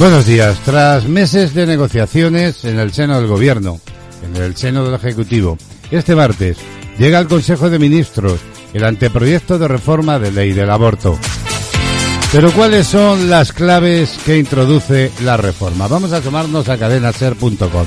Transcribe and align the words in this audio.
Buenos 0.00 0.24
días. 0.24 0.58
Tras 0.64 1.06
meses 1.06 1.52
de 1.52 1.66
negociaciones 1.66 2.64
en 2.64 2.78
el 2.78 2.90
seno 2.90 3.20
del 3.20 3.26
Gobierno, 3.28 3.82
en 4.24 4.42
el 4.42 4.56
seno 4.56 4.82
del 4.82 4.94
Ejecutivo, 4.94 5.58
este 5.90 6.16
martes 6.16 6.56
llega 6.98 7.18
al 7.18 7.28
Consejo 7.28 7.68
de 7.68 7.78
Ministros 7.78 8.40
el 8.72 8.84
anteproyecto 8.84 9.58
de 9.58 9.68
reforma 9.68 10.18
de 10.18 10.32
ley 10.32 10.54
del 10.54 10.70
aborto. 10.70 11.18
Pero 12.32 12.50
¿cuáles 12.52 12.86
son 12.86 13.28
las 13.28 13.52
claves 13.52 14.18
que 14.24 14.38
introduce 14.38 15.12
la 15.22 15.36
reforma? 15.36 15.86
Vamos 15.86 16.14
a 16.14 16.22
tomarnos 16.22 16.70
a 16.70 16.78
cadenaser.com. 16.78 17.86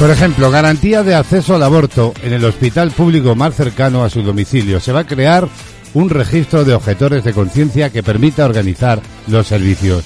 Por 0.00 0.10
ejemplo, 0.10 0.50
garantía 0.50 1.04
de 1.04 1.14
acceso 1.14 1.54
al 1.54 1.62
aborto 1.62 2.14
en 2.24 2.32
el 2.32 2.44
hospital 2.44 2.90
público 2.90 3.36
más 3.36 3.54
cercano 3.54 4.02
a 4.02 4.10
su 4.10 4.22
domicilio. 4.22 4.80
Se 4.80 4.90
va 4.90 5.00
a 5.00 5.06
crear 5.06 5.48
un 5.94 6.10
registro 6.10 6.64
de 6.64 6.74
objetores 6.74 7.22
de 7.22 7.32
conciencia 7.32 7.90
que 7.90 8.02
permita 8.02 8.44
organizar 8.44 9.00
los 9.28 9.46
servicios. 9.46 10.04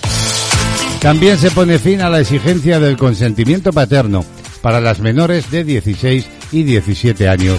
También 1.02 1.36
se 1.36 1.50
pone 1.50 1.80
fin 1.80 2.00
a 2.00 2.08
la 2.08 2.20
exigencia 2.20 2.78
del 2.78 2.96
consentimiento 2.96 3.72
paterno 3.72 4.24
para 4.60 4.80
las 4.80 5.00
menores 5.00 5.50
de 5.50 5.64
16 5.64 6.26
y 6.52 6.62
17 6.62 7.28
años. 7.28 7.58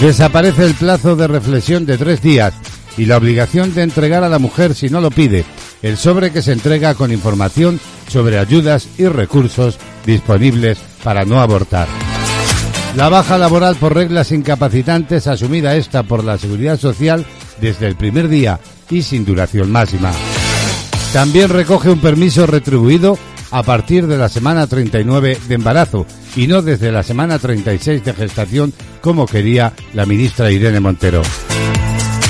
Desaparece 0.00 0.64
el 0.64 0.74
plazo 0.74 1.14
de 1.14 1.28
reflexión 1.28 1.86
de 1.86 1.96
tres 1.96 2.20
días 2.20 2.52
y 2.96 3.06
la 3.06 3.18
obligación 3.18 3.72
de 3.72 3.82
entregar 3.82 4.24
a 4.24 4.28
la 4.28 4.40
mujer, 4.40 4.74
si 4.74 4.88
no 4.88 5.00
lo 5.00 5.12
pide, 5.12 5.44
el 5.80 5.96
sobre 5.96 6.32
que 6.32 6.42
se 6.42 6.50
entrega 6.50 6.96
con 6.96 7.12
información 7.12 7.78
sobre 8.08 8.40
ayudas 8.40 8.88
y 8.98 9.06
recursos 9.06 9.78
disponibles 10.04 10.78
para 11.04 11.24
no 11.24 11.40
abortar. 11.40 11.86
La 12.96 13.08
baja 13.08 13.38
laboral 13.38 13.76
por 13.76 13.94
reglas 13.94 14.32
incapacitantes 14.32 15.28
asumida 15.28 15.76
esta 15.76 16.02
por 16.02 16.24
la 16.24 16.36
Seguridad 16.36 16.80
Social 16.80 17.24
desde 17.60 17.86
el 17.86 17.94
primer 17.94 18.28
día 18.28 18.58
y 18.90 19.02
sin 19.02 19.24
duración 19.24 19.70
máxima. 19.70 20.10
También 21.14 21.48
recoge 21.48 21.90
un 21.90 22.00
permiso 22.00 22.44
retribuido 22.44 23.16
a 23.52 23.62
partir 23.62 24.08
de 24.08 24.18
la 24.18 24.28
semana 24.28 24.66
39 24.66 25.38
de 25.46 25.54
embarazo 25.54 26.06
y 26.34 26.48
no 26.48 26.60
desde 26.60 26.90
la 26.90 27.04
semana 27.04 27.38
36 27.38 28.04
de 28.04 28.14
gestación 28.14 28.72
como 29.00 29.24
quería 29.24 29.72
la 29.92 30.06
ministra 30.06 30.50
Irene 30.50 30.80
Montero. 30.80 31.22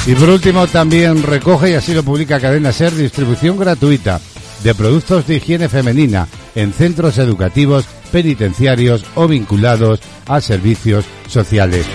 Y 0.06 0.14
por 0.14 0.28
último 0.28 0.66
también 0.66 1.22
recoge, 1.22 1.70
y 1.70 1.72
así 1.72 1.94
lo 1.94 2.02
publica 2.02 2.38
Cadena 2.38 2.72
Ser, 2.72 2.94
distribución 2.94 3.56
gratuita 3.56 4.20
de 4.62 4.74
productos 4.74 5.26
de 5.26 5.36
higiene 5.36 5.70
femenina 5.70 6.28
en 6.54 6.74
centros 6.74 7.16
educativos, 7.16 7.86
penitenciarios 8.12 9.06
o 9.14 9.26
vinculados 9.26 10.00
a 10.26 10.42
servicios 10.42 11.06
sociales. 11.26 11.86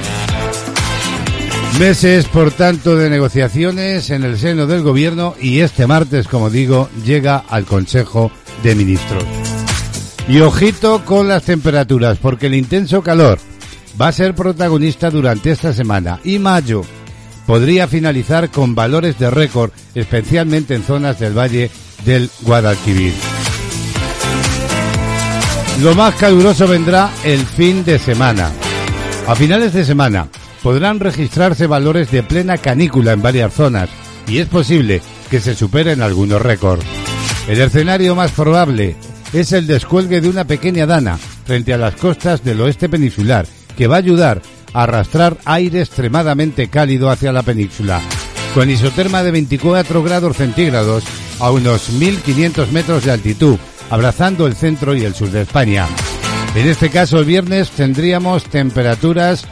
Meses, 1.77 2.25
por 2.25 2.51
tanto, 2.51 2.95
de 2.97 3.09
negociaciones 3.09 4.09
en 4.09 4.23
el 4.23 4.37
seno 4.37 4.67
del 4.67 4.81
gobierno 4.81 5.35
y 5.39 5.59
este 5.59 5.87
martes, 5.87 6.27
como 6.27 6.49
digo, 6.49 6.89
llega 7.05 7.37
al 7.37 7.65
Consejo 7.65 8.31
de 8.63 8.75
Ministros. 8.75 9.23
Y 10.27 10.39
ojito 10.41 11.05
con 11.05 11.27
las 11.27 11.43
temperaturas, 11.43 12.17
porque 12.17 12.47
el 12.47 12.55
intenso 12.55 13.01
calor 13.01 13.39
va 13.99 14.09
a 14.09 14.11
ser 14.11 14.35
protagonista 14.35 15.09
durante 15.09 15.51
esta 15.51 15.73
semana 15.73 16.19
y 16.23 16.39
mayo 16.39 16.81
podría 17.45 17.87
finalizar 17.87 18.49
con 18.49 18.75
valores 18.75 19.17
de 19.17 19.31
récord, 19.31 19.71
especialmente 19.95 20.75
en 20.75 20.83
zonas 20.83 21.19
del 21.19 21.37
Valle 21.37 21.71
del 22.05 22.29
Guadalquivir. 22.41 23.13
Lo 25.81 25.95
más 25.95 26.13
caluroso 26.15 26.67
vendrá 26.67 27.09
el 27.23 27.39
fin 27.39 27.85
de 27.85 27.97
semana. 27.97 28.52
A 29.27 29.35
finales 29.35 29.73
de 29.73 29.85
semana, 29.85 30.27
podrán 30.61 30.99
registrarse 30.99 31.67
valores 31.67 32.11
de 32.11 32.23
plena 32.23 32.58
canícula 32.58 33.14
en 33.14 33.21
varias 33.21 33.53
zonas 33.53 33.89
y 34.27 34.39
es 34.39 34.47
posible 34.47 35.02
que 35.30 35.39
se 35.39 35.55
superen 35.55 36.02
algunos 36.02 36.42
récords. 36.42 36.86
El 37.47 37.61
escenario 37.61 38.15
más 38.15 38.31
probable 38.31 38.95
es 39.33 39.52
el 39.52 39.67
descuelgue 39.67 40.21
de 40.21 40.30
una 40.30 40.45
pequeña 40.45 40.86
dana 40.86 41.17
frente 41.17 41.73
a 41.73 41.77
las 41.77 41.95
costas 41.95 42.43
del 42.43 42.61
oeste 42.61 42.89
peninsular 42.89 43.45
que 43.77 43.87
va 43.87 43.95
a 43.95 43.99
ayudar 43.99 44.42
a 44.73 44.83
arrastrar 44.83 45.37
aire 45.45 45.81
extremadamente 45.81 46.67
cálido 46.67 47.09
hacia 47.09 47.31
la 47.31 47.43
península, 47.43 48.02
con 48.53 48.70
isoterma 48.70 49.23
de 49.23 49.31
24 49.31 50.03
grados 50.03 50.37
centígrados 50.37 51.03
a 51.39 51.52
unos 51.52 51.89
1500 51.89 52.71
metros 52.71 53.05
de 53.05 53.11
altitud, 53.11 53.58
abrazando 53.89 54.45
el 54.45 54.55
centro 54.55 54.95
y 54.95 55.05
el 55.05 55.15
sur 55.15 55.31
de 55.31 55.41
España. 55.41 55.87
En 56.55 56.67
este 56.67 56.89
caso, 56.89 57.20
el 57.20 57.26
viernes 57.26 57.70
tendríamos 57.71 58.43
temperaturas 58.43 59.45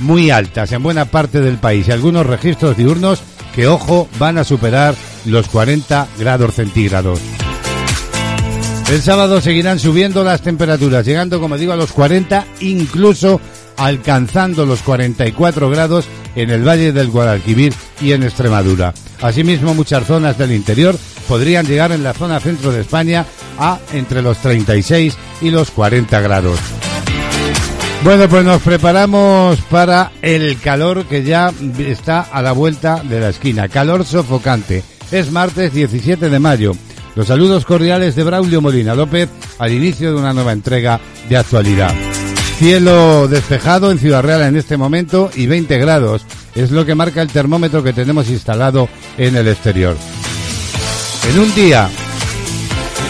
muy 0.00 0.30
altas 0.30 0.72
en 0.72 0.82
buena 0.82 1.06
parte 1.06 1.40
del 1.40 1.58
país 1.58 1.88
y 1.88 1.92
algunos 1.92 2.26
registros 2.26 2.76
diurnos 2.76 3.22
que, 3.54 3.66
ojo, 3.66 4.08
van 4.18 4.38
a 4.38 4.44
superar 4.44 4.94
los 5.24 5.48
40 5.48 6.08
grados 6.18 6.54
centígrados. 6.54 7.20
El 8.90 9.00
sábado 9.00 9.40
seguirán 9.40 9.78
subiendo 9.78 10.22
las 10.22 10.42
temperaturas, 10.42 11.06
llegando, 11.06 11.40
como 11.40 11.56
digo, 11.56 11.72
a 11.72 11.76
los 11.76 11.92
40, 11.92 12.44
incluso 12.60 13.40
alcanzando 13.76 14.66
los 14.66 14.82
44 14.82 15.70
grados 15.70 16.06
en 16.34 16.50
el 16.50 16.66
Valle 16.66 16.92
del 16.92 17.08
Guadalquivir 17.08 17.72
y 18.00 18.12
en 18.12 18.22
Extremadura. 18.22 18.92
Asimismo, 19.22 19.74
muchas 19.74 20.06
zonas 20.06 20.36
del 20.36 20.52
interior 20.52 20.96
podrían 21.26 21.66
llegar 21.66 21.92
en 21.92 22.02
la 22.02 22.12
zona 22.12 22.40
centro 22.40 22.70
de 22.70 22.82
España 22.82 23.24
a 23.58 23.78
entre 23.92 24.20
los 24.20 24.38
36 24.38 25.16
y 25.40 25.50
los 25.50 25.70
40 25.70 26.20
grados. 26.20 26.58
Bueno, 28.04 28.28
pues 28.28 28.44
nos 28.44 28.60
preparamos 28.62 29.60
para 29.70 30.10
el 30.22 30.58
calor 30.58 31.04
que 31.04 31.22
ya 31.22 31.52
está 31.78 32.20
a 32.20 32.42
la 32.42 32.50
vuelta 32.50 33.00
de 33.00 33.20
la 33.20 33.28
esquina. 33.28 33.68
Calor 33.68 34.04
sofocante. 34.04 34.82
Es 35.12 35.30
martes 35.30 35.72
17 35.72 36.28
de 36.28 36.38
mayo. 36.40 36.72
Los 37.14 37.28
saludos 37.28 37.64
cordiales 37.64 38.16
de 38.16 38.24
Braulio 38.24 38.60
Molina 38.60 38.96
López 38.96 39.28
al 39.58 39.72
inicio 39.72 40.12
de 40.12 40.18
una 40.18 40.32
nueva 40.32 40.50
entrega 40.50 40.98
de 41.28 41.36
actualidad. 41.36 41.94
Cielo 42.58 43.28
despejado 43.28 43.92
en 43.92 44.00
Ciudad 44.00 44.22
Real 44.22 44.42
en 44.42 44.56
este 44.56 44.76
momento 44.76 45.30
y 45.36 45.46
20 45.46 45.78
grados 45.78 46.22
es 46.56 46.72
lo 46.72 46.84
que 46.84 46.96
marca 46.96 47.22
el 47.22 47.30
termómetro 47.30 47.84
que 47.84 47.92
tenemos 47.92 48.28
instalado 48.28 48.88
en 49.16 49.36
el 49.36 49.46
exterior. 49.46 49.96
En 51.30 51.38
un 51.38 51.54
día 51.54 51.88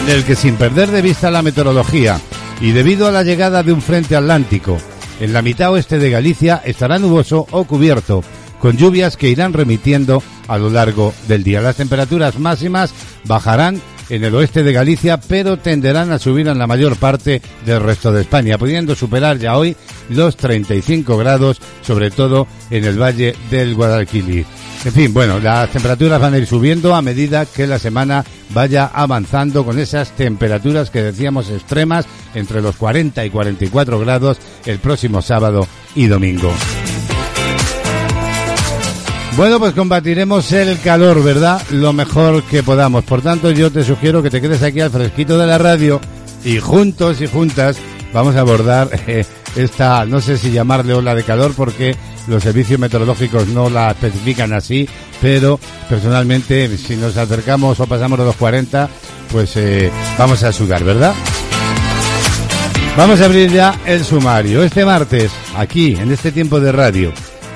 en 0.05 0.13
el 0.13 0.23
que 0.23 0.35
sin 0.35 0.55
perder 0.55 0.91
de 0.91 1.01
vista 1.01 1.31
la 1.31 1.41
meteorología 1.41 2.19
y 2.61 2.71
debido 2.71 3.07
a 3.07 3.11
la 3.11 3.23
llegada 3.23 3.63
de 3.63 3.73
un 3.73 3.81
frente 3.81 4.15
atlántico, 4.15 4.77
en 5.19 5.33
la 5.33 5.41
mitad 5.41 5.71
oeste 5.71 5.99
de 5.99 6.09
Galicia 6.09 6.61
estará 6.65 6.99
nuboso 6.99 7.47
o 7.51 7.65
cubierto, 7.65 8.23
con 8.59 8.77
lluvias 8.77 9.17
que 9.17 9.29
irán 9.29 9.53
remitiendo 9.53 10.23
a 10.47 10.57
lo 10.57 10.69
largo 10.69 11.13
del 11.27 11.43
día. 11.43 11.61
Las 11.61 11.77
temperaturas 11.77 12.39
máximas 12.39 12.93
bajarán 13.25 13.81
en 14.09 14.23
el 14.23 14.35
oeste 14.35 14.63
de 14.63 14.73
Galicia, 14.73 15.19
pero 15.19 15.57
tenderán 15.57 16.11
a 16.11 16.19
subir 16.19 16.47
en 16.47 16.57
la 16.57 16.67
mayor 16.67 16.95
parte 16.97 17.41
del 17.65 17.81
resto 17.81 18.11
de 18.11 18.21
España, 18.21 18.57
pudiendo 18.57 18.95
superar 18.95 19.37
ya 19.37 19.57
hoy 19.57 19.75
los 20.09 20.37
35 20.37 21.17
grados, 21.17 21.61
sobre 21.81 22.11
todo 22.11 22.47
en 22.69 22.85
el 22.85 23.01
valle 23.01 23.35
del 23.49 23.75
Guadalquivir. 23.75 24.45
En 24.85 24.91
fin, 24.91 25.13
bueno, 25.13 25.39
las 25.39 25.69
temperaturas 25.69 26.19
van 26.19 26.33
a 26.33 26.37
ir 26.37 26.45
subiendo 26.45 26.93
a 26.93 27.01
medida 27.01 27.45
que 27.45 27.67
la 27.67 27.79
semana 27.79 28.25
vaya 28.49 28.85
avanzando 28.93 29.63
con 29.65 29.79
esas 29.79 30.11
temperaturas 30.11 30.89
que 30.89 31.01
decíamos 31.01 31.49
extremas 31.49 32.05
entre 32.35 32.61
los 32.61 32.75
40 32.75 33.25
y 33.25 33.29
44 33.29 33.99
grados 33.99 34.37
el 34.65 34.79
próximo 34.79 35.21
sábado 35.21 35.65
y 35.95 36.07
domingo. 36.07 36.53
Bueno, 39.35 39.59
pues 39.59 39.73
combatiremos 39.73 40.51
el 40.51 40.79
calor, 40.79 41.23
¿verdad? 41.23 41.59
Lo 41.71 41.91
mejor 41.91 42.43
que 42.43 42.61
podamos. 42.61 43.03
Por 43.03 43.23
tanto, 43.23 43.49
yo 43.49 43.71
te 43.71 43.83
sugiero 43.83 44.21
que 44.21 44.29
te 44.29 44.39
quedes 44.39 44.61
aquí 44.61 44.79
al 44.79 44.91
fresquito 44.91 45.39
de 45.39 45.47
la 45.47 45.57
radio 45.57 45.99
y 46.45 46.59
juntos 46.59 47.19
y 47.19 47.25
juntas 47.25 47.77
vamos 48.13 48.35
a 48.35 48.41
abordar 48.41 48.89
eh, 49.07 49.25
esta, 49.55 50.05
no 50.05 50.21
sé 50.21 50.37
si 50.37 50.51
llamarle 50.51 50.93
ola 50.93 51.15
de 51.15 51.23
calor 51.23 51.53
porque 51.55 51.95
los 52.27 52.43
servicios 52.43 52.79
meteorológicos 52.79 53.47
no 53.47 53.71
la 53.71 53.91
especifican 53.91 54.53
así, 54.53 54.87
pero 55.19 55.59
personalmente 55.89 56.77
si 56.77 56.95
nos 56.95 57.17
acercamos 57.17 57.79
o 57.79 57.87
pasamos 57.87 58.19
de 58.19 58.25
los 58.25 58.35
40, 58.35 58.87
pues 59.31 59.57
eh, 59.57 59.91
vamos 60.15 60.43
a 60.43 60.53
sudar, 60.53 60.83
¿verdad? 60.83 61.15
Vamos 62.95 63.19
a 63.19 63.25
abrir 63.25 63.51
ya 63.51 63.79
el 63.87 64.05
sumario. 64.05 64.61
Este 64.63 64.85
martes, 64.85 65.31
aquí, 65.57 65.95
en 65.95 66.11
este 66.11 66.31
tiempo 66.31 66.59
de 66.59 66.71
radio, 66.71 67.11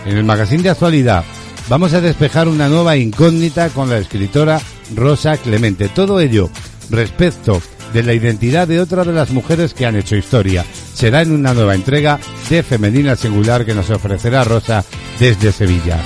en 0.06 0.18
el 0.18 0.24
magazine 0.24 0.64
de 0.64 0.72
actualidad, 0.72 1.24
vamos 1.70 1.94
a 1.94 2.02
despejar 2.02 2.48
una 2.48 2.70
nueva 2.70 2.98
incógnita 2.98 3.70
con 3.70 3.90
la 3.90 3.98
escritora 3.98 4.60
Rosa 4.96 5.38
Clemente. 5.38 5.90
Todo 5.90 6.20
ello 6.20 6.50
respecto 6.90 7.62
de 7.94 8.04
la 8.04 8.14
identidad 8.14 8.68
de 8.68 8.80
otra 8.80 9.04
de 9.04 9.14
las 9.14 9.32
mujeres 9.32 9.74
que 9.74 9.86
han 9.86 9.96
hecho 9.96 10.16
historia. 10.16 10.66
Será 10.94 11.22
en 11.22 11.32
una 11.32 11.54
nueva 11.54 11.76
entrega 11.76 12.20
de 12.50 12.64
Femenina 12.64 13.16
Singular 13.16 13.66
que 13.66 13.74
nos 13.74 13.90
ofrecerá 13.90 14.44
Rosa 14.44 14.84
desde 15.20 15.52
Sevilla. 15.52 16.00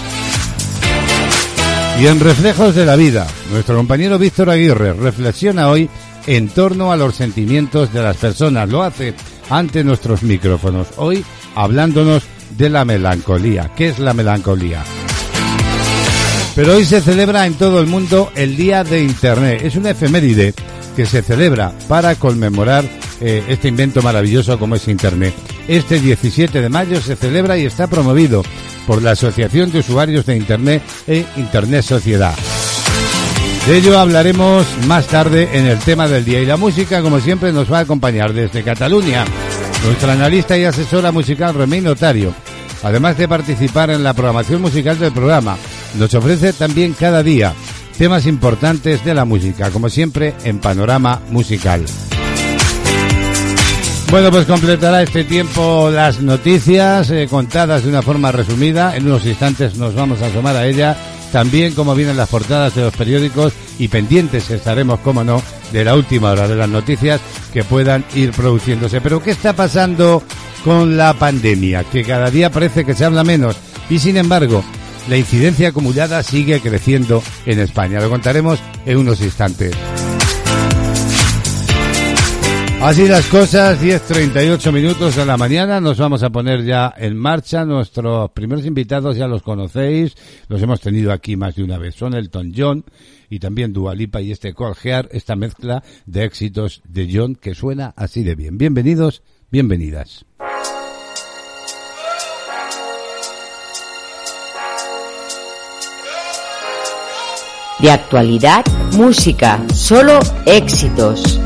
Y 1.99 2.07
en 2.07 2.19
Reflejos 2.19 2.75
de 2.75 2.85
la 2.85 2.95
Vida, 2.95 3.27
nuestro 3.51 3.75
compañero 3.75 4.17
Víctor 4.17 4.49
Aguirre 4.49 4.93
reflexiona 4.93 5.69
hoy 5.69 5.89
en 6.25 6.49
torno 6.49 6.91
a 6.91 6.97
los 6.97 7.15
sentimientos 7.15 7.93
de 7.93 8.01
las 8.01 8.17
personas. 8.17 8.69
Lo 8.69 8.83
hace 8.83 9.13
ante 9.49 9.83
nuestros 9.83 10.23
micrófonos. 10.23 10.87
Hoy 10.97 11.23
hablándonos 11.55 12.23
de 12.57 12.69
la 12.69 12.85
melancolía. 12.85 13.71
¿Qué 13.75 13.89
es 13.89 13.99
la 13.99 14.13
melancolía? 14.13 14.83
Pero 16.55 16.75
hoy 16.75 16.85
se 16.85 17.01
celebra 17.01 17.45
en 17.45 17.53
todo 17.53 17.79
el 17.79 17.87
mundo 17.87 18.31
el 18.35 18.57
Día 18.57 18.83
de 18.83 19.03
Internet. 19.03 19.61
Es 19.63 19.75
una 19.75 19.91
efeméride 19.91 20.53
que 20.95 21.05
se 21.05 21.21
celebra 21.21 21.73
para 21.87 22.15
conmemorar 22.15 22.83
eh, 23.21 23.43
este 23.47 23.69
invento 23.69 24.01
maravilloso 24.01 24.59
como 24.59 24.75
es 24.75 24.87
Internet. 24.87 25.33
Este 25.67 25.99
17 25.99 26.61
de 26.61 26.69
mayo 26.69 26.99
se 27.01 27.15
celebra 27.15 27.57
y 27.57 27.65
está 27.65 27.87
promovido 27.87 28.43
por 28.85 29.01
la 29.01 29.11
Asociación 29.11 29.71
de 29.71 29.79
Usuarios 29.79 30.25
de 30.25 30.35
Internet 30.35 30.83
e 31.07 31.25
Internet 31.37 31.83
Sociedad. 31.83 32.35
De 33.67 33.77
ello 33.77 33.99
hablaremos 33.99 34.65
más 34.87 35.05
tarde 35.07 35.49
en 35.53 35.67
el 35.67 35.77
tema 35.79 36.07
del 36.07 36.25
día 36.25 36.41
y 36.41 36.45
la 36.45 36.57
música, 36.57 37.01
como 37.01 37.19
siempre, 37.19 37.53
nos 37.53 37.71
va 37.71 37.77
a 37.77 37.81
acompañar 37.81 38.33
desde 38.33 38.63
Cataluña 38.63 39.23
nuestra 39.85 40.13
analista 40.13 40.57
y 40.57 40.63
asesora 40.63 41.11
musical 41.11 41.53
Remey 41.53 41.81
Notario. 41.81 42.33
Además 42.83 43.17
de 43.17 43.27
participar 43.27 43.91
en 43.91 44.03
la 44.03 44.13
programación 44.13 44.61
musical 44.61 44.97
del 44.97 45.11
programa, 45.11 45.57
nos 45.97 46.13
ofrece 46.13 46.53
también 46.53 46.93
cada 46.93 47.23
día 47.23 47.53
temas 47.97 48.25
importantes 48.25 49.03
de 49.05 49.13
la 49.13 49.25
música, 49.25 49.69
como 49.69 49.89
siempre 49.89 50.33
en 50.43 50.59
Panorama 50.59 51.21
Musical. 51.29 51.85
Bueno, 54.09 54.29
pues 54.29 54.45
completará 54.45 55.03
este 55.03 55.23
tiempo 55.23 55.89
las 55.89 56.19
noticias 56.19 57.09
eh, 57.11 57.27
contadas 57.29 57.83
de 57.83 57.89
una 57.89 58.01
forma 58.01 58.31
resumida. 58.31 58.95
En 58.97 59.05
unos 59.05 59.25
instantes 59.25 59.77
nos 59.77 59.95
vamos 59.95 60.21
a 60.21 60.27
asomar 60.27 60.55
a 60.55 60.67
ella 60.67 60.97
también 61.31 61.73
como 61.73 61.95
vienen 61.95 62.17
las 62.17 62.29
portadas 62.29 62.75
de 62.75 62.81
los 62.81 62.93
periódicos 62.95 63.53
y 63.79 63.87
pendientes 63.87 64.49
estaremos, 64.49 64.99
como 64.99 65.23
no, 65.23 65.41
de 65.71 65.85
la 65.85 65.95
última 65.95 66.31
hora 66.31 66.47
de 66.47 66.55
las 66.55 66.67
noticias 66.67 67.21
que 67.53 67.63
puedan 67.63 68.03
ir 68.13 68.31
produciéndose. 68.31 68.99
Pero 68.99 69.23
¿qué 69.23 69.31
está 69.31 69.53
pasando 69.53 70.21
con 70.65 70.97
la 70.97 71.13
pandemia? 71.13 71.85
Que 71.85 72.03
cada 72.03 72.29
día 72.29 72.51
parece 72.51 72.83
que 72.83 72.93
se 72.93 73.05
habla 73.05 73.23
menos 73.23 73.55
y 73.89 73.99
sin 73.99 74.17
embargo 74.17 74.63
la 75.09 75.17
incidencia 75.17 75.69
acumulada 75.69 76.23
sigue 76.23 76.59
creciendo 76.59 77.21
en 77.45 77.59
España. 77.59 77.99
Lo 77.99 78.09
contaremos 78.09 78.59
en 78.85 78.97
unos 78.97 79.21
instantes. 79.21 79.75
Así 82.81 83.07
las 83.07 83.27
cosas, 83.27 83.79
10.38 83.79 84.71
minutos 84.71 85.15
de 85.15 85.23
la 85.23 85.37
mañana, 85.37 85.79
nos 85.79 85.99
vamos 85.99 86.23
a 86.23 86.31
poner 86.31 86.65
ya 86.65 86.91
en 86.97 87.15
marcha. 87.15 87.63
Nuestros 87.63 88.31
primeros 88.31 88.65
invitados 88.65 89.17
ya 89.17 89.27
los 89.27 89.43
conocéis, 89.43 90.15
los 90.47 90.59
hemos 90.63 90.81
tenido 90.81 91.11
aquí 91.11 91.35
más 91.35 91.55
de 91.55 91.63
una 91.63 91.77
vez. 91.77 91.93
Son 91.93 92.15
Elton 92.15 92.53
John 92.57 92.83
y 93.29 93.37
también 93.37 93.71
Dualipa 93.71 94.19
y 94.19 94.31
este 94.31 94.55
Colgear, 94.55 95.07
esta 95.11 95.35
mezcla 95.35 95.83
de 96.07 96.23
éxitos 96.23 96.81
de 96.87 97.07
John 97.13 97.35
que 97.35 97.53
suena 97.53 97.93
así 97.95 98.23
de 98.23 98.33
bien. 98.33 98.57
Bienvenidos, 98.57 99.21
bienvenidas. 99.51 100.25
De 107.81 107.89
actualidad, 107.89 108.63
música, 108.95 109.59
solo 109.73 110.19
éxitos. 110.45 111.39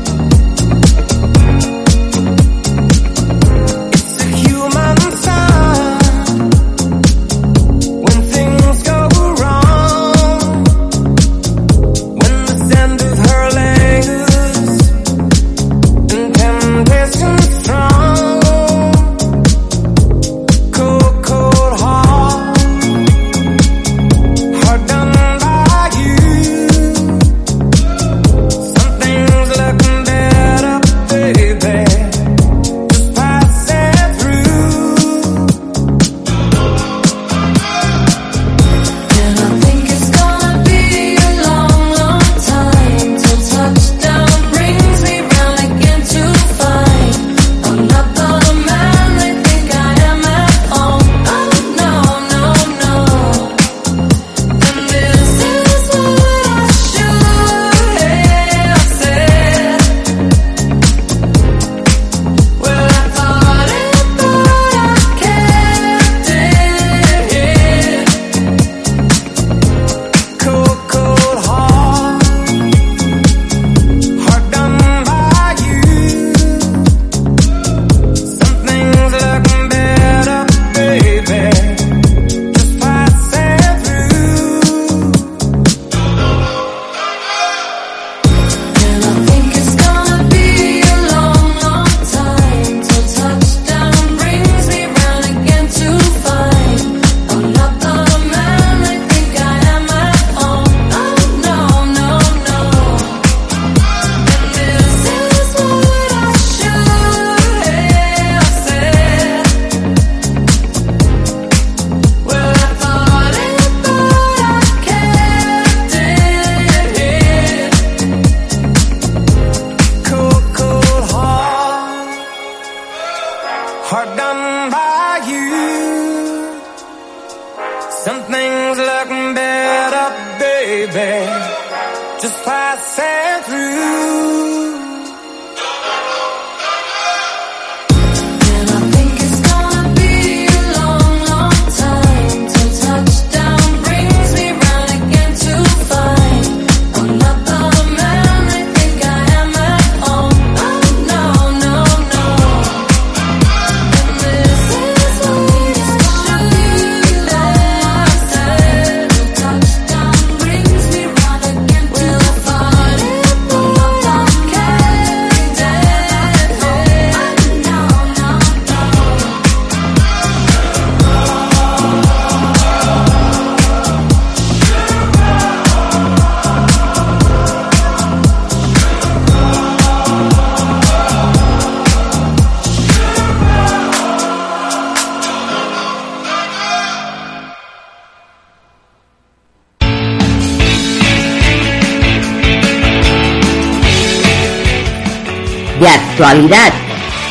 Actualidad. 196.16 196.72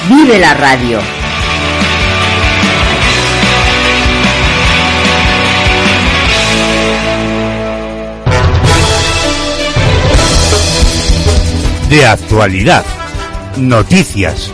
Vive 0.07 0.37
la 0.37 0.53
radio. 0.53 0.99
de 11.89 12.05
actualidad, 12.05 12.83
noticias. 13.57 14.51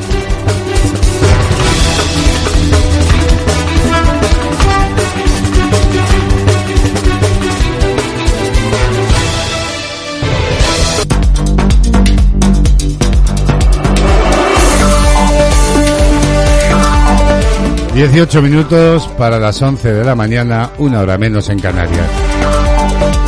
Dieciocho 18.01 18.41
minutos 18.41 19.07
para 19.15 19.37
las 19.37 19.61
once 19.61 19.93
de 19.93 20.03
la 20.03 20.15
mañana, 20.15 20.71
una 20.79 21.01
hora 21.01 21.19
menos 21.19 21.49
en 21.49 21.59
Canarias. 21.59 22.09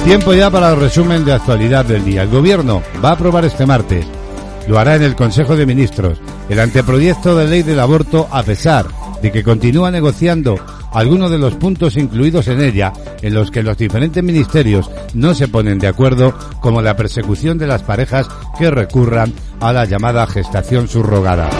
Tiempo 0.03 0.33
ya 0.33 0.49
para 0.49 0.71
el 0.71 0.79
resumen 0.79 1.23
de 1.23 1.33
actualidad 1.33 1.85
del 1.85 2.03
día. 2.03 2.23
El 2.23 2.29
Gobierno 2.29 2.81
va 3.05 3.09
a 3.09 3.11
aprobar 3.11 3.45
este 3.45 3.67
martes, 3.67 4.03
lo 4.67 4.79
hará 4.79 4.95
en 4.95 5.03
el 5.03 5.15
Consejo 5.15 5.55
de 5.55 5.67
Ministros, 5.67 6.19
el 6.49 6.59
anteproyecto 6.59 7.37
de 7.37 7.47
ley 7.47 7.61
del 7.61 7.79
aborto 7.79 8.27
a 8.31 8.41
pesar 8.41 8.87
de 9.21 9.31
que 9.31 9.43
continúa 9.43 9.91
negociando 9.91 10.55
algunos 10.91 11.29
de 11.29 11.37
los 11.37 11.53
puntos 11.53 11.95
incluidos 11.95 12.47
en 12.47 12.59
ella 12.59 12.93
en 13.21 13.35
los 13.35 13.51
que 13.51 13.61
los 13.61 13.77
diferentes 13.77 14.23
ministerios 14.23 14.89
no 15.13 15.35
se 15.35 15.49
ponen 15.49 15.77
de 15.77 15.87
acuerdo, 15.87 16.33
como 16.61 16.81
la 16.81 16.97
persecución 16.97 17.59
de 17.59 17.67
las 17.67 17.83
parejas 17.83 18.27
que 18.57 18.71
recurran 18.71 19.33
a 19.59 19.71
la 19.71 19.85
llamada 19.85 20.25
gestación 20.25 20.87
subrogada. 20.87 21.51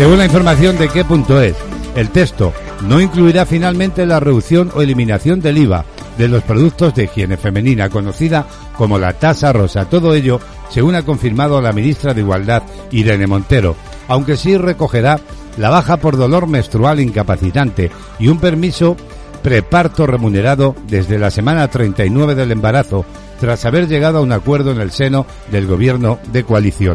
Según 0.00 0.16
la 0.16 0.24
información 0.24 0.78
de 0.78 0.88
qué 0.88 1.04
punto 1.04 1.42
es, 1.42 1.54
el 1.94 2.08
texto 2.08 2.54
no 2.88 3.02
incluirá 3.02 3.44
finalmente 3.44 4.06
la 4.06 4.18
reducción 4.18 4.70
o 4.74 4.80
eliminación 4.80 5.42
del 5.42 5.58
IVA 5.58 5.84
de 6.16 6.26
los 6.26 6.42
productos 6.42 6.94
de 6.94 7.04
higiene 7.04 7.36
femenina, 7.36 7.90
conocida 7.90 8.46
como 8.78 8.98
la 8.98 9.12
tasa 9.12 9.52
rosa. 9.52 9.90
Todo 9.90 10.14
ello, 10.14 10.40
según 10.70 10.94
ha 10.94 11.02
confirmado 11.02 11.60
la 11.60 11.74
ministra 11.74 12.14
de 12.14 12.22
Igualdad, 12.22 12.62
Irene 12.90 13.26
Montero, 13.26 13.76
aunque 14.08 14.38
sí 14.38 14.56
recogerá 14.56 15.20
la 15.58 15.68
baja 15.68 15.98
por 15.98 16.16
dolor 16.16 16.46
menstrual 16.46 16.98
incapacitante 16.98 17.90
y 18.18 18.28
un 18.28 18.40
permiso 18.40 18.96
preparto 19.42 20.06
remunerado 20.06 20.74
desde 20.88 21.18
la 21.18 21.30
semana 21.30 21.68
39 21.68 22.34
del 22.36 22.52
embarazo, 22.52 23.04
tras 23.38 23.66
haber 23.66 23.86
llegado 23.86 24.20
a 24.20 24.22
un 24.22 24.32
acuerdo 24.32 24.72
en 24.72 24.80
el 24.80 24.92
seno 24.92 25.26
del 25.52 25.66
gobierno 25.66 26.18
de 26.32 26.42
coalición. 26.42 26.94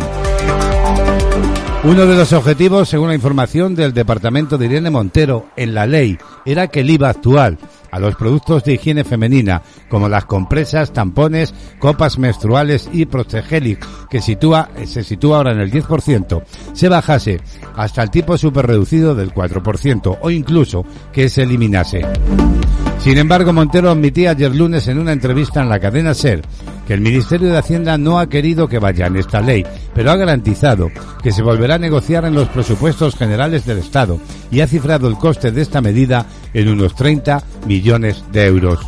Uno 1.85 2.07
de 2.07 2.15
los 2.15 2.33
objetivos, 2.33 2.89
según 2.89 3.09
la 3.09 3.13
información 3.13 3.75
del 3.75 3.93
departamento 3.93 4.57
de 4.57 4.65
Irene 4.65 4.89
Montero, 4.89 5.45
en 5.55 5.75
la 5.75 5.85
ley, 5.85 6.17
era 6.43 6.67
que 6.67 6.79
el 6.79 6.89
IVA 6.89 7.09
actual 7.09 7.59
a 7.91 7.99
los 7.99 8.15
productos 8.15 8.63
de 8.63 8.73
higiene 8.73 9.03
femenina, 9.03 9.61
como 9.87 10.09
las 10.09 10.25
compresas, 10.25 10.91
tampones, 10.91 11.53
copas 11.77 12.17
menstruales 12.17 12.89
y 12.91 13.05
Protegelic, 13.05 13.85
que 14.09 14.19
se 14.19 15.03
sitúa 15.03 15.37
ahora 15.37 15.51
en 15.51 15.59
el 15.59 15.71
10%, 15.71 16.43
se 16.73 16.89
bajase 16.89 17.39
hasta 17.75 18.01
el 18.01 18.09
tipo 18.09 18.35
superreducido 18.35 19.13
del 19.13 19.31
4% 19.31 20.17
o 20.19 20.31
incluso 20.31 20.83
que 21.13 21.29
se 21.29 21.43
eliminase. 21.43 22.01
Sin 22.99 23.17
embargo, 23.17 23.53
Montero 23.53 23.91
admitía 23.91 24.31
ayer 24.31 24.55
lunes 24.55 24.87
en 24.87 24.97
una 24.97 25.11
entrevista 25.11 25.61
en 25.61 25.69
la 25.69 25.79
cadena 25.79 26.13
SER 26.13 26.41
que 26.87 26.93
el 26.93 27.01
Ministerio 27.01 27.51
de 27.51 27.57
Hacienda 27.57 27.97
no 27.97 28.19
ha 28.19 28.29
querido 28.29 28.67
que 28.67 28.79
vaya 28.79 29.07
en 29.07 29.15
esta 29.15 29.41
ley, 29.41 29.65
pero 29.93 30.11
ha 30.11 30.15
garantizado 30.15 30.89
que 31.21 31.31
se 31.31 31.41
volverá 31.41 31.75
a 31.75 31.79
negociar 31.79 32.25
en 32.25 32.35
los 32.35 32.47
presupuestos 32.49 33.15
generales 33.15 33.65
del 33.65 33.79
Estado 33.79 34.19
y 34.51 34.61
ha 34.61 34.67
cifrado 34.67 35.07
el 35.07 35.15
coste 35.15 35.51
de 35.51 35.61
esta 35.61 35.81
medida 35.81 36.25
en 36.53 36.69
unos 36.69 36.95
30 36.95 37.43
millones 37.67 38.23
de 38.31 38.45
euros. 38.45 38.79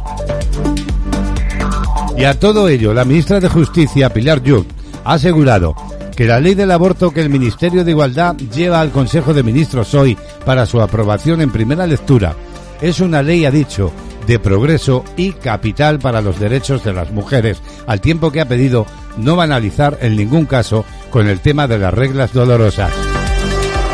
Y 2.17 2.23
a 2.23 2.39
todo 2.39 2.67
ello, 2.69 2.93
la 2.93 3.05
ministra 3.05 3.39
de 3.39 3.49
Justicia, 3.49 4.09
Pilar 4.11 4.41
Yuk, 4.41 4.67
ha 5.03 5.13
asegurado 5.13 5.75
que 6.15 6.25
la 6.25 6.39
ley 6.39 6.55
del 6.55 6.71
aborto 6.71 7.11
que 7.11 7.21
el 7.21 7.29
Ministerio 7.29 7.83
de 7.83 7.91
Igualdad 7.91 8.35
lleva 8.35 8.81
al 8.81 8.91
Consejo 8.91 9.33
de 9.33 9.43
Ministros 9.43 9.93
hoy 9.93 10.17
para 10.45 10.65
su 10.65 10.81
aprobación 10.81 11.41
en 11.41 11.51
primera 11.51 11.85
lectura 11.85 12.35
es 12.81 12.99
una 12.99 13.21
ley, 13.21 13.45
ha 13.45 13.51
dicho, 13.51 13.91
de 14.27 14.39
progreso 14.39 15.03
y 15.15 15.31
capital 15.31 15.99
para 15.99 16.21
los 16.21 16.39
derechos 16.39 16.83
de 16.83 16.93
las 16.93 17.11
mujeres, 17.11 17.61
al 17.87 18.01
tiempo 18.01 18.31
que 18.31 18.41
ha 18.41 18.47
pedido 18.47 18.85
no 19.17 19.35
banalizar 19.35 19.97
en 20.01 20.15
ningún 20.15 20.45
caso 20.45 20.85
con 21.09 21.27
el 21.27 21.39
tema 21.39 21.67
de 21.67 21.79
las 21.79 21.93
reglas 21.93 22.33
dolorosas. 22.33 22.91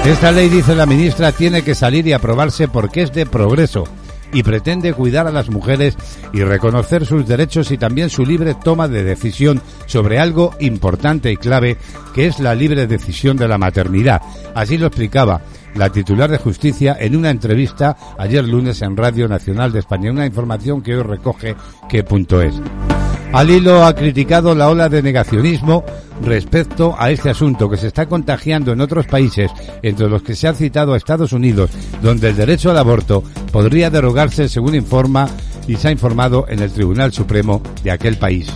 Esta 0.05 0.31
ley, 0.31 0.49
dice 0.49 0.75
la 0.75 0.85
ministra, 0.85 1.31
tiene 1.31 1.61
que 1.61 1.75
salir 1.75 2.05
y 2.07 2.13
aprobarse 2.13 2.67
porque 2.67 3.03
es 3.03 3.13
de 3.13 3.25
progreso 3.25 3.85
y 4.33 4.43
pretende 4.43 4.93
cuidar 4.93 5.27
a 5.27 5.31
las 5.31 5.49
mujeres 5.49 5.95
y 6.33 6.43
reconocer 6.43 7.05
sus 7.05 7.27
derechos 7.27 7.71
y 7.71 7.77
también 7.77 8.09
su 8.09 8.25
libre 8.25 8.55
toma 8.55 8.87
de 8.87 9.03
decisión 9.03 9.61
sobre 9.85 10.19
algo 10.19 10.55
importante 10.59 11.31
y 11.31 11.37
clave 11.37 11.77
que 12.13 12.25
es 12.25 12.39
la 12.39 12.55
libre 12.55 12.87
decisión 12.87 13.37
de 13.37 13.47
la 13.47 13.57
maternidad. 13.57 14.21
Así 14.55 14.77
lo 14.77 14.87
explicaba 14.87 15.41
la 15.75 15.89
titular 15.89 16.29
de 16.29 16.37
justicia 16.37 16.97
en 16.99 17.15
una 17.15 17.29
entrevista 17.29 17.97
ayer 18.17 18.47
lunes 18.47 18.81
en 18.81 18.95
Radio 18.97 19.27
Nacional 19.27 19.71
de 19.71 19.79
España. 19.79 20.11
Una 20.11 20.25
información 20.25 20.81
que 20.81 20.95
hoy 20.95 21.03
recoge 21.03 21.55
qué 21.89 22.03
punto 22.03 22.41
es. 22.41 22.55
Al 23.33 23.49
hilo 23.49 23.83
ha 23.83 23.95
criticado 23.95 24.53
la 24.53 24.69
ola 24.69 24.89
de 24.89 25.01
negacionismo 25.01 25.83
respecto 26.21 26.95
a 26.97 27.09
este 27.09 27.31
asunto 27.31 27.67
que 27.67 27.77
se 27.77 27.87
está 27.87 28.05
contagiando 28.05 28.71
en 28.71 28.81
otros 28.81 29.07
países, 29.07 29.49
entre 29.81 30.07
los 30.07 30.21
que 30.21 30.35
se 30.35 30.47
ha 30.47 30.53
citado 30.53 30.93
a 30.93 30.97
Estados 30.97 31.33
Unidos, 31.33 31.71
donde 32.03 32.29
el 32.29 32.35
derecho 32.35 32.69
al 32.69 32.77
aborto 32.77 33.23
podría 33.51 33.89
derogarse 33.89 34.47
según 34.47 34.75
informa 34.75 35.27
y 35.67 35.77
se 35.77 35.87
ha 35.87 35.91
informado 35.91 36.45
en 36.47 36.59
el 36.59 36.71
Tribunal 36.71 37.11
Supremo 37.11 37.63
de 37.83 37.91
aquel 37.91 38.17
país. 38.17 38.51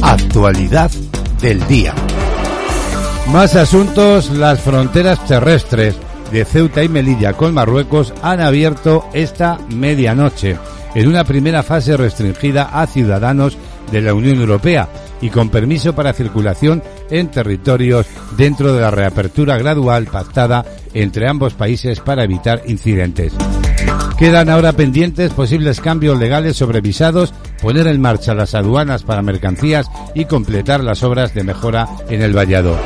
Actualidad 0.00 0.92
del 1.42 1.66
día. 1.66 1.92
Más 3.32 3.54
asuntos, 3.56 4.30
las 4.30 4.60
fronteras 4.60 5.24
terrestres 5.26 5.96
de 6.32 6.46
Ceuta 6.46 6.82
y 6.82 6.88
Melilla 6.88 7.34
con 7.34 7.52
Marruecos 7.52 8.14
han 8.22 8.40
abierto 8.40 9.04
esta 9.12 9.58
medianoche 9.68 10.56
en 10.94 11.08
una 11.08 11.24
primera 11.24 11.62
fase 11.62 11.96
restringida 11.98 12.70
a 12.72 12.86
ciudadanos 12.86 13.58
de 13.92 14.00
la 14.00 14.14
Unión 14.14 14.40
Europea 14.40 14.88
y 15.20 15.28
con 15.28 15.50
permiso 15.50 15.94
para 15.94 16.14
circulación 16.14 16.82
en 17.10 17.30
territorios 17.30 18.06
dentro 18.36 18.72
de 18.72 18.80
la 18.80 18.90
reapertura 18.90 19.58
gradual 19.58 20.06
pactada 20.06 20.64
entre 20.94 21.28
ambos 21.28 21.52
países 21.52 22.00
para 22.00 22.24
evitar 22.24 22.62
incidentes. 22.66 23.34
Quedan 24.18 24.48
ahora 24.48 24.72
pendientes 24.72 25.32
posibles 25.32 25.80
cambios 25.80 26.18
legales 26.18 26.56
sobre 26.56 26.80
visados, 26.80 27.34
poner 27.60 27.86
en 27.88 28.00
marcha 28.00 28.34
las 28.34 28.54
aduanas 28.54 29.02
para 29.02 29.22
mercancías 29.22 29.90
y 30.14 30.24
completar 30.24 30.82
las 30.82 31.02
obras 31.02 31.34
de 31.34 31.44
mejora 31.44 31.88
en 32.08 32.22
el 32.22 32.32
vallado. 32.32 32.76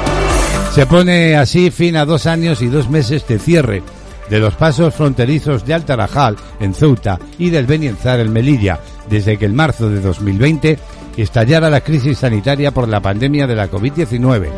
Se 0.73 0.87
pone 0.87 1.37
así 1.37 1.71
fin 1.71 1.97
a 1.97 2.07
dos 2.07 2.25
años 2.25 2.62
y 2.62 2.69
dos 2.69 2.88
meses 2.88 3.29
de 3.29 3.38
cierre 3.38 3.83
de 4.31 4.38
los 4.38 4.55
pasos 4.55 4.95
fronterizos 4.95 5.67
de 5.67 5.75
Altarajal 5.75 6.37
en 6.61 6.73
Ceuta 6.73 7.19
y 7.38 7.50
del 7.50 7.67
Benienzar 7.67 8.21
en 8.21 8.33
Melilla, 8.33 8.81
desde 9.11 9.37
que 9.37 9.45
en 9.45 9.55
marzo 9.55 9.91
de 9.91 10.00
2020 10.00 10.79
estallara 11.19 11.69
la 11.69 11.83
crisis 11.83 12.19
sanitaria 12.19 12.71
por 12.71 12.88
la 12.88 13.00
pandemia 13.00 13.47
de 13.47 13.55
la 13.55 13.71
COVID-19. 13.71 14.49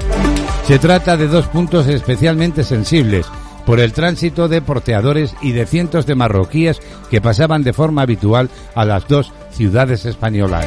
Se 0.68 0.78
trata 0.78 1.16
de 1.16 1.26
dos 1.26 1.46
puntos 1.48 1.88
especialmente 1.88 2.62
sensibles 2.62 3.26
por 3.66 3.80
el 3.80 3.92
tránsito 3.92 4.46
de 4.46 4.62
porteadores 4.62 5.34
y 5.42 5.50
de 5.50 5.66
cientos 5.66 6.06
de 6.06 6.14
marroquíes 6.14 6.80
que 7.10 7.20
pasaban 7.20 7.64
de 7.64 7.72
forma 7.72 8.02
habitual 8.02 8.50
a 8.76 8.84
las 8.84 9.08
dos 9.08 9.32
ciudades 9.50 10.04
españolas. 10.04 10.64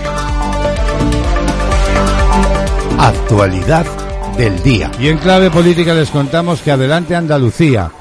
Actualidad 2.99 3.85
del 4.37 4.61
día. 4.61 4.91
Y 4.99 5.07
en 5.07 5.17
clave 5.17 5.49
política 5.49 5.93
les 5.93 6.09
contamos 6.09 6.61
que 6.61 6.71
Adelante 6.71 7.15
Andalucía, 7.15 7.91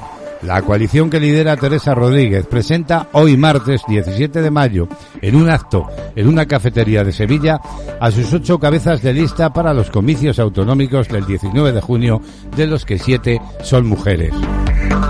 la 0.43 0.61
coalición 0.61 1.09
que 1.09 1.19
lidera 1.19 1.57
Teresa 1.57 1.95
Rodríguez, 1.95 2.45
presenta 2.45 3.07
hoy 3.13 3.35
martes 3.35 3.81
17 3.87 4.41
de 4.41 4.51
mayo, 4.51 4.87
en 5.21 5.35
un 5.35 5.49
acto 5.49 5.87
en 6.15 6.27
una 6.27 6.45
cafetería 6.45 7.03
de 7.03 7.11
Sevilla, 7.11 7.59
a 7.99 8.11
sus 8.11 8.31
ocho 8.33 8.59
cabezas 8.59 9.01
de 9.01 9.13
lista 9.13 9.51
para 9.51 9.73
los 9.73 9.89
comicios 9.89 10.39
autonómicos 10.39 11.07
del 11.07 11.25
19 11.25 11.71
de 11.71 11.81
junio, 11.81 12.21
de 12.55 12.67
los 12.67 12.85
que 12.85 12.99
siete 12.99 13.41
son 13.63 13.87
mujeres. 13.87 14.33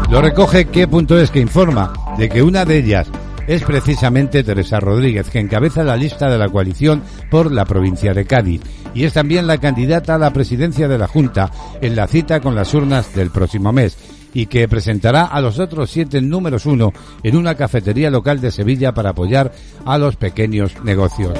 Lo 0.09 0.21
recoge 0.21 0.65
qué 0.65 0.87
punto 0.87 1.19
es 1.19 1.31
que 1.31 1.39
informa 1.39 1.93
de 2.17 2.29
que 2.29 2.41
una 2.41 2.63
de 2.63 2.77
ellas 2.77 3.07
es 3.47 3.63
precisamente 3.63 4.43
Teresa 4.43 4.79
Rodríguez, 4.79 5.29
que 5.29 5.39
encabeza 5.39 5.83
la 5.83 5.95
lista 5.95 6.29
de 6.29 6.37
la 6.37 6.49
coalición 6.49 7.01
por 7.31 7.51
la 7.51 7.65
provincia 7.65 8.13
de 8.13 8.25
Cádiz 8.25 8.61
y 8.93 9.05
es 9.05 9.13
también 9.13 9.47
la 9.47 9.57
candidata 9.57 10.15
a 10.15 10.19
la 10.19 10.31
presidencia 10.31 10.87
de 10.87 10.97
la 10.97 11.07
Junta 11.07 11.51
en 11.81 11.95
la 11.95 12.07
cita 12.07 12.41
con 12.41 12.55
las 12.55 12.73
urnas 12.73 13.15
del 13.15 13.31
próximo 13.31 13.71
mes 13.71 13.97
y 14.33 14.47
que 14.47 14.67
presentará 14.67 15.25
a 15.25 15.41
los 15.41 15.59
otros 15.59 15.89
siete 15.89 16.21
números 16.21 16.65
uno 16.65 16.91
en 17.23 17.35
una 17.35 17.55
cafetería 17.55 18.09
local 18.09 18.41
de 18.41 18.51
Sevilla 18.51 18.93
para 18.93 19.11
apoyar 19.11 19.51
a 19.85 19.97
los 19.97 20.15
pequeños 20.15 20.83
negocios. 20.83 21.33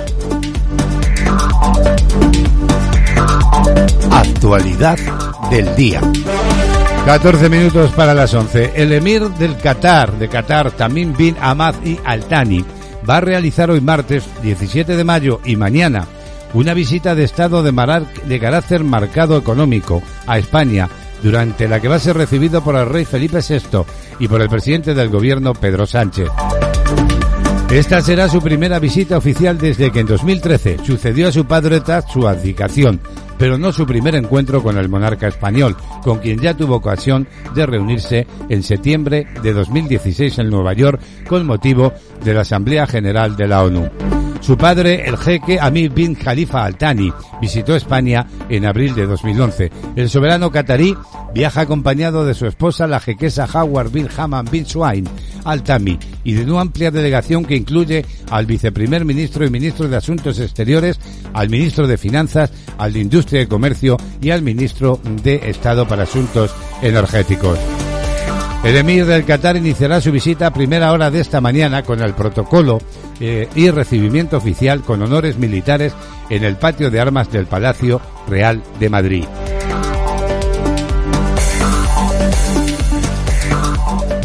Actualidad 4.12 4.98
del 5.52 5.76
día. 5.76 6.02
14 7.08 7.48
minutos 7.48 7.92
para 7.94 8.14
las 8.14 8.34
11. 8.34 8.74
El 8.76 8.92
emir 8.92 9.22
del 9.30 9.56
Qatar, 9.56 10.20
de 10.20 10.28
Qatar, 10.28 10.72
Tamim 10.72 11.16
bin 11.16 11.38
Ahmad 11.40 11.76
y 11.86 11.98
Altani, 12.04 12.66
va 13.10 13.16
a 13.16 13.22
realizar 13.22 13.72
hoy 13.72 13.80
martes 13.80 14.26
17 14.44 14.98
de 14.98 15.04
mayo 15.06 15.40
y 15.46 15.56
mañana 15.56 16.06
una 16.54 16.74
visita 16.74 17.16
de 17.16 17.24
Estado 17.24 17.64
de, 17.64 17.72
de 18.26 18.40
carácter 18.42 18.84
marcado 18.84 19.38
económico 19.38 20.04
a 20.28 20.38
España, 20.38 20.90
durante 21.24 21.70
la 21.70 21.80
que 21.80 21.88
va 21.88 21.96
a 21.96 22.00
ser 22.00 22.18
recibido 22.18 22.62
por 22.62 22.76
el 22.76 22.90
rey 22.90 23.06
Felipe 23.06 23.40
VI 23.40 23.86
y 24.20 24.28
por 24.28 24.42
el 24.42 24.50
presidente 24.50 24.94
del 24.94 25.08
gobierno 25.08 25.54
Pedro 25.54 25.88
Sánchez. 25.88 26.28
Esta 27.72 28.02
será 28.02 28.28
su 28.28 28.42
primera 28.42 28.80
visita 28.80 29.18
oficial 29.18 29.58
desde 29.58 29.92
que 29.92 30.02
en 30.02 30.08
2013 30.08 30.80
sucedió 30.86 31.30
a 31.30 31.32
su 31.32 31.46
padre 31.46 31.80
tras 31.80 32.12
su 32.12 32.28
abdicación, 32.28 33.00
pero 33.38 33.58
no 33.58 33.72
su 33.72 33.86
primer 33.86 34.16
encuentro 34.16 34.62
con 34.62 34.78
el 34.78 34.90
monarca 34.90 35.28
español, 35.28 35.76
con 36.04 36.20
quien 36.20 36.40
ya 36.40 36.56
tuvo 36.56 36.76
ocasión 36.76 37.28
de 37.56 37.66
reunirse 37.66 38.28
en 38.50 38.64
septiembre 38.64 39.28
de 39.42 39.54
2016 39.54 40.40
en 40.40 40.50
Nueva 40.50 40.74
York 40.74 41.02
con 41.28 41.46
motivo 41.46 41.94
de 42.24 42.34
la 42.34 42.42
Asamblea 42.42 42.88
General 42.88 43.36
de 43.36 43.48
la 43.48 43.64
ONU. 43.64 44.27
Su 44.42 44.58
padre, 44.58 45.08
el 45.08 45.18
jeque 45.18 45.60
Amir 45.60 45.92
bin 45.92 46.16
Khalifa 46.16 46.64
Al 46.64 46.78
Thani, 46.78 47.12
visitó 47.42 47.76
España 47.76 48.26
en 48.50 48.66
abril 48.66 48.96
de 48.96 49.06
2011. 49.06 49.72
El 49.96 50.10
soberano 50.10 50.52
catarí 50.52 50.96
viaja 51.34 51.62
acompañado 51.62 52.26
de 52.26 52.34
su 52.34 52.46
esposa, 52.46 52.88
la 52.88 53.00
jequesa 53.00 53.48
Howard 53.52 53.92
bin 53.92 54.08
Haman 54.16 54.48
bin 54.50 54.66
Swain 54.66 55.08
Al 55.44 55.64
Thani, 55.64 56.00
y 56.24 56.34
de 56.34 56.50
una 56.50 56.62
amplia 56.62 56.92
delegación 56.92 57.46
que 57.46 57.56
incluye 57.56 58.06
al 58.32 58.46
viceprimer 58.46 59.06
ministro 59.06 59.46
y 59.46 59.50
ministro 59.50 59.88
de 59.88 59.98
Asuntos 59.98 60.40
Exteriores, 60.40 61.00
al 61.34 61.50
ministro 61.50 61.88
de 61.88 61.98
Finanzas, 61.98 62.52
al 62.78 62.94
de 62.94 63.00
Industria 63.00 63.42
y 63.42 63.48
Comercio 63.48 63.98
y 64.22 64.32
al 64.32 64.42
ministro 64.42 65.00
de 65.24 65.50
Estado 65.50 65.88
para 65.88 66.04
Asuntos 66.04 66.54
Energéticos. 66.82 67.58
El 68.64 68.76
emir 68.76 69.06
del 69.06 69.24
Qatar 69.24 69.56
iniciará 69.56 70.02
su 70.02 70.12
visita 70.12 70.48
a 70.48 70.54
primera 70.54 70.92
hora 70.92 71.10
de 71.10 71.22
esta 71.22 71.40
mañana 71.40 71.84
con 71.84 72.02
el 72.02 72.14
protocolo 72.14 72.80
eh, 73.20 73.48
y 73.56 73.70
recibimiento 73.70 74.38
oficial 74.38 74.82
con 74.82 75.02
honores 75.02 75.38
militares 75.38 75.94
en 76.30 76.44
el 76.44 76.58
patio 76.58 76.92
de 76.92 77.00
armas 77.00 77.32
del 77.32 77.46
Palacio 77.46 78.02
Real 78.28 78.62
de 78.80 78.90
Madrid. 78.90 79.26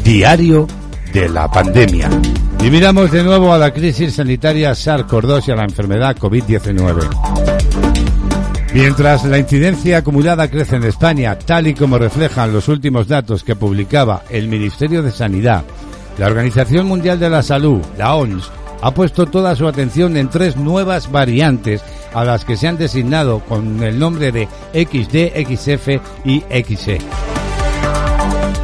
Diario 0.03 0.67
de 1.13 1.29
la 1.29 1.49
pandemia. 1.49 2.09
Y 2.63 2.71
miramos 2.71 3.11
de 3.11 3.23
nuevo 3.23 3.53
a 3.53 3.59
la 3.59 3.73
crisis 3.73 4.15
sanitaria 4.15 4.73
SARS-CoV-2 4.73 5.49
y 5.49 5.51
a 5.53 5.57
la 5.57 5.65
enfermedad 5.65 6.17
COVID-19. 6.17 7.52
Mientras 8.75 9.25
la 9.25 9.39
incidencia 9.39 9.99
acumulada 9.99 10.49
crece 10.49 10.77
en 10.77 10.85
España, 10.85 11.39
tal 11.39 11.67
y 11.67 11.75
como 11.75 11.99
reflejan 11.99 12.55
los 12.55 12.69
últimos 12.69 13.07
datos 13.07 13.45
que 13.45 13.55
publicaba 13.55 14.23
el 14.31 14.49
Ministerio 14.49 15.03
de 15.03 15.11
Sanidad, 15.11 15.65
la 16.19 16.27
Organización 16.27 16.87
Mundial 16.87 17.21
de 17.21 17.29
la 17.29 17.43
Salud, 17.43 17.83
la 17.99 18.15
OMS, 18.15 18.51
ha 18.81 18.91
puesto 18.93 19.27
toda 19.27 19.55
su 19.57 19.69
atención 19.69 20.17
en 20.17 20.31
tres 20.31 20.57
nuevas 20.57 21.13
variantes 21.13 21.83
a 22.15 22.25
las 22.25 22.47
que 22.47 22.57
se 22.57 22.67
han 22.67 22.79
designado 22.79 23.41
con 23.41 23.83
el 23.83 23.99
nombre 23.99 24.33
de 24.33 24.49
XD, 24.73 25.37
XF 25.47 25.89
y 26.25 26.41
XE. 26.41 26.99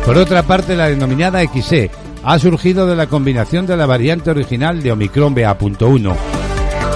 Por 0.06 0.16
otra 0.16 0.42
parte, 0.42 0.74
la 0.74 0.88
denominada 0.88 1.42
XE 1.44 1.90
ha 2.24 2.38
surgido 2.38 2.86
de 2.86 2.96
la 2.96 3.08
combinación 3.08 3.66
de 3.66 3.76
la 3.76 3.84
variante 3.84 4.30
original 4.30 4.82
de 4.82 4.90
Omicron 4.90 5.34
BA.1. 5.34 6.16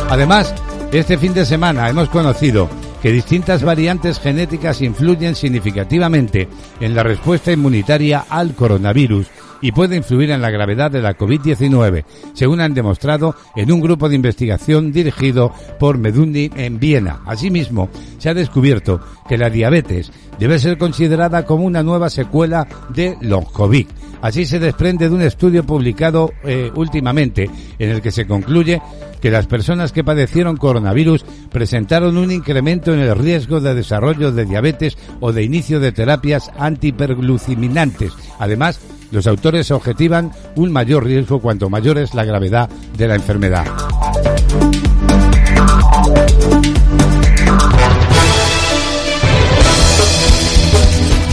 Además, 0.09 0.55
este 0.93 1.19
fin 1.19 1.35
de 1.35 1.45
semana 1.45 1.89
hemos 1.89 2.09
conocido 2.09 2.69
que 3.03 3.11
distintas 3.11 3.65
variantes 3.65 4.21
genéticas 4.21 4.81
influyen 4.81 5.35
significativamente 5.35 6.49
en 6.81 6.95
la 6.95 7.03
respuesta 7.03 7.51
inmunitaria 7.51 8.25
al 8.29 8.55
coronavirus 8.55 9.27
y 9.61 9.73
puede 9.73 9.97
influir 9.97 10.31
en 10.31 10.41
la 10.41 10.51
gravedad 10.51 10.91
de 10.91 11.03
la 11.03 11.17
COVID-19, 11.17 12.05
según 12.33 12.61
han 12.61 12.75
demostrado 12.75 13.35
en 13.57 13.73
un 13.73 13.81
grupo 13.81 14.09
de 14.09 14.17
investigación 14.17 14.93
dirigido 14.93 15.53
por 15.79 15.99
Medundi 15.99 16.51
en 16.55 16.79
Viena. 16.79 17.21
Asimismo, 17.27 17.89
se 18.19 18.29
ha 18.29 18.35
descubierto 18.35 19.01
que 19.29 19.39
la 19.39 19.51
diabetes 19.51 20.13
debe 20.39 20.59
ser 20.59 20.79
considerada 20.79 21.45
como 21.45 21.65
una 21.65 21.83
nueva 21.83 22.09
secuela 22.09 22.67
de 22.95 23.17
long 23.21 23.47
COVID. 23.53 23.87
Así 24.23 24.47
se 24.47 24.61
desprende 24.61 25.09
de 25.09 25.15
un 25.15 25.23
estudio 25.23 25.65
publicado 25.65 26.33
eh, 26.45 26.71
últimamente 26.77 27.51
en 27.79 27.91
el 27.91 28.01
que 28.01 28.13
se 28.13 28.27
concluye 28.27 28.81
que 29.21 29.33
las 29.33 29.49
personas 29.49 29.91
que 29.91 30.05
padecieron 30.05 30.57
coronavirus 30.57 31.25
presentaron 31.51 32.17
un 32.17 32.31
incremento 32.31 32.95
en 32.95 33.01
el 33.01 33.17
riesgo 33.17 33.61
de 33.61 33.75
desarrollo 33.75 34.31
de 34.31 34.45
diabetes 34.45 34.97
o 35.21 35.33
de 35.33 35.43
inicio 35.43 35.81
de 35.81 35.91
terapias 35.91 36.51
antipergluciminantes. 36.57 38.13
Además, 38.39 38.81
los 39.11 39.27
autores 39.27 39.71
objetivan 39.73 40.31
un 40.55 40.71
mayor 40.71 41.05
riesgo 41.05 41.41
cuanto 41.41 41.69
mayor 41.69 41.99
es 41.99 42.15
la 42.15 42.25
gravedad 42.25 42.71
de 42.97 43.09
la 43.09 43.17
enfermedad. 43.17 43.67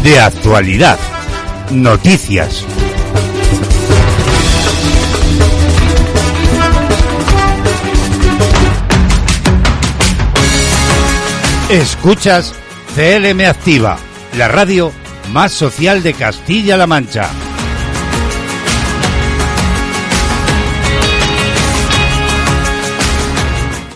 De 0.03 0.19
actualidad. 0.19 1.18
Noticias. 1.71 2.65
Escuchas 11.69 12.55
CLM 12.95 13.41
Activa, 13.45 13.99
la 14.35 14.47
radio 14.47 14.91
más 15.31 15.51
social 15.51 16.01
de 16.01 16.13
Castilla-La 16.13 16.87
Mancha. 16.87 17.29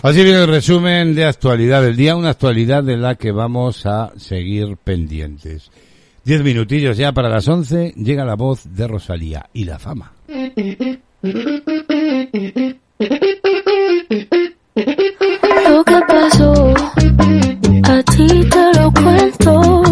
Así 0.02 0.22
viene 0.22 0.42
el 0.42 0.48
resumen 0.48 1.14
de 1.16 1.24
actualidad 1.24 1.82
del 1.82 1.96
día, 1.96 2.14
una 2.14 2.30
actualidad 2.30 2.84
de 2.84 2.98
la 2.98 3.16
que 3.16 3.32
vamos 3.32 3.84
a 3.86 4.12
seguir 4.16 4.76
pendientes. 4.76 5.70
Diez 6.24 6.42
minutillos 6.42 6.96
ya 6.96 7.12
para 7.12 7.28
las 7.28 7.46
once, 7.48 7.92
llega 7.96 8.24
la 8.24 8.34
voz 8.34 8.74
de 8.74 8.88
Rosalía 8.88 9.50
y 9.52 9.64
la 9.64 9.78
fama. 9.78 10.12
Lo 15.68 15.84
que 15.84 16.00
pasó 16.08 16.74
a 17.82 18.02
ti 18.04 18.26
te 18.48 18.80
lo 18.80 18.90
cuento. 18.92 19.82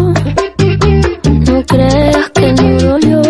No 1.51 1.65
creas 1.67 2.29
que 2.31 2.53
no 2.53 2.79
dolió 2.79 3.22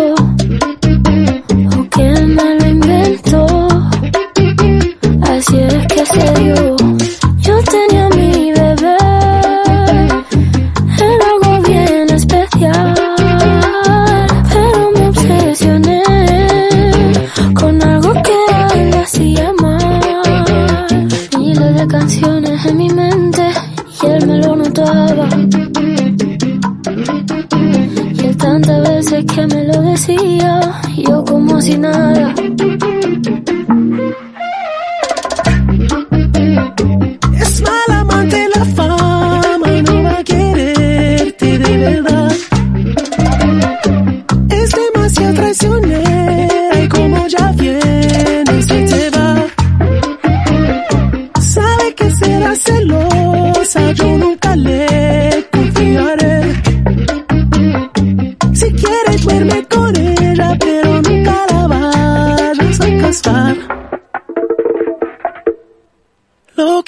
decía, 29.94 30.60
yo 30.96 31.24
como 31.24 31.60
si 31.60 31.78
nada. 31.78 32.34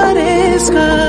desaparezca. 0.00 0.99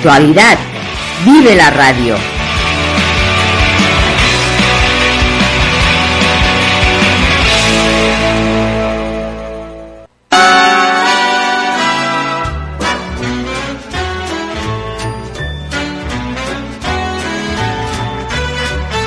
Actualidad, 0.00 0.58
vive 1.26 1.54
la 1.54 1.68
radio. 1.68 2.16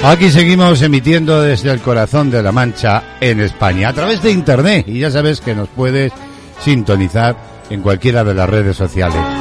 Aquí 0.03 0.29
seguimos 0.29 0.79
emitiendo 0.83 1.41
desde 1.41 1.71
el 1.71 1.79
corazón 1.79 2.29
de 2.29 2.43
la 2.43 2.51
Mancha 2.51 3.17
en 3.19 3.39
España 3.39 3.89
a 3.89 3.93
través 3.93 4.21
de 4.21 4.29
Internet 4.29 4.85
y 4.87 4.99
ya 4.99 5.09
sabes 5.09 5.41
que 5.41 5.55
nos 5.55 5.69
puedes 5.69 6.11
sintonizar 6.59 7.35
en 7.71 7.81
cualquiera 7.81 8.23
de 8.23 8.35
las 8.35 8.47
redes 8.47 8.77
sociales. 8.77 9.32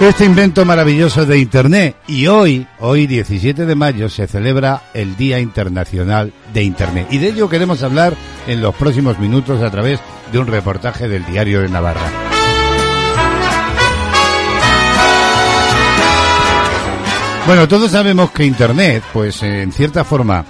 Este 0.00 0.26
invento 0.26 0.66
maravilloso 0.66 1.24
de 1.24 1.38
Internet 1.38 1.96
y 2.06 2.26
hoy, 2.26 2.66
hoy 2.80 3.06
17 3.06 3.64
de 3.64 3.74
mayo, 3.74 4.10
se 4.10 4.26
celebra 4.26 4.82
el 4.92 5.16
Día 5.16 5.40
Internacional 5.40 6.34
de 6.52 6.62
Internet 6.62 7.08
y 7.10 7.16
de 7.18 7.28
ello 7.28 7.48
queremos 7.48 7.82
hablar 7.82 8.14
en 8.46 8.60
los 8.60 8.74
próximos 8.74 9.18
minutos 9.18 9.62
a 9.62 9.70
través 9.70 9.98
de 10.30 10.38
un 10.38 10.48
reportaje 10.48 11.08
del 11.08 11.24
Diario 11.24 11.62
de 11.62 11.70
Navarra. 11.70 12.10
Bueno, 17.46 17.66
todos 17.66 17.90
sabemos 17.90 18.30
que 18.32 18.44
Internet, 18.44 19.02
pues 19.14 19.42
en 19.42 19.72
cierta 19.72 20.04
forma, 20.04 20.44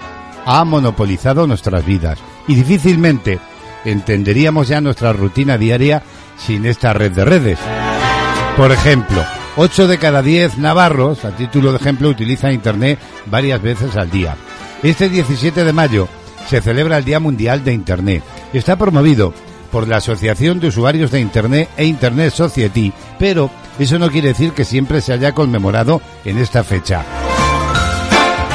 ha 0.44 0.64
monopolizado 0.64 1.46
nuestras 1.46 1.86
vidas 1.86 2.18
y 2.48 2.56
difícilmente 2.56 3.38
entenderíamos 3.84 4.66
ya 4.66 4.80
nuestra 4.80 5.12
rutina 5.12 5.56
diaria 5.56 6.02
sin 6.36 6.66
esta 6.66 6.92
red 6.92 7.12
de 7.12 7.24
redes. 7.24 7.58
Por 8.56 8.72
ejemplo, 8.72 9.22
8 9.56 9.88
de 9.88 9.98
cada 9.98 10.20
10 10.20 10.58
navarros, 10.58 11.24
a 11.24 11.34
título 11.34 11.72
de 11.72 11.78
ejemplo, 11.78 12.10
utilizan 12.10 12.52
Internet 12.52 12.98
varias 13.26 13.62
veces 13.62 13.96
al 13.96 14.10
día. 14.10 14.36
Este 14.82 15.08
17 15.08 15.64
de 15.64 15.72
mayo 15.72 16.08
se 16.46 16.60
celebra 16.60 16.98
el 16.98 17.04
Día 17.04 17.20
Mundial 17.20 17.64
de 17.64 17.72
Internet. 17.72 18.22
Está 18.52 18.76
promovido 18.76 19.32
por 19.72 19.88
la 19.88 19.96
Asociación 19.96 20.60
de 20.60 20.68
Usuarios 20.68 21.10
de 21.10 21.20
Internet 21.20 21.70
e 21.76 21.86
Internet 21.86 22.32
Society, 22.32 22.92
pero 23.18 23.50
eso 23.78 23.98
no 23.98 24.10
quiere 24.10 24.28
decir 24.28 24.52
que 24.52 24.64
siempre 24.64 25.00
se 25.00 25.14
haya 25.14 25.32
conmemorado 25.32 26.02
en 26.24 26.38
esta 26.38 26.62
fecha. 26.62 27.04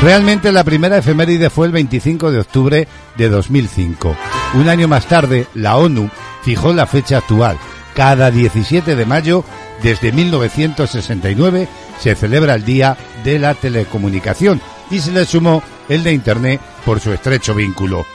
Realmente 0.01 0.51
la 0.51 0.63
primera 0.63 0.97
efeméride 0.97 1.49
fue 1.49 1.67
el 1.67 1.71
25 1.73 2.31
de 2.31 2.39
octubre 2.39 2.87
de 3.17 3.29
2005. 3.29 4.15
Un 4.55 4.69
año 4.69 4.87
más 4.87 5.07
tarde, 5.07 5.47
la 5.53 5.77
ONU 5.77 6.09
fijó 6.43 6.73
la 6.73 6.87
fecha 6.87 7.17
actual. 7.17 7.57
Cada 7.93 8.31
17 8.31 8.95
de 8.95 9.05
mayo, 9.05 9.43
desde 9.81 10.11
1969, 10.11 11.67
se 11.99 12.15
celebra 12.15 12.55
el 12.55 12.65
Día 12.65 12.97
de 13.23 13.39
la 13.39 13.53
Telecomunicación 13.53 14.61
y 14.89 14.99
se 14.99 15.11
le 15.11 15.25
sumó 15.25 15.63
el 15.89 16.03
de 16.03 16.13
Internet 16.13 16.61
por 16.85 16.99
su 16.99 17.11
estrecho 17.11 17.53
vínculo. 17.55 18.05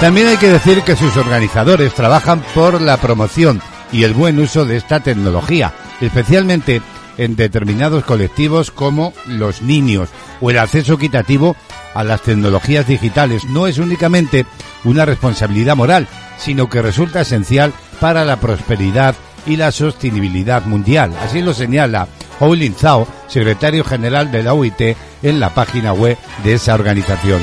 También 0.00 0.28
hay 0.28 0.36
que 0.36 0.50
decir 0.50 0.82
que 0.82 0.94
sus 0.94 1.16
organizadores 1.16 1.92
trabajan 1.92 2.40
por 2.54 2.80
la 2.80 2.98
promoción 2.98 3.60
y 3.90 4.04
el 4.04 4.14
buen 4.14 4.38
uso 4.38 4.64
de 4.64 4.76
esta 4.76 5.00
tecnología, 5.00 5.72
especialmente 6.00 6.82
en 7.18 7.36
determinados 7.36 8.04
colectivos 8.04 8.70
como 8.70 9.12
los 9.26 9.60
niños 9.60 10.08
o 10.40 10.50
el 10.50 10.58
acceso 10.58 10.94
equitativo 10.94 11.56
a 11.94 12.04
las 12.04 12.22
tecnologías 12.22 12.86
digitales. 12.86 13.44
No 13.44 13.66
es 13.66 13.78
únicamente 13.78 14.46
una 14.84 15.04
responsabilidad 15.04 15.76
moral, 15.76 16.08
sino 16.38 16.70
que 16.70 16.80
resulta 16.80 17.20
esencial 17.20 17.72
para 18.00 18.24
la 18.24 18.36
prosperidad 18.36 19.14
y 19.46 19.56
la 19.56 19.72
sostenibilidad 19.72 20.64
mundial. 20.64 21.12
Así 21.22 21.42
lo 21.42 21.52
señala 21.54 22.08
Hou 22.40 22.54
Zhao, 22.76 23.06
secretario 23.26 23.84
general 23.84 24.30
de 24.30 24.42
la 24.42 24.54
OIT, 24.54 24.96
en 25.22 25.40
la 25.40 25.54
página 25.54 25.92
web 25.92 26.16
de 26.44 26.54
esa 26.54 26.74
organización. 26.74 27.40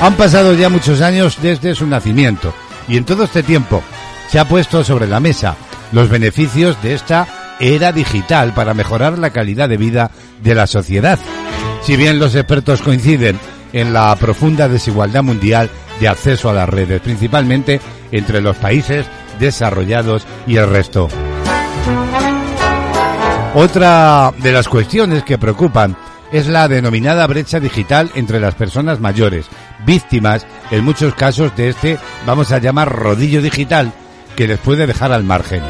Han 0.00 0.14
pasado 0.16 0.54
ya 0.54 0.68
muchos 0.68 1.00
años 1.00 1.38
desde 1.40 1.74
su 1.74 1.86
nacimiento 1.86 2.54
y 2.88 2.96
en 2.96 3.04
todo 3.04 3.24
este 3.24 3.42
tiempo 3.42 3.82
se 4.28 4.38
ha 4.38 4.48
puesto 4.48 4.84
sobre 4.84 5.06
la 5.06 5.20
mesa 5.20 5.56
los 5.92 6.08
beneficios 6.08 6.80
de 6.82 6.94
esta 6.94 7.43
era 7.60 7.92
digital 7.92 8.52
para 8.54 8.74
mejorar 8.74 9.18
la 9.18 9.30
calidad 9.30 9.68
de 9.68 9.76
vida 9.76 10.10
de 10.42 10.54
la 10.54 10.66
sociedad. 10.66 11.18
Si 11.82 11.96
bien 11.96 12.18
los 12.18 12.34
expertos 12.34 12.82
coinciden 12.82 13.38
en 13.72 13.92
la 13.92 14.14
profunda 14.16 14.68
desigualdad 14.68 15.22
mundial 15.22 15.70
de 16.00 16.08
acceso 16.08 16.48
a 16.48 16.54
las 16.54 16.68
redes, 16.68 17.00
principalmente 17.00 17.80
entre 18.12 18.40
los 18.40 18.56
países 18.56 19.06
desarrollados 19.38 20.26
y 20.46 20.56
el 20.56 20.68
resto. 20.68 21.08
Otra 23.54 24.32
de 24.38 24.52
las 24.52 24.68
cuestiones 24.68 25.22
que 25.22 25.38
preocupan 25.38 25.96
es 26.32 26.48
la 26.48 26.66
denominada 26.66 27.26
brecha 27.26 27.60
digital 27.60 28.10
entre 28.14 28.40
las 28.40 28.54
personas 28.54 28.98
mayores, 28.98 29.46
víctimas 29.86 30.46
en 30.70 30.84
muchos 30.84 31.14
casos 31.14 31.54
de 31.56 31.68
este, 31.68 31.98
vamos 32.26 32.50
a 32.50 32.58
llamar, 32.58 32.90
rodillo 32.90 33.40
digital 33.40 33.92
que 34.34 34.48
les 34.48 34.58
puede 34.58 34.86
dejar 34.86 35.12
al 35.12 35.22
margen. 35.22 35.62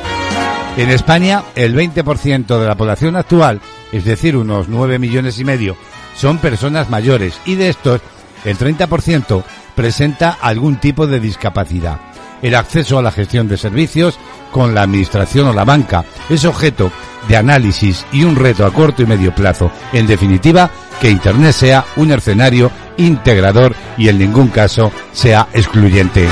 En 0.76 0.90
España, 0.90 1.44
el 1.54 1.76
20% 1.76 2.58
de 2.58 2.66
la 2.66 2.74
población 2.74 3.14
actual, 3.14 3.60
es 3.92 4.04
decir, 4.04 4.36
unos 4.36 4.68
9 4.68 4.98
millones 4.98 5.38
y 5.38 5.44
medio, 5.44 5.76
son 6.16 6.38
personas 6.38 6.90
mayores 6.90 7.38
y 7.44 7.54
de 7.54 7.68
estos, 7.68 8.00
el 8.44 8.58
30% 8.58 9.44
presenta 9.76 10.36
algún 10.40 10.76
tipo 10.76 11.06
de 11.06 11.20
discapacidad. 11.20 12.00
El 12.42 12.56
acceso 12.56 12.98
a 12.98 13.02
la 13.02 13.12
gestión 13.12 13.46
de 13.46 13.56
servicios 13.56 14.18
con 14.50 14.74
la 14.74 14.82
administración 14.82 15.46
o 15.46 15.52
la 15.52 15.64
banca 15.64 16.04
es 16.28 16.44
objeto 16.44 16.90
de 17.28 17.36
análisis 17.36 18.04
y 18.12 18.24
un 18.24 18.34
reto 18.34 18.66
a 18.66 18.72
corto 18.72 19.02
y 19.02 19.06
medio 19.06 19.34
plazo. 19.34 19.70
En 19.92 20.06
definitiva, 20.08 20.70
que 21.00 21.08
Internet 21.08 21.52
sea 21.52 21.84
un 21.96 22.10
escenario 22.10 22.70
integrador 22.96 23.74
y 23.96 24.08
en 24.08 24.18
ningún 24.18 24.48
caso 24.48 24.92
sea 25.12 25.48
excluyente. 25.52 26.28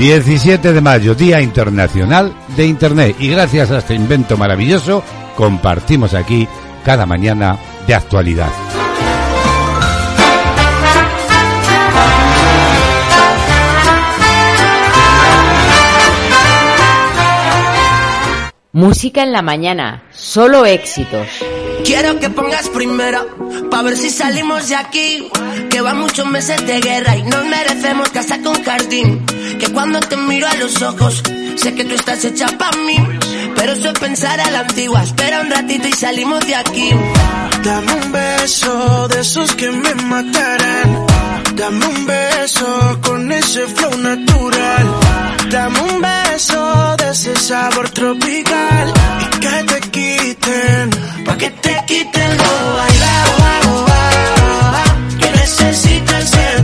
17 0.00 0.72
de 0.72 0.80
mayo, 0.80 1.14
Día 1.14 1.42
Internacional 1.42 2.32
de 2.56 2.64
Internet. 2.64 3.16
Y 3.18 3.28
gracias 3.28 3.70
a 3.70 3.78
este 3.80 3.94
invento 3.94 4.38
maravilloso, 4.38 5.04
compartimos 5.36 6.14
aquí 6.14 6.48
cada 6.82 7.04
mañana 7.04 7.58
de 7.86 7.94
actualidad. 7.94 8.48
Música 18.72 19.22
en 19.22 19.32
la 19.32 19.42
mañana, 19.42 20.04
solo 20.12 20.64
éxitos. 20.64 21.28
Quiero 21.84 22.18
que 22.20 22.30
pongas 22.30 22.68
primero 22.68 23.40
Pa' 23.70 23.82
ver 23.82 23.96
si 23.96 24.10
salimos 24.10 24.68
de 24.68 24.76
aquí. 24.76 25.28
Que 25.70 25.80
van 25.80 25.98
muchos 26.00 26.26
meses 26.26 26.66
de 26.66 26.80
guerra 26.80 27.16
y 27.16 27.22
nos 27.22 27.44
merecemos 27.46 28.08
casa 28.10 28.40
con 28.42 28.62
jardín. 28.64 29.24
Que 29.58 29.68
cuando 29.72 30.00
te 30.00 30.16
miro 30.16 30.48
a 30.48 30.54
los 30.54 30.82
ojos, 30.82 31.22
sé 31.56 31.74
que 31.74 31.84
tú 31.84 31.94
estás 31.94 32.24
hecha 32.24 32.46
pa' 32.58 32.72
mí. 32.86 32.96
Pero 33.54 33.72
eso 33.72 33.90
es 33.90 33.98
pensar 33.98 34.40
a 34.40 34.50
la 34.50 34.60
antigua. 34.60 35.02
Espera 35.02 35.40
un 35.40 35.50
ratito 35.50 35.86
y 35.88 35.92
salimos 35.92 36.44
de 36.46 36.56
aquí. 36.56 36.90
Dame 37.62 37.92
un 37.92 38.12
beso 38.12 39.08
de 39.08 39.20
esos 39.20 39.54
que 39.54 39.70
me 39.70 39.94
matarán. 39.94 41.06
Dame 41.54 41.86
un 41.86 42.06
beso 42.06 42.98
con 43.02 43.30
ese 43.30 43.66
flow 43.66 43.96
natural. 43.98 45.29
Dame 45.48 45.80
un 45.80 46.00
beso 46.00 46.96
de 46.96 47.10
ese 47.10 47.34
sabor 47.36 47.88
tropical. 47.90 48.92
Y 49.20 49.40
que 49.40 49.64
te 49.64 49.80
quiten, 49.90 50.90
pa' 51.24 51.36
que 51.36 51.50
te 51.50 51.82
quiten 51.86 52.36
lo 52.36 52.74
bailado. 52.76 53.86
Que 55.18 55.30
necesitas 55.30 56.30
ser 56.30 56.59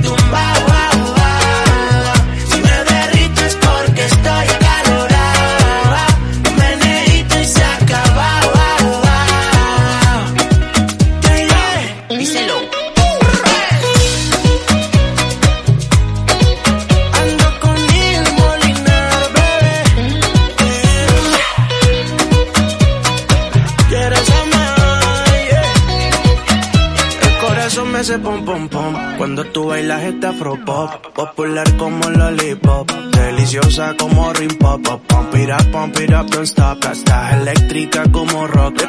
hace 28.07 28.21
pom 28.21 28.45
pom 28.45 28.69
pom 28.69 28.95
cuando 29.19 29.43
tú 29.47 29.67
bailas 29.67 30.01
este 30.05 30.29
afro 30.29 30.57
pop, 30.65 30.89
popular 31.13 31.67
como 31.77 32.09
lollipop, 32.09 32.89
deliciosa 32.93 33.97
como 33.99 34.33
rim 34.33 34.57
pop, 34.59 34.81
pop. 34.81 35.03
pump 35.09 35.35
it 35.35 35.51
up, 35.51 35.73
pump 35.73 35.99
it 35.99 36.13
up, 36.13 36.31
don't 36.31 36.47
stop. 36.47 36.85
Estás 36.85 37.33
eléctrica 37.33 38.05
como 38.13 38.47
rock, 38.47 38.81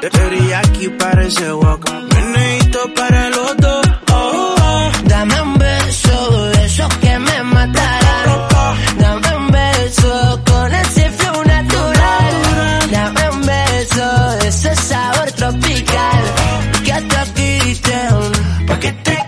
aquí 0.56 0.90
parece 0.90 1.52
walk, 1.52 1.90
meneíto 2.14 2.94
para 2.94 3.30
los 3.30 3.58
dos. 3.58 3.88
Oh, 4.14 4.56
oh. 4.62 4.92
Dame 5.06 5.42
un 5.42 5.58
beso 5.58 6.48
de 6.50 6.66
esos 6.66 6.98
que 6.98 7.18
me 7.18 7.44
matarán. 7.44 8.07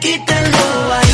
Que 0.09 0.17
te 0.17 1.08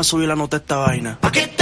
a 0.00 0.04
subir 0.04 0.28
la 0.28 0.36
nota 0.36 0.56
a 0.56 0.60
esta 0.60 0.76
vaina. 0.76 1.18
Que 1.32 1.57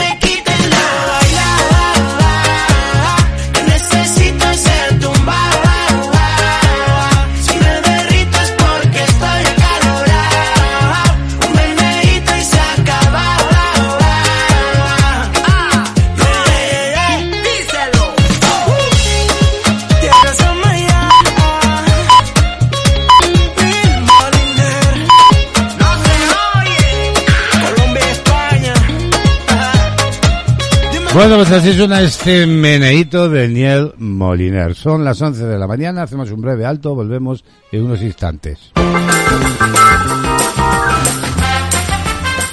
Bueno, 31.17 31.37
pues 31.37 31.51
así 31.51 31.73
suena 31.73 32.03
este 32.03 32.47
meneíto 32.47 33.31
de 33.31 33.49
Niel 33.49 33.95
Moliner. 33.97 34.75
Son 34.75 35.03
las 35.03 35.23
11 35.23 35.47
de 35.47 35.59
la 35.59 35.67
mañana, 35.67 36.03
hacemos 36.03 36.31
un 36.31 36.43
breve 36.43 36.67
alto, 36.67 36.95
volvemos 36.95 37.43
en 37.73 37.85
unos 37.85 38.03
instantes. 38.03 38.59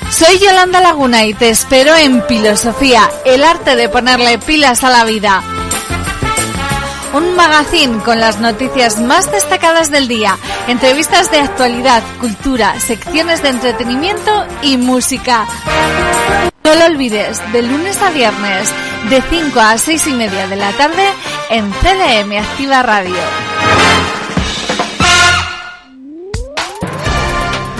Soy 0.09 0.39
Yolanda 0.39 0.79
Laguna 0.79 1.25
y 1.25 1.33
te 1.33 1.49
espero 1.49 1.93
en 1.97 2.23
Filosofía, 2.23 3.01
el 3.25 3.43
arte 3.43 3.75
de 3.75 3.89
ponerle 3.89 4.37
pilas 4.37 4.85
a 4.85 4.91
la 4.91 5.03
vida. 5.03 5.43
Un 7.13 7.35
magazine 7.35 8.01
con 8.01 8.21
las 8.21 8.39
noticias 8.39 8.97
más 8.97 9.29
destacadas 9.29 9.91
del 9.91 10.07
día, 10.07 10.37
entrevistas 10.69 11.29
de 11.31 11.41
actualidad, 11.41 12.01
cultura, 12.21 12.79
secciones 12.79 13.43
de 13.43 13.49
entretenimiento 13.49 14.31
y 14.61 14.77
música. 14.77 15.45
No 16.73 16.79
lo 16.79 16.85
olvides, 16.85 17.39
de 17.51 17.61
lunes 17.61 18.01
a 18.01 18.09
viernes, 18.09 18.73
de 19.11 19.21
5 19.21 19.59
a 19.59 19.77
6 19.77 20.07
y 20.07 20.13
media 20.13 20.47
de 20.47 20.55
la 20.55 20.71
tarde, 20.71 21.03
en 21.51 21.71
CDM 21.71 22.35
Activa 22.39 22.81
Radio. 22.81 23.13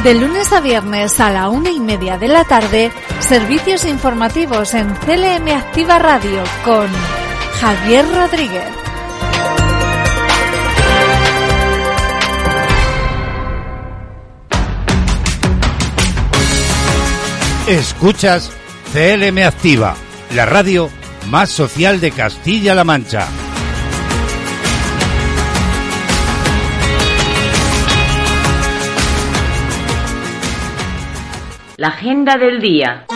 De 0.03 0.13
lunes 0.13 0.53
a 0.53 0.61
viernes 0.61 1.19
a 1.19 1.31
la 1.31 1.49
una 1.49 1.71
y 1.71 1.79
media 1.79 2.19
de 2.19 2.27
la 2.27 2.43
tarde, 2.43 2.91
servicios 3.19 3.83
informativos 3.85 4.75
en 4.75 4.93
CLM 4.93 5.47
Activa 5.57 5.97
Radio 5.97 6.43
con 6.63 6.87
Javier 7.59 8.05
Rodríguez. 8.13 8.67
Escuchas 17.67 18.51
CLM 18.93 19.39
Activa, 19.39 19.95
la 20.35 20.45
radio 20.45 20.87
más 21.27 21.49
social 21.49 21.99
de 21.99 22.11
Castilla-La 22.11 22.83
Mancha. 22.83 23.27
La 31.77 31.87
agenda 31.87 32.37
del 32.37 32.61
día. 32.61 33.07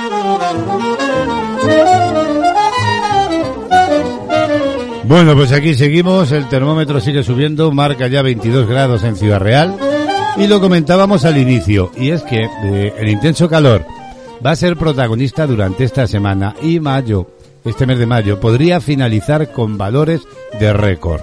Bueno, 5.03 5.35
pues 5.35 5.51
aquí 5.51 5.75
seguimos, 5.75 6.31
el 6.31 6.49
termómetro 6.49 6.99
sigue 6.99 7.21
subiendo, 7.21 7.71
marca 7.71 8.07
ya 8.07 8.23
22 8.23 8.67
grados 8.67 9.03
en 9.03 9.15
Ciudad 9.15 9.39
Real 9.39 9.77
y 10.37 10.47
lo 10.47 10.59
comentábamos 10.59 11.23
al 11.23 11.37
inicio, 11.37 11.91
y 11.95 12.09
es 12.09 12.23
que 12.23 12.49
eh, 12.63 12.93
el 12.97 13.09
intenso 13.09 13.47
calor 13.47 13.85
va 14.45 14.51
a 14.51 14.55
ser 14.55 14.77
protagonista 14.77 15.47
durante 15.47 15.83
esta 15.83 16.07
semana 16.07 16.55
y 16.61 16.79
mayo, 16.79 17.27
este 17.65 17.85
mes 17.85 17.99
de 17.99 18.05
mayo, 18.05 18.39
podría 18.39 18.81
finalizar 18.81 19.51
con 19.51 19.77
valores 19.77 20.21
de 20.59 20.73
récord. 20.73 21.21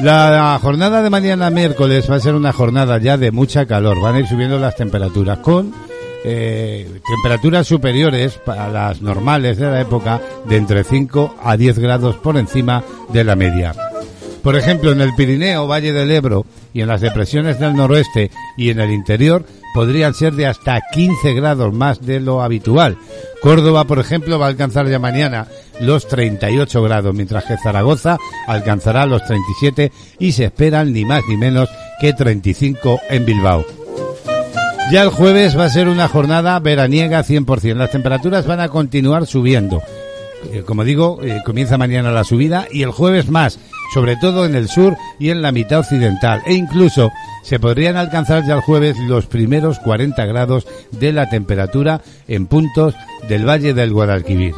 La 0.00 0.58
jornada 0.62 1.02
de 1.02 1.10
mañana 1.10 1.50
miércoles 1.50 2.08
va 2.08 2.16
a 2.16 2.20
ser 2.20 2.34
una 2.34 2.52
jornada 2.52 2.98
ya 2.98 3.16
de 3.16 3.32
mucha 3.32 3.66
calor, 3.66 4.00
van 4.00 4.14
a 4.14 4.20
ir 4.20 4.28
subiendo 4.28 4.58
las 4.58 4.76
temperaturas 4.76 5.38
con 5.38 5.72
eh, 6.24 7.00
temperaturas 7.06 7.66
superiores 7.66 8.34
para 8.44 8.68
las 8.68 9.00
normales 9.00 9.56
de 9.56 9.70
la 9.70 9.80
época 9.80 10.20
de 10.48 10.56
entre 10.56 10.84
5 10.84 11.36
a 11.42 11.56
10 11.56 11.78
grados 11.78 12.16
por 12.16 12.36
encima 12.36 12.84
de 13.12 13.24
la 13.24 13.34
media. 13.34 13.74
Por 14.42 14.56
ejemplo, 14.56 14.92
en 14.92 15.00
el 15.00 15.14
Pirineo, 15.14 15.66
Valle 15.66 15.92
del 15.92 16.10
Ebro 16.10 16.44
y 16.72 16.80
en 16.80 16.88
las 16.88 17.00
depresiones 17.00 17.58
del 17.58 17.74
noroeste 17.74 18.30
y 18.56 18.70
en 18.70 18.80
el 18.80 18.90
interior 18.90 19.44
podrían 19.74 20.14
ser 20.14 20.34
de 20.34 20.46
hasta 20.46 20.80
15 20.92 21.34
grados 21.34 21.72
más 21.72 22.04
de 22.04 22.20
lo 22.20 22.42
habitual. 22.42 22.96
Córdoba, 23.42 23.84
por 23.84 23.98
ejemplo, 23.98 24.38
va 24.38 24.46
a 24.46 24.48
alcanzar 24.48 24.88
ya 24.88 24.98
mañana 24.98 25.46
los 25.80 26.08
38 26.08 26.82
grados, 26.82 27.14
mientras 27.14 27.44
que 27.44 27.56
Zaragoza 27.56 28.18
alcanzará 28.46 29.06
los 29.06 29.24
37 29.24 29.92
y 30.18 30.32
se 30.32 30.46
esperan 30.46 30.92
ni 30.92 31.04
más 31.04 31.22
ni 31.28 31.36
menos 31.36 31.68
que 32.00 32.12
35 32.12 33.00
en 33.08 33.24
Bilbao. 33.24 33.64
Ya 34.90 35.02
el 35.02 35.10
jueves 35.10 35.58
va 35.58 35.66
a 35.66 35.70
ser 35.70 35.86
una 35.86 36.08
jornada 36.08 36.58
veraniega 36.60 37.22
100%. 37.22 37.74
Las 37.74 37.90
temperaturas 37.90 38.46
van 38.46 38.60
a 38.60 38.70
continuar 38.70 39.26
subiendo. 39.26 39.82
Eh, 40.52 40.62
como 40.64 40.84
digo, 40.84 41.20
eh, 41.22 41.42
comienza 41.44 41.76
mañana 41.76 42.10
la 42.10 42.24
subida 42.24 42.66
y 42.70 42.84
el 42.84 42.90
jueves 42.90 43.28
más, 43.28 43.58
sobre 43.92 44.16
todo 44.16 44.44
en 44.44 44.54
el 44.54 44.68
sur 44.68 44.96
y 45.18 45.30
en 45.30 45.42
la 45.42 45.52
mitad 45.52 45.80
occidental. 45.80 46.42
E 46.46 46.54
incluso 46.54 47.10
se 47.42 47.58
podrían 47.58 47.96
alcanzar 47.96 48.46
ya 48.46 48.54
el 48.54 48.60
jueves 48.60 48.96
los 48.98 49.26
primeros 49.26 49.78
40 49.78 50.24
grados 50.26 50.66
de 50.92 51.12
la 51.12 51.28
temperatura 51.28 52.02
en 52.26 52.46
puntos 52.46 52.94
del 53.28 53.48
Valle 53.48 53.74
del 53.74 53.92
Guadalquivir. 53.92 54.54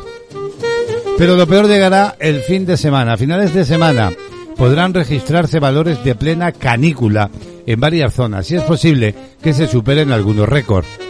Pero 1.19 1.37
lo 1.37 1.47
peor 1.47 1.69
llegará 1.69 2.17
el 2.19 2.41
fin 2.41 2.65
de 2.65 2.77
semana. 2.77 3.13
A 3.13 3.17
finales 3.19 3.53
de 3.53 3.65
semana 3.65 4.11
podrán 4.57 4.95
registrarse 4.95 5.61
valores 5.61 6.03
de 6.03 6.15
plena 6.15 6.53
canícula 6.53 7.31
en 7.67 7.79
varias 7.79 8.15
zonas 8.15 8.51
y 8.51 8.57
es 8.57 8.63
posible 8.63 9.15
que 9.43 9.53
se 9.53 9.67
superen 9.67 10.13
algunos 10.13 10.49
récords. 10.49 11.10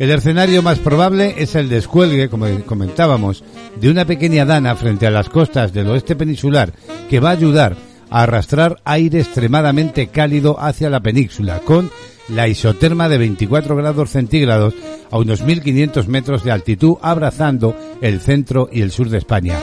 El 0.00 0.10
escenario 0.10 0.62
más 0.62 0.78
probable 0.78 1.34
es 1.36 1.54
el 1.54 1.68
descuelgue, 1.68 2.30
como 2.30 2.46
comentábamos, 2.64 3.44
de 3.78 3.90
una 3.90 4.06
pequeña 4.06 4.46
dana 4.46 4.74
frente 4.74 5.06
a 5.06 5.10
las 5.10 5.28
costas 5.28 5.74
del 5.74 5.88
oeste 5.88 6.16
peninsular 6.16 6.72
que 7.10 7.20
va 7.20 7.28
a 7.28 7.32
ayudar 7.32 7.76
a 8.08 8.22
arrastrar 8.22 8.80
aire 8.86 9.20
extremadamente 9.20 10.06
cálido 10.06 10.58
hacia 10.58 10.88
la 10.88 11.00
península, 11.00 11.58
con 11.58 11.90
la 12.30 12.48
isoterma 12.48 13.10
de 13.10 13.18
24 13.18 13.76
grados 13.76 14.08
centígrados 14.08 14.72
a 15.10 15.18
unos 15.18 15.42
1500 15.42 16.08
metros 16.08 16.44
de 16.44 16.52
altitud, 16.52 16.96
abrazando 17.02 17.76
el 18.00 18.20
centro 18.20 18.70
y 18.72 18.80
el 18.80 18.92
sur 18.92 19.10
de 19.10 19.18
España. 19.18 19.58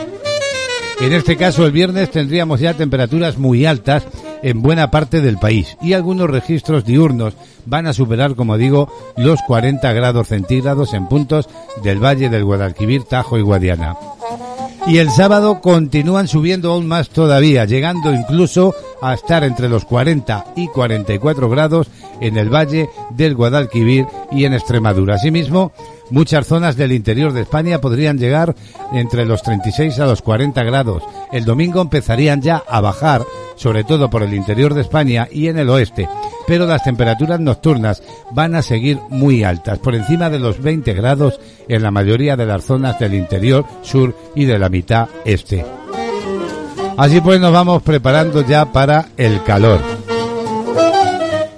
En 1.01 1.13
este 1.13 1.35
caso, 1.35 1.65
el 1.65 1.71
viernes 1.71 2.11
tendríamos 2.11 2.59
ya 2.59 2.75
temperaturas 2.75 3.39
muy 3.39 3.65
altas 3.65 4.05
en 4.43 4.61
buena 4.61 4.91
parte 4.91 5.21
del 5.21 5.37
país 5.37 5.77
y 5.81 5.93
algunos 5.93 6.29
registros 6.29 6.85
diurnos 6.85 7.35
van 7.65 7.87
a 7.87 7.93
superar, 7.93 8.35
como 8.35 8.57
digo, 8.57 8.91
los 9.17 9.41
40 9.41 9.91
grados 9.93 10.29
centígrados 10.29 10.93
en 10.93 11.07
puntos 11.07 11.49
del 11.83 12.03
Valle 12.03 12.29
del 12.29 12.45
Guadalquivir, 12.45 13.03
Tajo 13.03 13.37
y 13.37 13.41
Guadiana. 13.41 13.95
Y 14.87 14.99
el 14.99 15.09
sábado 15.09 15.59
continúan 15.59 16.29
subiendo 16.29 16.71
aún 16.71 16.87
más 16.87 17.09
todavía, 17.09 17.65
llegando 17.65 18.13
incluso 18.13 18.73
a 19.01 19.13
estar 19.13 19.43
entre 19.43 19.67
los 19.67 19.83
40 19.83 20.45
y 20.55 20.67
44 20.69 21.49
grados 21.49 21.87
en 22.21 22.37
el 22.37 22.49
Valle 22.49 22.89
del 23.09 23.35
Guadalquivir 23.35 24.05
y 24.31 24.45
en 24.45 24.53
Extremadura. 24.53 25.15
Asimismo, 25.15 25.73
muchas 26.09 26.47
zonas 26.47 26.75
del 26.75 26.91
interior 26.91 27.33
de 27.33 27.41
España 27.41 27.81
podrían 27.81 28.17
llegar 28.17 28.55
entre 28.93 29.25
los 29.25 29.41
36 29.41 29.99
a 29.99 30.05
los 30.05 30.21
40 30.21 30.63
grados. 30.63 31.03
El 31.31 31.45
domingo 31.45 31.81
empezarían 31.81 32.41
ya 32.41 32.63
a 32.67 32.81
bajar, 32.81 33.23
sobre 33.55 33.83
todo 33.83 34.09
por 34.09 34.23
el 34.23 34.33
interior 34.33 34.73
de 34.73 34.81
España 34.81 35.27
y 35.31 35.47
en 35.47 35.57
el 35.57 35.69
oeste, 35.69 36.07
pero 36.47 36.65
las 36.65 36.83
temperaturas 36.83 37.39
nocturnas 37.39 38.01
van 38.31 38.55
a 38.55 38.61
seguir 38.61 38.99
muy 39.09 39.43
altas, 39.43 39.79
por 39.79 39.95
encima 39.95 40.29
de 40.29 40.39
los 40.39 40.61
20 40.61 40.93
grados 40.93 41.39
en 41.67 41.83
la 41.83 41.91
mayoría 41.91 42.35
de 42.35 42.45
las 42.45 42.63
zonas 42.65 42.99
del 42.99 43.13
interior, 43.13 43.65
sur 43.81 44.15
y 44.35 44.45
de 44.45 44.59
la 44.59 44.69
mitad 44.69 45.07
este. 45.25 45.65
Así 46.97 47.21
pues 47.21 47.39
nos 47.39 47.53
vamos 47.53 47.83
preparando 47.83 48.41
ya 48.41 48.71
para 48.71 49.09
el 49.17 49.43
calor. 49.43 49.96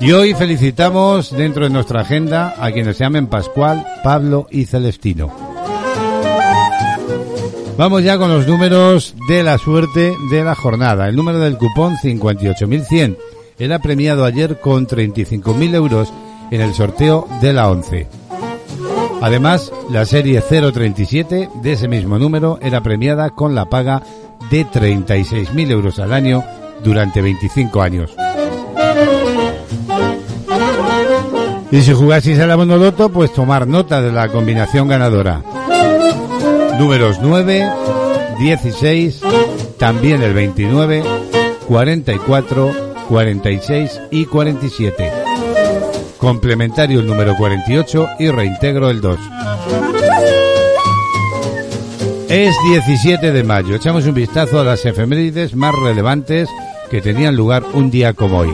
Y 0.01 0.13
hoy 0.13 0.33
felicitamos 0.33 1.35
dentro 1.35 1.65
de 1.65 1.69
nuestra 1.69 2.01
agenda 2.01 2.55
a 2.57 2.71
quienes 2.71 2.95
se 2.95 3.03
llamen 3.03 3.27
Pascual, 3.27 3.85
Pablo 4.01 4.47
y 4.49 4.65
Celestino. 4.65 5.29
Vamos 7.77 8.03
ya 8.03 8.17
con 8.17 8.29
los 8.29 8.47
números 8.47 9.13
de 9.27 9.43
la 9.43 9.57
suerte 9.57 10.13
de 10.31 10.43
la 10.43 10.55
jornada. 10.55 11.07
El 11.07 11.15
número 11.15 11.39
del 11.39 11.57
cupón 11.57 11.95
58.100 11.97 13.17
era 13.57 13.79
premiado 13.79 14.23
ayer 14.23 14.59
con 14.59 14.87
35.000 14.87 15.75
euros 15.75 16.13
en 16.49 16.61
el 16.61 16.73
sorteo 16.73 17.27
de 17.41 17.53
la 17.53 17.69
11. 17.69 18.07
Además, 19.21 19.71
la 19.91 20.05
serie 20.05 20.41
037 20.41 21.49
de 21.61 21.71
ese 21.73 21.89
mismo 21.89 22.17
número 22.17 22.57
era 22.61 22.81
premiada 22.81 23.31
con 23.31 23.53
la 23.53 23.69
paga 23.69 24.01
de 24.49 24.65
36.000 24.65 25.71
euros 25.71 25.99
al 25.99 26.13
año 26.13 26.43
durante 26.83 27.21
25 27.21 27.81
años. 27.81 28.15
Y 31.71 31.81
si 31.81 31.93
jugaseis 31.93 32.39
a 32.39 32.47
la 32.47 32.57
monoloto, 32.57 33.09
pues 33.09 33.31
tomar 33.31 33.67
nota 33.67 34.01
de 34.01 34.11
la 34.11 34.27
combinación 34.29 34.87
ganadora. 34.87 35.43
Números 36.79 37.17
9, 37.21 37.69
16, 38.39 39.21
también 39.77 40.23
el 40.23 40.33
29, 40.33 41.03
44, 41.67 42.71
46 43.07 44.01
y 44.11 44.25
47. 44.25 45.11
Complementario 46.17 47.01
el 47.01 47.07
número 47.07 47.35
48 47.37 48.07
y 48.19 48.29
reintegro 48.29 48.89
el 48.89 49.01
2. 49.01 49.19
Es 52.29 52.55
17 52.67 53.31
de 53.31 53.43
mayo. 53.43 53.75
Echamos 53.75 54.05
un 54.05 54.13
vistazo 54.13 54.59
a 54.59 54.63
las 54.63 54.85
efemérides 54.85 55.55
más 55.55 55.75
relevantes 55.75 56.49
que 56.89 57.01
tenían 57.01 57.35
lugar 57.35 57.63
un 57.73 57.91
día 57.91 58.13
como 58.13 58.39
hoy. 58.39 58.53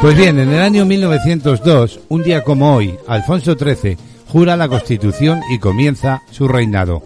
Pues 0.00 0.16
bien, 0.16 0.38
en 0.38 0.50
el 0.50 0.62
año 0.62 0.86
1902, 0.86 2.00
un 2.08 2.22
día 2.22 2.42
como 2.42 2.74
hoy, 2.74 2.94
Alfonso 3.06 3.54
XIII 3.54 3.98
jura 4.28 4.56
la 4.56 4.66
Constitución 4.66 5.42
y 5.50 5.58
comienza 5.58 6.22
su 6.30 6.48
reinado. 6.48 7.02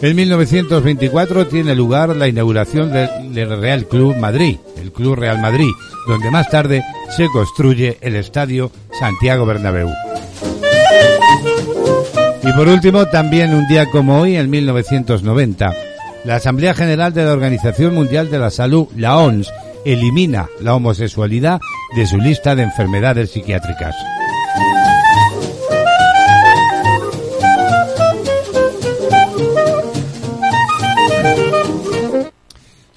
En 0.00 0.14
1924 0.14 1.48
tiene 1.48 1.74
lugar 1.74 2.14
la 2.14 2.28
inauguración 2.28 2.92
del 2.92 3.60
Real 3.60 3.86
Club 3.88 4.16
Madrid, 4.16 4.58
el 4.80 4.92
Club 4.92 5.16
Real 5.16 5.40
Madrid, 5.40 5.70
donde 6.06 6.30
más 6.30 6.48
tarde 6.48 6.84
se 7.16 7.26
construye 7.26 7.98
el 8.00 8.14
Estadio 8.14 8.70
Santiago 8.96 9.44
Bernabéu. 9.44 9.90
Y 12.44 12.52
por 12.52 12.68
último, 12.68 13.06
también 13.06 13.54
un 13.54 13.66
día 13.66 13.90
como 13.90 14.20
hoy, 14.20 14.36
en 14.36 14.50
1990, 14.50 15.72
la 16.24 16.36
Asamblea 16.36 16.74
General 16.74 17.12
de 17.12 17.24
la 17.24 17.32
Organización 17.32 17.94
Mundial 17.94 18.30
de 18.30 18.38
la 18.38 18.50
Salud, 18.50 18.86
la 18.96 19.18
ONS, 19.18 19.52
elimina 19.84 20.48
la 20.60 20.74
homosexualidad 20.74 21.60
de 21.96 22.06
su 22.06 22.18
lista 22.18 22.54
de 22.54 22.62
enfermedades 22.62 23.30
psiquiátricas. 23.30 23.94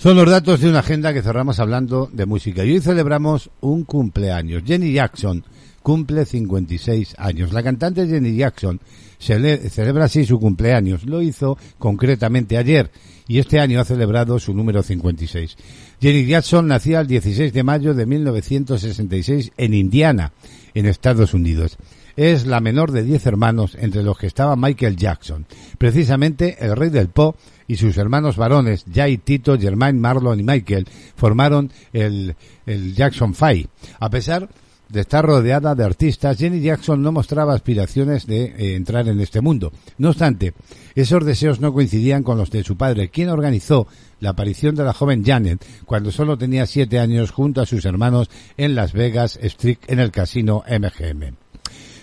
Son 0.06 0.18
los 0.18 0.30
datos 0.30 0.62
de 0.62 0.70
una 0.70 0.80
agenda 0.80 1.14
que 1.16 1.24
cerramos 1.24 1.60
hablando 1.60 2.08
de 2.14 2.28
música. 2.28 2.64
Y 2.64 2.74
hoy 2.74 2.80
celebramos 2.80 3.50
un 3.62 3.86
cumpleaños. 3.86 4.62
Jenny 4.64 4.94
Jackson 4.94 5.44
cumple 5.82 6.26
56 6.26 7.16
años. 7.18 7.52
La 7.52 7.64
cantante 7.64 8.08
Jenny 8.08 8.36
Jackson 8.36 8.80
celebra 9.18 10.06
así 10.06 10.24
su 10.24 10.40
cumpleaños. 10.40 11.06
Lo 11.06 11.24
hizo 11.24 11.58
concretamente 11.80 12.56
ayer 12.56 12.92
y 13.28 13.40
este 13.40 13.60
año 13.60 13.80
ha 13.80 13.86
celebrado 13.86 14.38
su 14.38 14.54
número 14.54 14.84
56. 14.84 15.58
Jenny 16.02 16.26
Jackson 16.26 16.68
nacía 16.68 17.02
el 17.02 17.08
16 17.08 17.54
de 17.54 17.64
mayo 17.64 17.94
de 17.94 18.06
1966 18.06 19.54
en 19.58 19.74
Indiana, 19.74 20.34
en 20.74 20.86
Estados 20.86 21.34
Unidos. 21.34 21.78
Es 22.16 22.46
la 22.46 22.62
menor 22.62 22.92
de 22.92 23.04
10 23.04 23.26
hermanos, 23.26 23.76
entre 23.80 24.04
los 24.04 24.18
que 24.18 24.28
estaba 24.28 24.56
Michael 24.56 24.96
Jackson. 24.96 25.46
Precisamente 25.78 26.58
el 26.60 26.76
rey 26.76 26.90
del 26.90 27.10
pop 27.10 27.36
y 27.68 27.76
sus 27.76 27.98
hermanos 27.98 28.38
varones, 28.38 28.86
Jay, 28.94 29.18
Tito, 29.18 29.58
Germain, 29.60 30.00
Marlon 30.00 30.40
y 30.40 30.44
Michael, 30.44 30.88
formaron 31.16 31.72
el, 31.92 32.36
el 32.66 32.96
Jackson 32.96 33.34
Five. 33.34 33.68
A 34.00 34.10
pesar 34.10 34.48
de 34.96 35.02
estar 35.02 35.24
rodeada 35.24 35.76
de 35.76 35.84
artistas, 35.84 36.38
Jenny 36.38 36.62
Jackson 36.62 37.02
no 37.02 37.12
mostraba 37.12 37.54
aspiraciones 37.54 38.26
de 38.26 38.46
eh, 38.46 38.76
entrar 38.76 39.08
en 39.10 39.20
este 39.20 39.42
mundo. 39.42 39.72
No 39.98 40.10
obstante, 40.10 40.54
esos 40.96 41.24
deseos 41.26 41.60
no 41.60 41.74
coincidían 41.74 42.24
con 42.24 42.38
los 42.38 42.50
de 42.50 42.64
su 42.64 42.78
padre, 42.78 43.10
quien 43.10 43.30
organizó 43.30 43.88
la 44.22 44.30
aparición 44.32 44.74
de 44.74 44.86
la 44.86 44.94
joven 44.94 45.24
Janet 45.24 45.64
cuando 45.86 46.12
solo 46.12 46.38
tenía 46.38 46.66
siete 46.66 46.98
años 46.98 47.32
junto 47.32 47.62
a 47.62 47.66
sus 47.66 47.84
hermanos 47.86 48.30
en 48.56 48.74
Las 48.74 48.94
Vegas 48.94 49.38
Street 49.42 49.80
en 49.88 50.00
el 50.00 50.12
casino 50.12 50.64
MGM. 50.68 51.36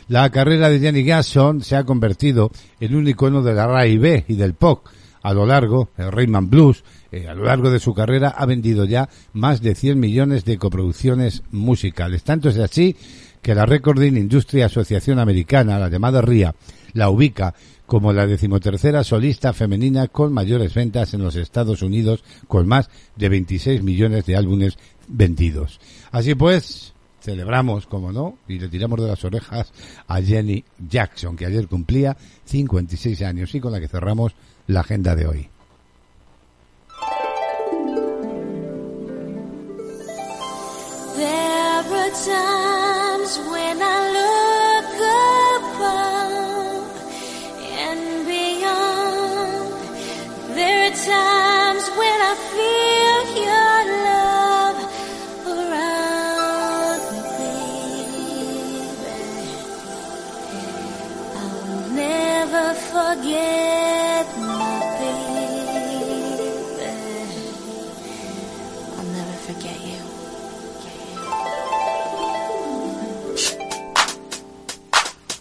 La 0.09 0.29
carrera 0.31 0.69
de 0.69 0.79
Jenny 0.79 1.05
Jackson 1.05 1.63
se 1.63 1.77
ha 1.77 1.85
convertido 1.85 2.51
en 2.79 2.95
un 2.95 3.09
icono 3.09 3.43
de 3.43 3.55
la 3.55 3.65
R&B 3.65 4.27
y 4.29 4.35
del 4.35 4.53
pop, 4.53 4.85
a 5.23 5.33
lo 5.33 5.47
largo, 5.47 5.91
el 5.97 6.11
Rayman 6.11 6.51
Blues, 6.51 6.85
eh, 7.11 7.29
a 7.29 7.35
lo 7.35 7.45
largo 7.45 7.71
de 7.71 7.79
su 7.79 7.95
carrera 7.95 8.31
ha 8.31 8.47
vendido 8.47 8.85
ya 8.85 9.09
más 9.33 9.63
de 9.63 9.75
100 9.75 9.99
millones 9.99 10.45
de 10.45 10.59
coproducciones 10.59 11.43
musicales. 11.51 12.23
Tanto 12.25 12.49
es 12.49 12.59
así 12.59 12.97
que 13.41 13.55
la 13.55 13.67
Recording 13.67 14.17
Industry 14.17 14.63
Asociación 14.63 15.19
Americana, 15.19 15.79
la 15.79 15.89
llamada 15.89 16.23
RIA, 16.23 16.55
la 16.93 17.11
ubica 17.11 17.55
como 17.87 18.13
la 18.13 18.27
decimotercera 18.27 19.05
solista 19.05 19.53
femenina 19.53 20.09
con 20.09 20.33
mayores 20.33 20.73
ventas 20.73 21.13
en 21.13 21.23
los 21.23 21.37
Estados 21.37 21.83
Unidos, 21.83 22.25
con 22.49 22.67
más 22.67 22.89
de 23.17 23.29
26 23.29 23.83
millones 23.83 24.25
de 24.25 24.37
álbumes 24.37 24.79
vendidos. 25.09 25.79
Así 26.11 26.35
pues, 26.35 26.95
celebramos, 27.21 27.87
como 27.87 28.11
no, 28.11 28.39
y 28.49 28.59
le 28.59 28.69
tiramos 28.69 29.01
de 29.01 29.09
las 29.09 29.25
orejas 29.25 29.73
a 30.07 30.23
Jenny 30.23 30.65
Jackson, 30.89 31.37
que 31.37 31.45
ayer 31.45 31.67
cumplía 31.69 32.17
56 32.47 33.21
años 33.23 33.55
y 33.55 33.61
con 33.61 33.73
la 33.73 33.81
que 33.81 33.89
cerramos 33.89 34.35
la 34.67 34.81
agenda 34.81 35.15
de 35.15 35.27
hoy. 35.27 35.53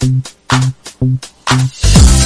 Thank 0.02 0.26
you. 2.16 2.21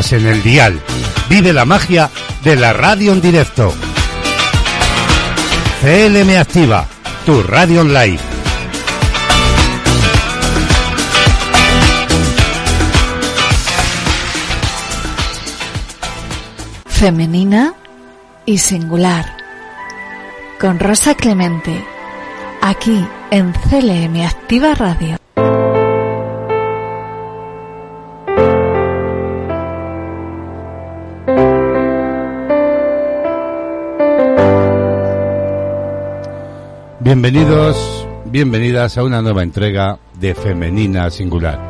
en 0.00 0.26
el 0.26 0.42
dial. 0.42 0.80
Vive 1.28 1.52
la 1.52 1.66
magia 1.66 2.08
de 2.42 2.56
la 2.56 2.72
radio 2.72 3.12
en 3.12 3.20
directo. 3.20 3.74
CLM 5.82 6.38
Activa, 6.38 6.86
tu 7.26 7.42
radio 7.42 7.82
online. 7.82 8.18
Femenina 16.86 17.74
y 18.46 18.56
singular. 18.58 19.36
Con 20.58 20.78
Rosa 20.78 21.14
Clemente, 21.14 21.84
aquí 22.62 23.06
en 23.30 23.52
CLM 23.52 24.22
Activa 24.26 24.74
Radio. 24.74 25.18
Bienvenidos, 37.12 38.08
bienvenidas 38.24 38.96
a 38.96 39.04
una 39.04 39.20
nueva 39.20 39.42
entrega 39.42 39.98
de 40.18 40.34
Femenina 40.34 41.10
Singular. 41.10 41.60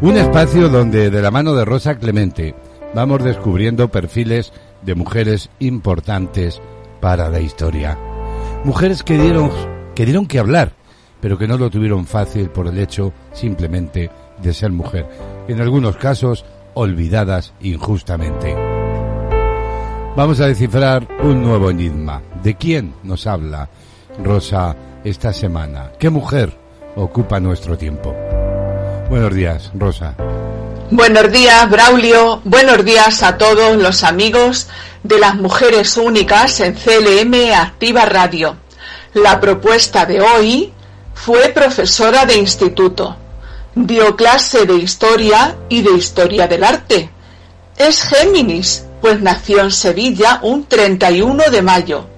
Un 0.00 0.16
espacio 0.16 0.68
donde 0.68 1.10
de 1.10 1.22
la 1.22 1.30
mano 1.30 1.54
de 1.54 1.64
Rosa 1.64 1.96
Clemente 1.96 2.56
vamos 2.92 3.22
descubriendo 3.22 3.92
perfiles 3.92 4.52
de 4.82 4.96
mujeres 4.96 5.48
importantes 5.60 6.60
para 7.00 7.28
la 7.28 7.38
historia. 7.38 7.96
Mujeres 8.64 9.04
que 9.04 9.16
dieron, 9.16 9.52
que 9.94 10.04
dieron 10.04 10.26
que 10.26 10.40
hablar, 10.40 10.72
pero 11.20 11.38
que 11.38 11.46
no 11.46 11.56
lo 11.56 11.70
tuvieron 11.70 12.04
fácil 12.04 12.50
por 12.50 12.66
el 12.66 12.80
hecho 12.80 13.12
simplemente 13.32 14.10
de 14.42 14.54
ser 14.54 14.72
mujer. 14.72 15.08
En 15.46 15.60
algunos 15.60 15.96
casos, 15.98 16.44
olvidadas 16.74 17.54
injustamente. 17.60 18.56
Vamos 20.16 20.40
a 20.40 20.46
descifrar 20.46 21.08
un 21.22 21.42
nuevo 21.42 21.70
enigma. 21.70 22.22
¿De 22.42 22.54
quién 22.54 22.94
nos 23.02 23.26
habla 23.26 23.68
Rosa 24.22 24.76
esta 25.04 25.32
semana? 25.32 25.92
¿Qué 25.98 26.10
mujer 26.10 26.52
ocupa 26.96 27.40
nuestro 27.40 27.76
tiempo? 27.76 28.14
Buenos 29.08 29.34
días, 29.34 29.70
Rosa. 29.74 30.14
Buenos 30.90 31.32
días, 31.32 31.68
Braulio. 31.68 32.40
Buenos 32.44 32.84
días 32.84 33.22
a 33.22 33.36
todos 33.36 33.76
los 33.76 34.04
amigos 34.04 34.68
de 35.02 35.18
las 35.18 35.34
mujeres 35.34 35.96
únicas 35.96 36.60
en 36.60 36.74
CLM 36.74 37.52
Activa 37.54 38.04
Radio. 38.06 38.56
La 39.14 39.40
propuesta 39.40 40.06
de 40.06 40.20
hoy 40.20 40.72
fue 41.14 41.48
profesora 41.50 42.26
de 42.26 42.36
instituto. 42.36 43.16
Dio 43.74 44.16
clase 44.16 44.66
de 44.66 44.74
historia 44.74 45.56
y 45.68 45.82
de 45.82 45.92
historia 45.92 46.46
del 46.46 46.64
arte. 46.64 47.10
Es 47.76 48.02
Géminis, 48.02 48.84
pues 49.00 49.20
nació 49.20 49.60
en 49.60 49.70
Sevilla 49.70 50.40
un 50.42 50.64
31 50.66 51.44
de 51.50 51.62
mayo. 51.62 52.13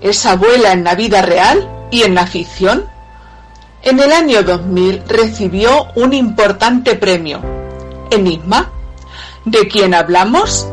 Es 0.00 0.24
abuela 0.26 0.72
en 0.72 0.84
la 0.84 0.94
vida 0.94 1.22
real 1.22 1.68
y 1.90 2.02
en 2.02 2.14
la 2.14 2.26
ficción. 2.26 2.86
En 3.82 4.00
el 4.00 4.12
año 4.12 4.42
2000 4.42 5.02
recibió 5.08 5.86
un 5.94 6.12
importante 6.12 6.94
premio, 6.94 7.40
Enigma. 8.10 8.70
¿De 9.44 9.66
quién 9.68 9.94
hablamos? 9.94 10.66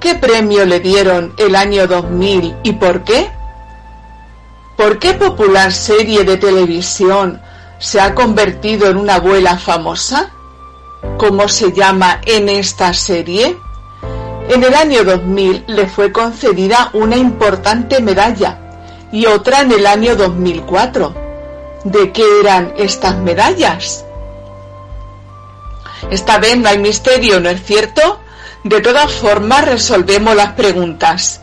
¿Qué 0.00 0.14
premio 0.14 0.64
le 0.64 0.80
dieron 0.80 1.34
el 1.38 1.56
año 1.56 1.86
2000 1.86 2.56
y 2.62 2.72
por 2.72 3.04
qué? 3.04 3.30
¿Por 4.76 4.98
qué 4.98 5.14
popular 5.14 5.72
serie 5.72 6.24
de 6.24 6.36
televisión 6.36 7.40
se 7.78 8.00
ha 8.00 8.14
convertido 8.14 8.88
en 8.88 8.96
una 8.96 9.16
abuela 9.16 9.58
famosa? 9.58 10.30
¿Cómo 11.16 11.48
se 11.48 11.72
llama 11.72 12.20
en 12.24 12.48
esta 12.48 12.94
serie? 12.94 13.56
En 14.48 14.64
el 14.64 14.74
año 14.74 15.04
2000 15.04 15.64
le 15.66 15.86
fue 15.86 16.10
concedida 16.10 16.88
una 16.94 17.16
importante 17.16 18.00
medalla 18.00 18.58
y 19.12 19.26
otra 19.26 19.60
en 19.60 19.72
el 19.72 19.86
año 19.86 20.16
2004. 20.16 21.14
¿De 21.84 22.12
qué 22.12 22.24
eran 22.40 22.72
estas 22.78 23.18
medallas? 23.18 24.06
Esta 26.10 26.38
vez 26.38 26.56
no 26.56 26.70
hay 26.70 26.78
misterio, 26.78 27.40
¿no 27.40 27.50
es 27.50 27.62
cierto? 27.62 28.20
De 28.64 28.80
todas 28.80 29.12
formas 29.12 29.66
resolvemos 29.66 30.34
las 30.34 30.52
preguntas. 30.52 31.42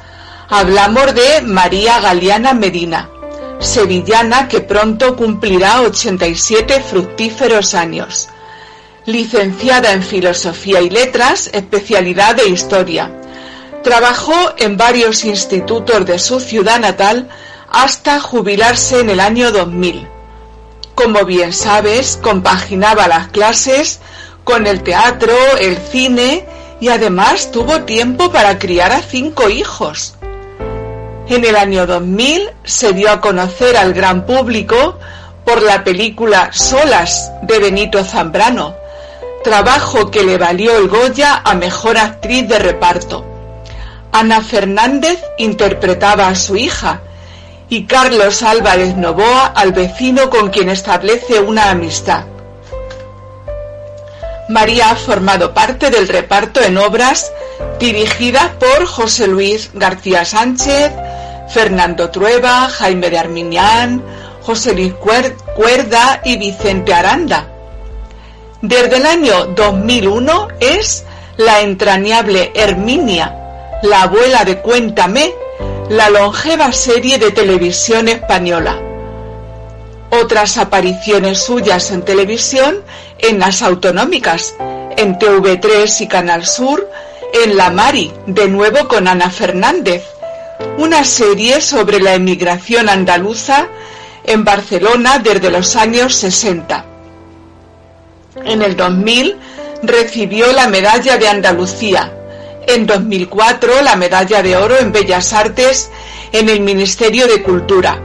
Hablamos 0.49 1.13
de 1.13 1.43
María 1.43 1.99
Galeana 1.99 2.53
Medina, 2.53 3.09
sevillana 3.59 4.47
que 4.47 4.61
pronto 4.61 5.15
cumplirá 5.15 5.81
87 5.81 6.81
fructíferos 6.81 7.75
años. 7.75 8.29
Licenciada 9.05 9.91
en 9.91 10.01
Filosofía 10.01 10.81
y 10.81 10.89
Letras, 10.89 11.51
especialidad 11.53 12.35
de 12.35 12.47
Historia. 12.47 13.11
Trabajó 13.83 14.33
en 14.57 14.77
varios 14.77 15.25
institutos 15.25 16.07
de 16.07 16.17
su 16.17 16.39
ciudad 16.39 16.79
natal 16.79 17.29
hasta 17.69 18.19
jubilarse 18.19 18.99
en 19.01 19.11
el 19.11 19.19
año 19.19 19.51
2000. 19.51 20.07
Como 20.95 21.23
bien 21.23 21.53
sabes, 21.53 22.17
compaginaba 22.19 23.07
las 23.07 23.27
clases 23.27 23.99
con 24.43 24.65
el 24.65 24.81
teatro, 24.81 25.35
el 25.61 25.77
cine 25.77 26.43
y 26.79 26.87
además 26.87 27.51
tuvo 27.51 27.81
tiempo 27.81 28.31
para 28.31 28.57
criar 28.57 28.91
a 28.91 29.03
cinco 29.03 29.49
hijos. 29.51 30.15
En 31.29 31.45
el 31.45 31.55
año 31.55 31.85
2000 31.85 32.49
se 32.63 32.93
dio 32.93 33.11
a 33.11 33.21
conocer 33.21 33.77
al 33.77 33.93
gran 33.93 34.25
público 34.25 34.97
por 35.45 35.61
la 35.61 35.83
película 35.83 36.49
Solas 36.53 37.31
de 37.43 37.59
Benito 37.59 38.03
Zambrano, 38.03 38.84
trabajo 39.45 40.09
que 40.09 40.23
le 40.23 40.39
valió 40.39 40.75
el 40.75 40.87
Goya 40.87 41.39
a 41.45 41.53
Mejor 41.53 41.99
Actriz 41.99 42.47
de 42.47 42.57
Reparto. 42.57 43.23
Ana 44.11 44.41
Fernández 44.41 45.23
interpretaba 45.37 46.29
a 46.29 46.33
su 46.33 46.55
hija 46.55 47.01
y 47.69 47.85
Carlos 47.85 48.41
Álvarez 48.41 48.97
Novoa 48.97 49.45
al 49.45 49.71
vecino 49.71 50.31
con 50.31 50.49
quien 50.49 50.69
establece 50.69 51.39
una 51.39 51.69
amistad. 51.69 52.25
María 54.49 54.89
ha 54.89 54.95
formado 54.95 55.53
parte 55.53 55.91
del 55.91 56.07
reparto 56.07 56.59
en 56.63 56.79
obras 56.79 57.31
dirigidas 57.79 58.49
por 58.59 58.87
José 58.87 59.27
Luis 59.27 59.69
García 59.75 60.25
Sánchez, 60.25 60.91
Fernando 61.49 62.09
Trueba, 62.09 62.67
Jaime 62.67 63.11
de 63.11 63.19
Arminián, 63.19 64.03
José 64.41 64.73
Luis 64.73 64.95
Cuerda 64.95 66.21
y 66.25 66.37
Vicente 66.37 66.95
Aranda. 66.95 67.54
Desde 68.61 68.97
el 68.97 69.05
año 69.05 69.47
2001 69.47 70.47
es 70.59 71.03
la 71.37 71.61
entrañable 71.61 72.51
Herminia, 72.55 73.35
la 73.83 74.03
abuela 74.03 74.45
de 74.45 74.61
Cuéntame, 74.61 75.33
la 75.89 76.09
longeva 76.09 76.71
serie 76.71 77.19
de 77.19 77.31
televisión 77.31 78.07
española. 78.07 78.79
Otras 80.09 80.57
apariciones 80.57 81.43
suyas 81.43 81.91
en 81.91 82.03
televisión 82.03 82.81
en 83.19 83.39
las 83.39 83.61
autonómicas, 83.61 84.55
en 84.95 85.19
TV3 85.19 86.01
y 86.01 86.07
Canal 86.07 86.45
Sur, 86.45 86.89
en 87.43 87.57
La 87.57 87.69
Mari, 87.69 88.13
de 88.25 88.47
nuevo 88.47 88.87
con 88.87 89.09
Ana 89.09 89.29
Fernández, 89.29 90.03
una 90.77 91.03
serie 91.03 91.59
sobre 91.59 91.99
la 91.99 92.13
emigración 92.13 92.87
andaluza 92.87 93.67
en 94.23 94.45
Barcelona 94.45 95.19
desde 95.19 95.51
los 95.51 95.75
años 95.75 96.15
60. 96.15 96.94
En 98.43 98.61
el 98.61 98.75
2000 98.75 99.37
recibió 99.83 100.51
la 100.51 100.67
Medalla 100.67 101.17
de 101.17 101.27
Andalucía, 101.27 102.11
en 102.67 102.85
2004 102.85 103.81
la 103.81 103.95
Medalla 103.95 104.41
de 104.43 104.57
Oro 104.57 104.77
en 104.77 104.91
Bellas 104.91 105.31
Artes 105.31 105.89
en 106.33 106.49
el 106.49 106.59
Ministerio 106.59 107.27
de 107.27 107.41
Cultura. 107.41 108.01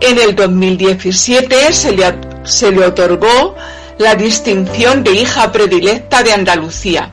En 0.00 0.18
el 0.18 0.36
2017 0.36 1.72
se 1.72 1.92
le, 1.92 2.04
se 2.44 2.70
le 2.70 2.86
otorgó 2.86 3.56
la 3.98 4.14
distinción 4.14 5.02
de 5.02 5.12
hija 5.12 5.50
predilecta 5.50 6.22
de 6.22 6.32
Andalucía. 6.32 7.10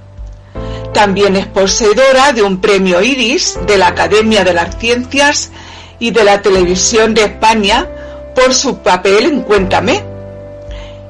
También 0.93 1.35
es 1.35 1.47
poseedora 1.47 2.31
de 2.31 2.43
un 2.43 2.61
premio 2.61 3.01
Iris 3.01 3.57
de 3.65 3.77
la 3.77 3.87
Academia 3.87 4.43
de 4.43 4.53
las 4.53 4.77
Ciencias 4.77 5.51
y 5.97 6.11
de 6.11 6.23
la 6.23 6.41
Televisión 6.41 7.15
de 7.15 7.23
España 7.23 7.87
por 8.35 8.53
su 8.53 8.77
papel 8.77 9.25
en 9.25 9.41
Cuéntame. 9.41 10.14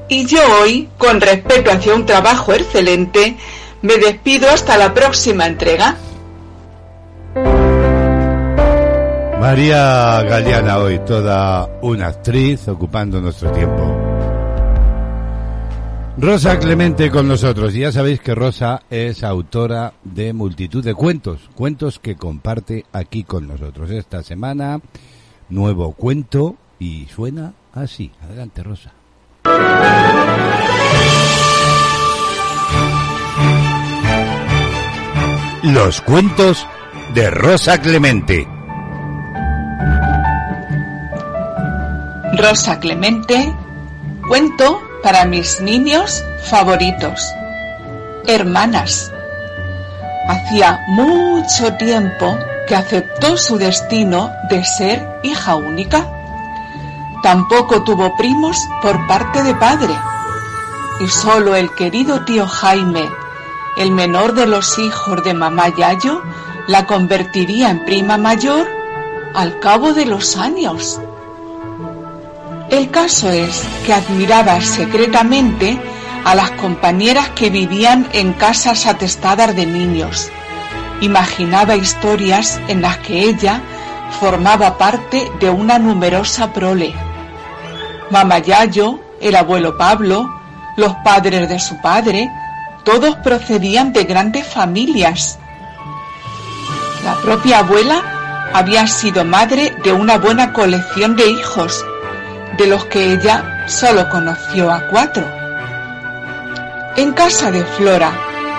Y 0.08 0.26
yo 0.26 0.40
hoy, 0.62 0.90
con 0.98 1.20
respeto 1.20 1.72
hacia 1.72 1.96
un 1.96 2.06
trabajo 2.06 2.54
excelente, 2.54 3.38
me 3.82 3.98
despido 3.98 4.50
hasta 4.50 4.78
la 4.78 4.94
próxima 4.94 5.48
entrega. 5.48 5.98
María 9.40 10.24
Galeana 10.24 10.80
hoy, 10.80 11.00
toda 11.06 11.70
una 11.82 12.08
actriz 12.08 12.68
ocupando 12.68 13.20
nuestro 13.20 13.52
tiempo. 13.52 14.06
Rosa 16.18 16.58
Clemente 16.60 17.12
con 17.12 17.28
nosotros. 17.28 17.76
Y 17.76 17.80
ya 17.80 17.92
sabéis 17.92 18.22
que 18.22 18.34
Rosa 18.34 18.84
es 18.90 19.24
autora 19.24 19.94
de 20.04 20.34
multitud 20.34 20.84
de 20.84 20.94
cuentos, 20.94 21.50
cuentos 21.56 22.00
que 22.00 22.16
comparte 22.16 22.86
aquí 22.94 23.24
con 23.24 23.48
nosotros. 23.48 23.92
Esta 23.92 24.24
semana, 24.24 24.80
nuevo 25.50 25.92
cuento 25.92 26.56
y 26.80 27.08
suena 27.08 27.54
así. 27.74 28.12
Adelante, 28.24 28.64
Rosa. 28.64 28.94
Los 35.64 36.00
cuentos 36.02 36.66
de 37.14 37.30
Rosa 37.30 37.80
Clemente. 37.80 38.48
Rosa 42.38 42.80
Clemente, 42.80 43.54
cuento 44.28 44.82
para 45.04 45.26
mis 45.26 45.62
niños 45.62 46.24
favoritos. 46.44 47.34
Hermanas. 48.28 49.12
Hacía 50.28 50.82
mucho 50.88 51.74
tiempo 51.74 52.38
que 52.68 52.76
aceptó 52.76 53.38
su 53.38 53.58
destino 53.58 54.32
de 54.50 54.64
ser 54.64 55.20
hija 55.24 55.56
única. 55.56 56.15
Tampoco 57.26 57.82
tuvo 57.82 58.16
primos 58.16 58.56
por 58.84 59.08
parte 59.08 59.42
de 59.42 59.56
padre. 59.56 59.96
Y 61.00 61.08
solo 61.08 61.56
el 61.56 61.74
querido 61.74 62.24
tío 62.24 62.46
Jaime, 62.46 63.10
el 63.78 63.90
menor 63.90 64.36
de 64.36 64.46
los 64.46 64.78
hijos 64.78 65.24
de 65.24 65.34
mamá 65.34 65.70
Yayo, 65.76 66.22
la 66.68 66.86
convertiría 66.86 67.72
en 67.72 67.84
prima 67.84 68.20
mayor 68.20 68.68
al 69.34 69.60
cabo 69.60 69.94
de 69.94 70.06
los 70.06 70.38
años. 70.38 71.02
El 72.70 72.92
caso 72.92 73.32
es 73.32 73.60
que 73.88 73.94
admiraba 73.96 74.62
secretamente 74.62 75.82
a 76.26 76.36
las 76.36 76.52
compañeras 76.52 77.30
que 77.30 77.50
vivían 77.50 78.08
en 78.14 78.34
casas 78.34 78.86
atestadas 78.86 79.56
de 79.56 79.66
niños. 79.66 80.30
Imaginaba 81.02 81.76
historias 81.76 82.62
en 82.68 82.84
las 82.84 83.00
que 83.00 83.22
ella 83.22 83.64
formaba 84.20 84.78
parte 84.78 85.32
de 85.40 85.50
una 85.50 85.80
numerosa 85.80 86.54
prole. 86.54 87.05
Mamá 88.10 88.40
Yayo, 88.40 89.00
el 89.20 89.36
abuelo 89.36 89.78
Pablo, 89.78 90.30
los 90.78 90.94
padres 91.04 91.50
de 91.50 91.60
su 91.60 91.80
padre, 91.82 92.30
todos 92.84 93.16
procedían 93.18 93.94
de 93.94 94.04
grandes 94.04 94.46
familias. 94.48 95.40
La 97.04 97.16
propia 97.16 97.60
abuela 97.60 98.50
había 98.54 98.88
sido 98.88 99.26
madre 99.26 99.76
de 99.84 99.92
una 99.92 100.18
buena 100.18 100.54
colección 100.54 101.16
de 101.16 101.28
hijos, 101.28 101.84
de 102.58 102.68
los 102.68 102.86
que 102.86 103.14
ella 103.14 103.66
solo 103.68 104.08
conoció 104.10 104.72
a 104.72 104.88
cuatro. 104.88 105.26
En 106.96 107.12
casa 107.14 107.52
de 107.52 107.66
Flora, 107.66 108.12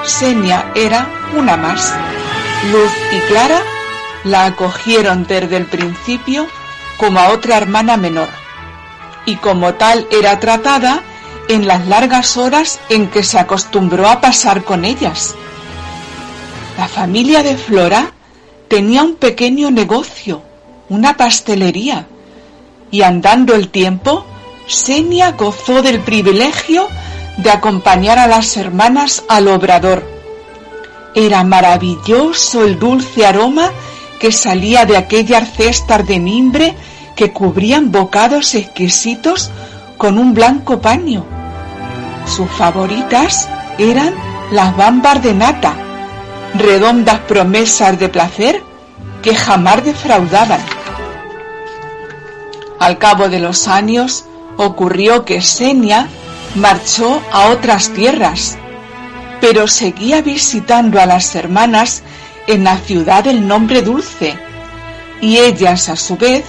Senia 0.05 0.71
era 0.75 1.07
una 1.37 1.57
más. 1.57 1.95
Luz 2.71 2.93
y 3.13 3.21
Clara 3.29 3.61
la 4.25 4.47
acogieron 4.47 5.27
desde 5.27 5.57
el 5.57 5.67
principio 5.67 6.47
como 6.99 7.21
a 7.21 7.31
otra 7.31 7.57
hermana 7.57 7.97
menor, 7.97 8.29
y 9.27 9.37
como 9.37 9.75
tal 9.75 10.07
era 10.11 10.41
tratada 10.41 11.03
en 11.49 11.67
las 11.67 11.87
largas 11.87 12.37
horas 12.37 12.81
en 12.89 13.09
que 13.09 13.23
se 13.23 13.39
acostumbró 13.39 14.09
a 14.09 14.21
pasar 14.21 14.65
con 14.65 14.85
ellas. 14.85 15.35
La 16.79 16.89
familia 16.89 17.43
de 17.43 17.57
Flora 17.57 18.13
tenía 18.69 19.03
un 19.03 19.17
pequeño 19.17 19.71
negocio, 19.71 20.43
una 20.89 21.17
pastelería, 21.17 22.07
y 22.91 23.03
andando 23.03 23.55
el 23.55 23.69
tiempo, 23.69 24.25
Senia 24.67 25.33
gozó 25.33 25.83
del 25.83 26.01
privilegio 26.01 26.89
de 27.37 27.51
acompañar 27.51 28.19
a 28.19 28.27
las 28.27 28.57
hermanas 28.57 29.25
al 29.29 29.49
obrador. 29.49 30.05
Era 31.15 31.45
maravilloso 31.45 32.65
el 32.65 32.79
dulce 32.79 33.27
aroma 33.27 33.71
que 34.19 34.33
salía 34.33 34.85
de 34.85 34.97
aquellas 34.97 35.53
cestas 35.53 36.07
de 36.07 36.19
mimbre 36.19 36.75
que 37.17 37.33
cubrían 37.33 37.91
bocados 37.91 38.55
exquisitos 38.55 39.51
con 39.97 40.19
un 40.19 40.35
blanco 40.35 40.81
paño. 40.81 41.25
Sus 42.27 42.49
favoritas 42.51 43.49
eran 43.79 44.15
las 44.53 44.77
bambas 44.77 45.23
de 45.23 45.35
nata, 45.35 45.75
redondas 46.55 47.21
promesas 47.21 47.99
de 47.99 48.09
placer 48.09 48.63
que 49.23 49.35
jamás 49.35 49.85
defraudaban. 49.85 50.61
Al 52.79 52.99
cabo 52.99 53.29
de 53.29 53.41
los 53.41 53.67
años 53.67 54.27
ocurrió 54.59 55.25
que 55.25 55.41
Senia 55.41 56.09
marchó 56.55 57.21
a 57.33 57.49
otras 57.49 57.91
tierras, 57.91 58.59
pero 59.41 59.67
seguía 59.67 60.21
visitando 60.21 61.01
a 61.01 61.07
las 61.07 61.35
hermanas 61.35 62.03
en 62.47 62.65
la 62.65 62.77
ciudad 62.79 63.25
del 63.25 63.49
nombre 63.49 63.81
dulce, 63.83 64.39
y 65.21 65.39
ellas 65.39 65.89
a 65.89 65.97
su 65.97 66.17
vez 66.17 66.45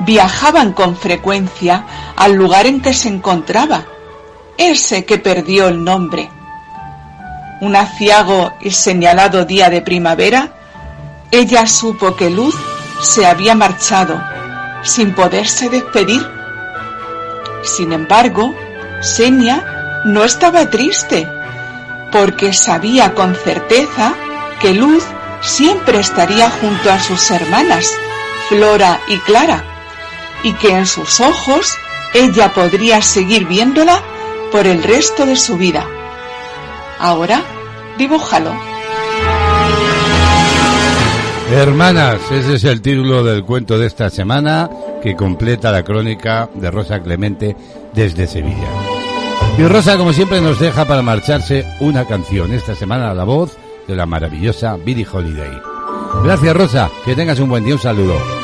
viajaban 0.00 0.72
con 0.72 0.96
frecuencia 0.96 1.84
al 2.16 2.34
lugar 2.34 2.66
en 2.66 2.80
que 2.80 2.94
se 2.94 3.08
encontraba, 3.08 3.86
ese 4.56 5.04
que 5.04 5.18
perdió 5.18 5.68
el 5.68 5.82
nombre. 5.82 6.30
Un 7.60 7.76
aciago 7.76 8.52
y 8.60 8.70
señalado 8.70 9.44
día 9.44 9.70
de 9.70 9.82
primavera, 9.82 10.52
ella 11.30 11.66
supo 11.66 12.14
que 12.16 12.30
Luz 12.30 12.54
se 13.00 13.26
había 13.26 13.54
marchado, 13.54 14.22
sin 14.82 15.14
poderse 15.14 15.68
despedir. 15.68 16.26
Sin 17.62 17.92
embargo, 17.92 18.54
Senia 19.00 20.02
no 20.04 20.24
estaba 20.24 20.68
triste, 20.70 21.28
porque 22.12 22.52
sabía 22.52 23.14
con 23.14 23.34
certeza 23.34 24.14
que 24.60 24.74
Luz 24.74 25.04
siempre 25.40 26.00
estaría 26.00 26.50
junto 26.50 26.90
a 26.90 27.00
sus 27.00 27.30
hermanas, 27.30 27.90
Flora 28.48 29.00
y 29.08 29.18
Clara, 29.20 29.73
y 30.44 30.52
que 30.52 30.76
en 30.76 30.86
sus 30.86 31.20
ojos 31.20 31.76
ella 32.12 32.52
podría 32.52 33.02
seguir 33.02 33.46
viéndola 33.46 34.00
por 34.52 34.68
el 34.68 34.84
resto 34.84 35.26
de 35.26 35.34
su 35.34 35.56
vida. 35.56 35.84
Ahora, 37.00 37.42
dibújalo. 37.98 38.52
Hermanas, 41.50 42.20
ese 42.30 42.54
es 42.54 42.64
el 42.64 42.80
título 42.80 43.24
del 43.24 43.44
cuento 43.44 43.78
de 43.78 43.86
esta 43.86 44.10
semana 44.10 44.70
que 45.02 45.16
completa 45.16 45.72
la 45.72 45.82
crónica 45.82 46.48
de 46.54 46.70
Rosa 46.70 47.00
Clemente 47.00 47.56
desde 47.92 48.26
Sevilla. 48.26 48.68
Y 49.58 49.62
Rosa, 49.66 49.96
como 49.96 50.12
siempre, 50.12 50.40
nos 50.40 50.58
deja 50.58 50.84
para 50.84 51.02
marcharse 51.02 51.64
una 51.80 52.04
canción. 52.06 52.52
Esta 52.52 52.74
semana 52.74 53.12
la 53.14 53.24
voz 53.24 53.56
de 53.86 53.94
la 53.94 54.06
maravillosa 54.06 54.76
Billie 54.76 55.06
Holiday. 55.10 55.60
Gracias, 56.22 56.56
Rosa. 56.56 56.90
Que 57.04 57.14
tengas 57.14 57.38
un 57.40 57.48
buen 57.48 57.64
día. 57.64 57.74
Un 57.74 57.80
saludo. 57.80 58.43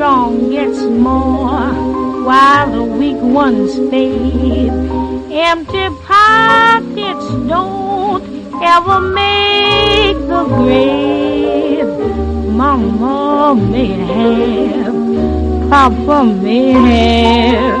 strong 0.00 0.48
gets 0.48 0.80
more 0.80 1.74
while 2.24 2.72
the 2.72 2.82
weak 2.82 3.20
ones 3.20 3.76
fade. 3.90 4.72
Empty 5.30 5.88
pockets 6.06 7.26
don't 7.46 8.24
ever 8.62 8.98
make 9.12 10.16
the 10.32 10.44
grave. 10.56 11.84
Mama 12.48 13.54
may 13.54 13.92
have, 14.14 14.94
Papa 15.68 16.24
may 16.24 16.72
have, 16.72 17.80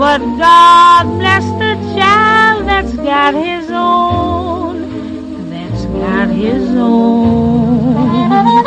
but 0.00 0.18
God 0.42 1.04
bless 1.20 1.44
the 1.62 1.74
child 1.96 2.66
that's 2.66 2.94
got 2.94 3.32
his 3.32 3.70
own, 3.70 5.50
that's 5.50 5.84
got 5.84 6.28
his 6.30 6.68
own. 6.74 8.65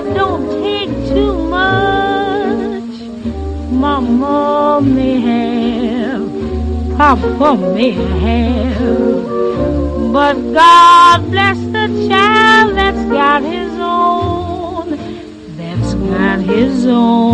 But 0.00 0.14
don't 0.14 0.62
take 0.62 0.90
too 1.08 1.32
much. 1.48 2.84
Mama 3.72 4.80
may 4.80 5.18
have, 5.20 6.30
Papa 6.96 7.56
may 7.74 7.90
have, 7.90 9.24
but 10.12 10.34
God 10.52 11.30
bless 11.32 11.58
the 11.58 12.06
child 12.08 12.76
that's 12.76 13.04
got 13.06 13.42
his 13.42 13.72
own, 13.80 14.90
that's 15.56 15.94
got 15.94 16.38
his 16.40 16.86
own. 16.86 17.27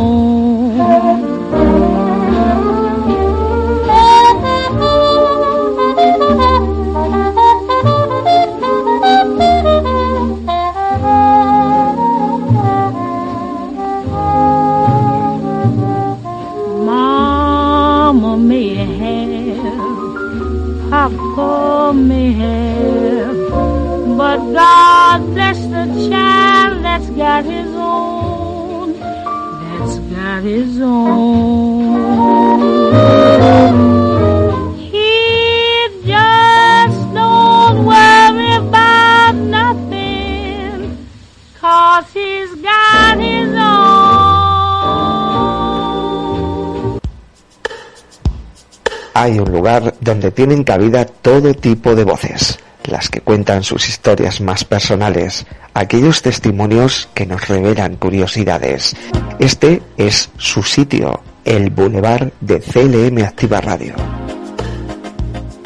Tienen 50.30 50.64
cabida 50.64 51.04
todo 51.04 51.54
tipo 51.54 51.94
de 51.94 52.04
voces, 52.04 52.58
las 52.84 53.08
que 53.08 53.20
cuentan 53.20 53.62
sus 53.62 53.88
historias 53.88 54.40
más 54.40 54.64
personales, 54.64 55.46
aquellos 55.74 56.22
testimonios 56.22 57.08
que 57.14 57.26
nos 57.26 57.48
revelan 57.48 57.96
curiosidades. 57.96 58.96
Este 59.38 59.82
es 59.96 60.30
su 60.36 60.62
sitio, 60.62 61.20
el 61.44 61.70
Boulevard 61.70 62.30
de 62.40 62.60
CLM 62.60 63.24
Activa 63.24 63.60
Radio. 63.60 63.94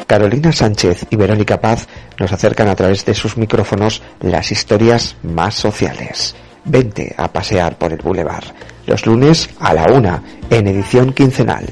Carolina 0.07 0.51
Sánchez 0.51 1.05
y 1.11 1.15
Verónica 1.15 1.61
Paz 1.61 1.87
nos 2.19 2.31
acercan 2.31 2.67
a 2.67 2.75
través 2.75 3.05
de 3.05 3.13
sus 3.13 3.37
micrófonos 3.37 4.01
las 4.21 4.51
historias 4.51 5.15
más 5.21 5.53
sociales. 5.53 6.35
Vente 6.65 7.13
a 7.15 7.31
pasear 7.31 7.77
por 7.77 7.93
el 7.93 8.01
Boulevard, 8.01 8.45
los 8.87 9.05
lunes 9.05 9.49
a 9.59 9.73
la 9.73 9.83
una, 9.93 10.23
en 10.49 10.67
edición 10.67 11.13
quincenal. 11.13 11.67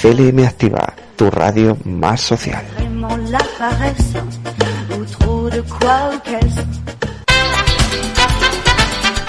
CLM 0.00 0.44
Activa, 0.44 0.92
tu 1.16 1.30
radio 1.30 1.76
más 1.84 2.20
social. 2.20 2.64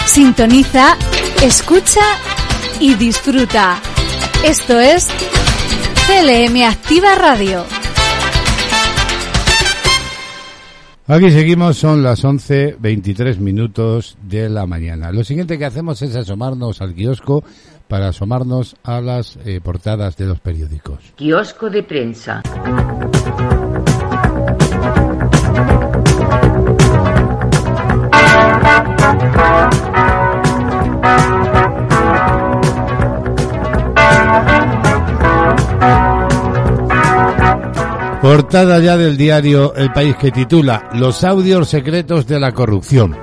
Sintoniza, 0.05 0.97
escucha 1.41 2.01
y 2.79 2.93
disfruta. 2.95 3.79
Esto 4.43 4.79
es 4.79 5.07
CLM 6.07 6.63
Activa 6.63 7.15
Radio. 7.15 7.63
Aquí 11.05 11.31
seguimos, 11.31 11.77
son 11.77 12.01
las 12.01 12.23
11.23 12.23 13.37
minutos 13.37 14.17
de 14.23 14.49
la 14.49 14.65
mañana. 14.65 15.11
Lo 15.11 15.23
siguiente 15.25 15.57
que 15.57 15.65
hacemos 15.65 16.01
es 16.01 16.15
asomarnos 16.15 16.81
al 16.81 16.93
kiosco 16.93 17.43
para 17.93 18.07
asomarnos 18.07 18.75
a 18.83 19.01
las 19.01 19.37
eh, 19.45 19.61
portadas 19.63 20.17
de 20.17 20.25
los 20.25 20.39
periódicos. 20.39 20.97
Kiosco 21.15 21.69
de 21.69 21.83
prensa. 21.83 22.41
Portada 38.23 38.79
ya 38.79 38.97
del 38.97 39.17
diario 39.17 39.75
El 39.75 39.93
País 39.93 40.15
que 40.15 40.31
titula 40.31 40.89
Los 40.95 41.23
audios 41.23 41.69
secretos 41.69 42.25
de 42.25 42.39
la 42.39 42.53
corrupción. 42.53 43.15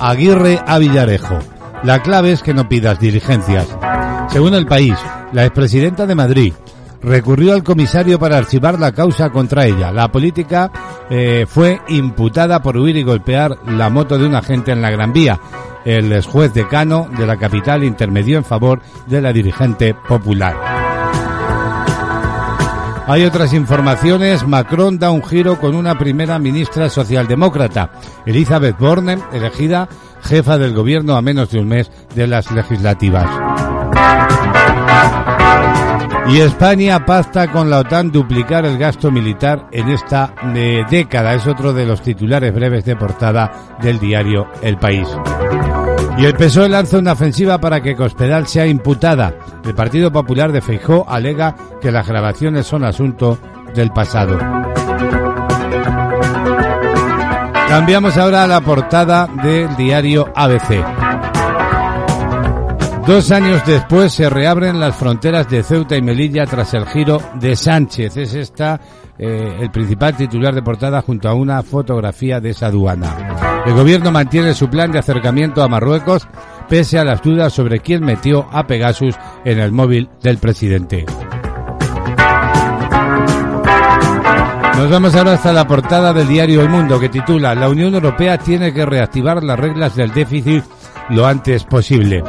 Aguirre 0.00 0.62
a 0.66 0.78
Villarejo. 0.78 1.38
La 1.82 2.00
clave 2.00 2.32
es 2.32 2.42
que 2.42 2.54
no 2.54 2.66
pidas 2.66 2.98
diligencias. 2.98 3.68
Según 4.28 4.54
el 4.54 4.66
país, 4.66 4.94
la 5.32 5.44
expresidenta 5.44 6.06
de 6.06 6.14
Madrid 6.14 6.52
recurrió 7.02 7.52
al 7.52 7.62
comisario 7.62 8.18
para 8.18 8.38
archivar 8.38 8.78
la 8.80 8.92
causa 8.92 9.30
contra 9.30 9.66
ella. 9.66 9.92
La 9.92 10.08
política 10.08 10.70
eh, 11.10 11.44
fue 11.48 11.80
imputada 11.88 12.62
por 12.62 12.76
huir 12.76 12.96
y 12.96 13.02
golpear 13.02 13.58
la 13.68 13.90
moto 13.90 14.18
de 14.18 14.26
un 14.26 14.34
agente 14.34 14.72
en 14.72 14.82
la 14.82 14.90
Gran 14.90 15.12
Vía. 15.12 15.38
El 15.84 16.22
juez 16.22 16.54
decano 16.54 17.08
de 17.16 17.26
la 17.26 17.36
capital 17.36 17.84
intermedió 17.84 18.38
en 18.38 18.44
favor 18.44 18.80
de 19.06 19.20
la 19.20 19.32
dirigente 19.32 19.94
popular. 19.94 20.56
Hay 23.06 23.24
otras 23.24 23.52
informaciones. 23.52 24.46
Macron 24.46 24.98
da 24.98 25.10
un 25.10 25.22
giro 25.22 25.60
con 25.60 25.74
una 25.74 25.98
primera 25.98 26.38
ministra 26.38 26.88
socialdemócrata, 26.88 27.90
Elizabeth 28.24 28.78
Borne, 28.78 29.18
elegida 29.30 29.88
jefa 30.22 30.56
del 30.56 30.72
gobierno 30.72 31.14
a 31.14 31.22
menos 31.22 31.50
de 31.50 31.58
un 31.58 31.68
mes 31.68 31.90
de 32.14 32.26
las 32.26 32.50
legislativas. 32.50 33.73
Y 36.26 36.40
España 36.40 37.04
pacta 37.04 37.52
con 37.52 37.68
la 37.68 37.80
OTAN 37.80 38.10
duplicar 38.10 38.64
el 38.64 38.78
gasto 38.78 39.10
militar 39.10 39.68
en 39.70 39.90
esta 39.90 40.34
eh, 40.54 40.82
década. 40.90 41.34
Es 41.34 41.46
otro 41.46 41.72
de 41.72 41.84
los 41.84 42.00
titulares 42.00 42.52
breves 42.52 42.84
de 42.84 42.96
portada 42.96 43.52
del 43.80 43.98
diario 44.00 44.48
El 44.62 44.78
País. 44.78 45.06
Y 46.16 46.24
el 46.24 46.34
PSOE 46.34 46.68
lanza 46.68 46.98
una 46.98 47.12
ofensiva 47.12 47.58
para 47.58 47.82
que 47.82 47.94
Cospedal 47.94 48.46
sea 48.46 48.66
imputada. 48.66 49.34
El 49.64 49.74
Partido 49.74 50.10
Popular 50.10 50.50
de 50.50 50.60
Feijó 50.60 51.04
alega 51.08 51.54
que 51.80 51.92
las 51.92 52.08
grabaciones 52.08 52.66
son 52.66 52.84
asunto 52.84 53.38
del 53.74 53.90
pasado. 53.90 54.38
Cambiamos 57.68 58.16
ahora 58.16 58.44
a 58.44 58.46
la 58.46 58.60
portada 58.60 59.28
del 59.42 59.76
diario 59.76 60.32
ABC. 60.34 61.03
Dos 63.06 63.30
años 63.30 63.62
después 63.66 64.14
se 64.14 64.30
reabren 64.30 64.80
las 64.80 64.96
fronteras 64.96 65.48
de 65.50 65.62
Ceuta 65.62 65.94
y 65.94 66.00
Melilla 66.00 66.46
tras 66.46 66.72
el 66.72 66.86
giro 66.86 67.20
de 67.34 67.54
Sánchez. 67.54 68.16
Es 68.16 68.34
esta 68.34 68.80
eh, 69.18 69.58
el 69.60 69.70
principal 69.70 70.16
titular 70.16 70.54
de 70.54 70.62
portada 70.62 71.02
junto 71.02 71.28
a 71.28 71.34
una 71.34 71.62
fotografía 71.62 72.40
de 72.40 72.50
esa 72.50 72.68
aduana. 72.68 73.62
El 73.66 73.74
gobierno 73.74 74.10
mantiene 74.10 74.54
su 74.54 74.70
plan 74.70 74.90
de 74.90 75.00
acercamiento 75.00 75.62
a 75.62 75.68
Marruecos 75.68 76.26
pese 76.66 76.98
a 76.98 77.04
las 77.04 77.22
dudas 77.22 77.52
sobre 77.52 77.80
quién 77.80 78.02
metió 78.02 78.48
a 78.50 78.66
Pegasus 78.66 79.14
en 79.44 79.58
el 79.58 79.70
móvil 79.70 80.08
del 80.22 80.38
presidente. 80.38 81.04
Nos 84.76 84.90
vamos 84.90 85.14
ahora 85.14 85.34
hasta 85.34 85.52
la 85.52 85.66
portada 85.66 86.14
del 86.14 86.26
diario 86.26 86.62
El 86.62 86.70
Mundo 86.70 86.98
que 86.98 87.10
titula 87.10 87.54
La 87.54 87.68
Unión 87.68 87.94
Europea 87.94 88.38
tiene 88.38 88.72
que 88.72 88.86
reactivar 88.86 89.42
las 89.44 89.58
reglas 89.58 89.94
del 89.94 90.12
déficit 90.12 90.64
lo 91.10 91.26
antes 91.26 91.64
posible. 91.64 92.24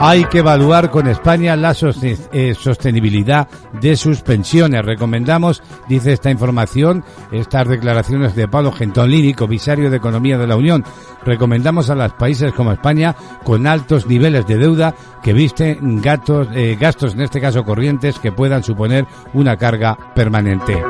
Hay 0.00 0.24
que 0.24 0.38
evaluar 0.38 0.90
con 0.90 1.06
España 1.08 1.56
la 1.56 1.74
eh, 2.02 2.54
sostenibilidad 2.54 3.48
de 3.80 3.96
sus 3.96 4.20
pensiones. 4.20 4.84
Recomendamos, 4.84 5.62
dice 5.88 6.12
esta 6.12 6.30
información, 6.30 7.04
estas 7.32 7.68
declaraciones 7.68 8.34
de 8.34 8.48
Pablo 8.48 8.72
Gentilini, 8.72 9.32
comisario 9.34 9.90
de 9.90 9.96
Economía 9.96 10.36
de 10.36 10.46
la 10.46 10.56
Unión. 10.56 10.84
Recomendamos 11.24 11.88
a 11.90 11.94
los 11.94 12.12
países 12.14 12.52
como 12.52 12.72
España 12.72 13.14
con 13.44 13.66
altos 13.66 14.06
niveles 14.06 14.46
de 14.46 14.58
deuda 14.58 14.94
que 15.22 15.32
visten 15.32 16.02
gatos, 16.02 16.48
eh, 16.54 16.76
gastos, 16.78 17.14
en 17.14 17.22
este 17.22 17.40
caso 17.40 17.64
corrientes, 17.64 18.18
que 18.18 18.32
puedan 18.32 18.62
suponer 18.62 19.06
una 19.32 19.56
carga 19.56 19.96
permanente. 20.14 20.82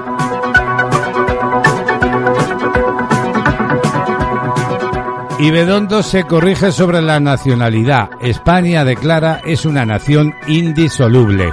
Y 5.44 5.50
Bedondo 5.50 6.02
se 6.02 6.24
corrige 6.24 6.72
sobre 6.72 7.02
la 7.02 7.20
nacionalidad. 7.20 8.08
España 8.22 8.82
declara 8.82 9.42
es 9.44 9.66
una 9.66 9.84
nación 9.84 10.32
indisoluble. 10.46 11.52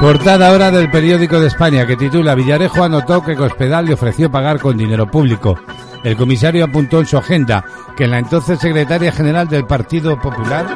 Portada 0.00 0.48
ahora 0.48 0.72
del 0.72 0.90
periódico 0.90 1.38
de 1.38 1.46
España 1.46 1.86
que 1.86 1.96
titula 1.96 2.34
Villarejo 2.34 2.82
anotó 2.82 3.22
que 3.22 3.36
Cospedal 3.36 3.86
le 3.86 3.94
ofreció 3.94 4.28
pagar 4.28 4.58
con 4.58 4.76
dinero 4.76 5.06
público. 5.06 5.56
El 6.02 6.16
comisario 6.16 6.64
apuntó 6.64 6.98
en 6.98 7.06
su 7.06 7.16
agenda 7.16 7.64
que 7.96 8.08
la 8.08 8.18
entonces 8.18 8.58
secretaria 8.58 9.12
general 9.12 9.46
del 9.46 9.64
Partido 9.64 10.18
Popular 10.20 10.66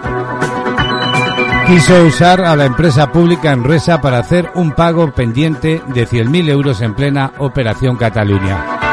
quiso 1.66 2.04
usar 2.04 2.40
a 2.40 2.54
la 2.54 2.66
empresa 2.66 3.10
pública 3.10 3.50
Enresa 3.50 4.00
para 4.00 4.18
hacer 4.18 4.52
un 4.54 4.70
pago 4.70 5.10
pendiente 5.10 5.82
de 5.88 6.06
100.000 6.06 6.50
euros 6.50 6.80
en 6.82 6.94
plena 6.94 7.32
Operación 7.38 7.96
Cataluña. 7.96 8.83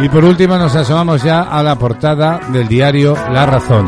Y 0.00 0.08
por 0.08 0.24
último 0.24 0.56
nos 0.56 0.74
asomamos 0.76 1.22
ya 1.22 1.42
a 1.42 1.62
la 1.62 1.76
portada 1.76 2.40
del 2.52 2.68
diario 2.68 3.14
La 3.32 3.46
Razón. 3.46 3.86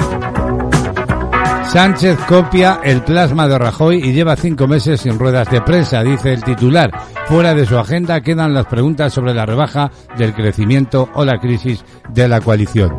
Sánchez 1.71 2.19
copia 2.29 2.81
el 2.83 3.03
plasma 3.03 3.47
de 3.47 3.57
Rajoy 3.57 3.99
y 3.99 4.13
lleva 4.13 4.35
cinco 4.35 4.67
meses 4.67 5.03
sin 5.03 5.21
ruedas 5.21 5.49
de 5.51 5.61
prensa, 5.61 6.03
dice 6.03 6.33
el 6.33 6.43
titular. 6.43 6.91
Fuera 7.27 7.55
de 7.55 7.65
su 7.65 7.79
agenda 7.79 8.21
quedan 8.23 8.53
las 8.53 8.67
preguntas 8.67 9.13
sobre 9.13 9.35
la 9.35 9.47
rebaja 9.47 9.93
del 10.19 10.35
crecimiento 10.35 11.09
o 11.15 11.25
la 11.25 11.39
crisis 11.39 11.85
de 12.09 12.27
la 12.27 12.41
coalición. 12.41 12.99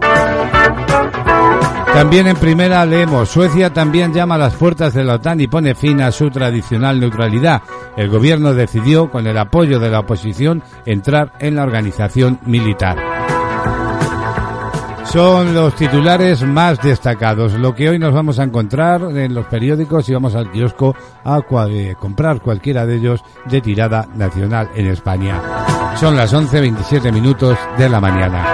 También 1.94 2.28
en 2.28 2.38
primera 2.38 2.86
leemos, 2.86 3.30
Suecia 3.30 3.74
también 3.74 4.14
llama 4.14 4.36
a 4.36 4.38
las 4.38 4.56
puertas 4.56 4.94
de 4.94 5.04
la 5.04 5.16
OTAN 5.16 5.42
y 5.42 5.48
pone 5.48 5.76
fin 5.76 6.02
a 6.02 6.12
su 6.12 6.30
tradicional 6.30 7.00
neutralidad. 7.00 7.62
El 7.98 8.10
gobierno 8.10 8.54
decidió, 8.54 9.12
con 9.12 9.28
el 9.28 9.38
apoyo 9.38 9.78
de 9.78 9.90
la 9.90 10.00
oposición, 10.00 10.64
entrar 10.86 11.34
en 11.40 11.56
la 11.56 11.64
organización 11.64 12.40
militar. 12.46 12.98
Son 15.12 15.54
los 15.54 15.76
titulares 15.76 16.42
más 16.44 16.82
destacados, 16.82 17.54
lo 17.54 17.76
que 17.76 17.90
hoy 17.90 18.00
nos 18.00 18.14
vamos 18.14 18.40
a 18.40 18.44
encontrar 18.44 19.02
en 19.02 19.34
los 19.34 19.46
periódicos 19.48 20.08
y 20.08 20.14
vamos 20.14 20.36
al 20.36 20.50
kiosco 20.50 20.96
a 21.26 21.42
eh, 21.68 21.96
comprar 22.00 22.40
cualquiera 22.40 22.86
de 22.86 22.96
ellos 22.96 23.22
de 23.46 23.60
tirada 23.60 24.08
nacional 24.16 24.70
en 24.74 24.88
España. 24.88 25.42
Son 25.98 26.16
las 26.16 26.34
11.27 26.34 27.12
minutos 27.12 27.58
de 27.78 27.90
la 27.90 28.00
mañana. 28.00 28.46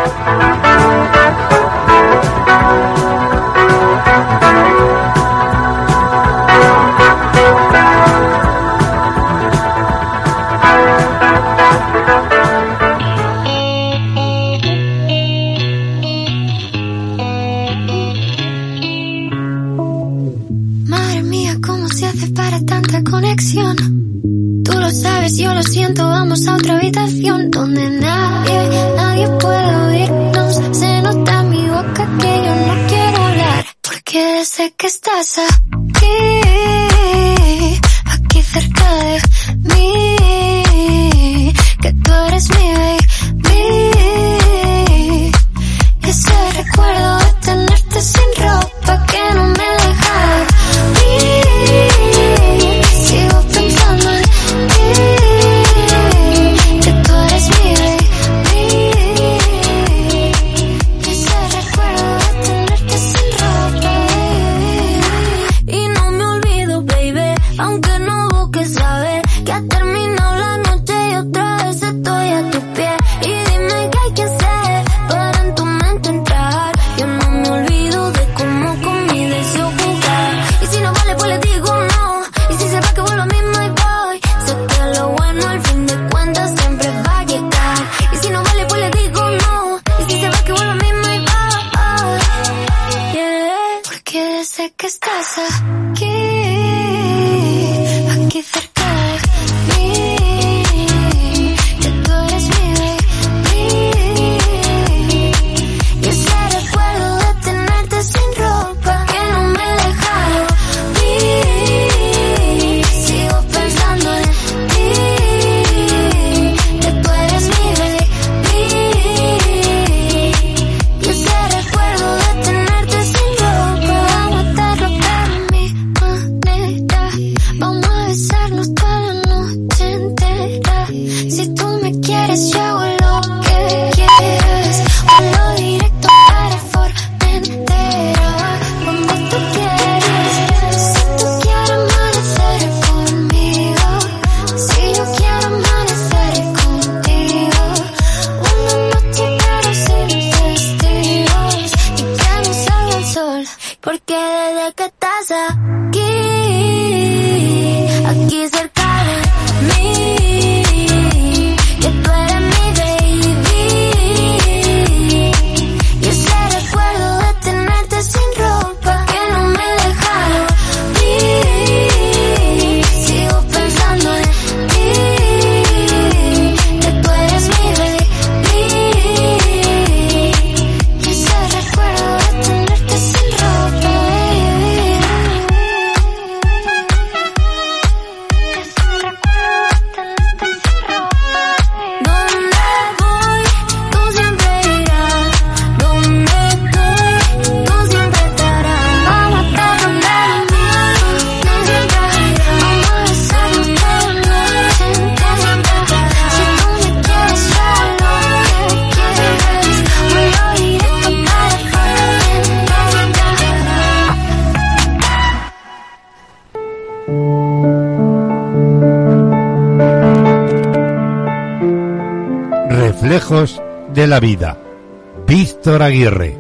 Aguirre. 225.88 226.38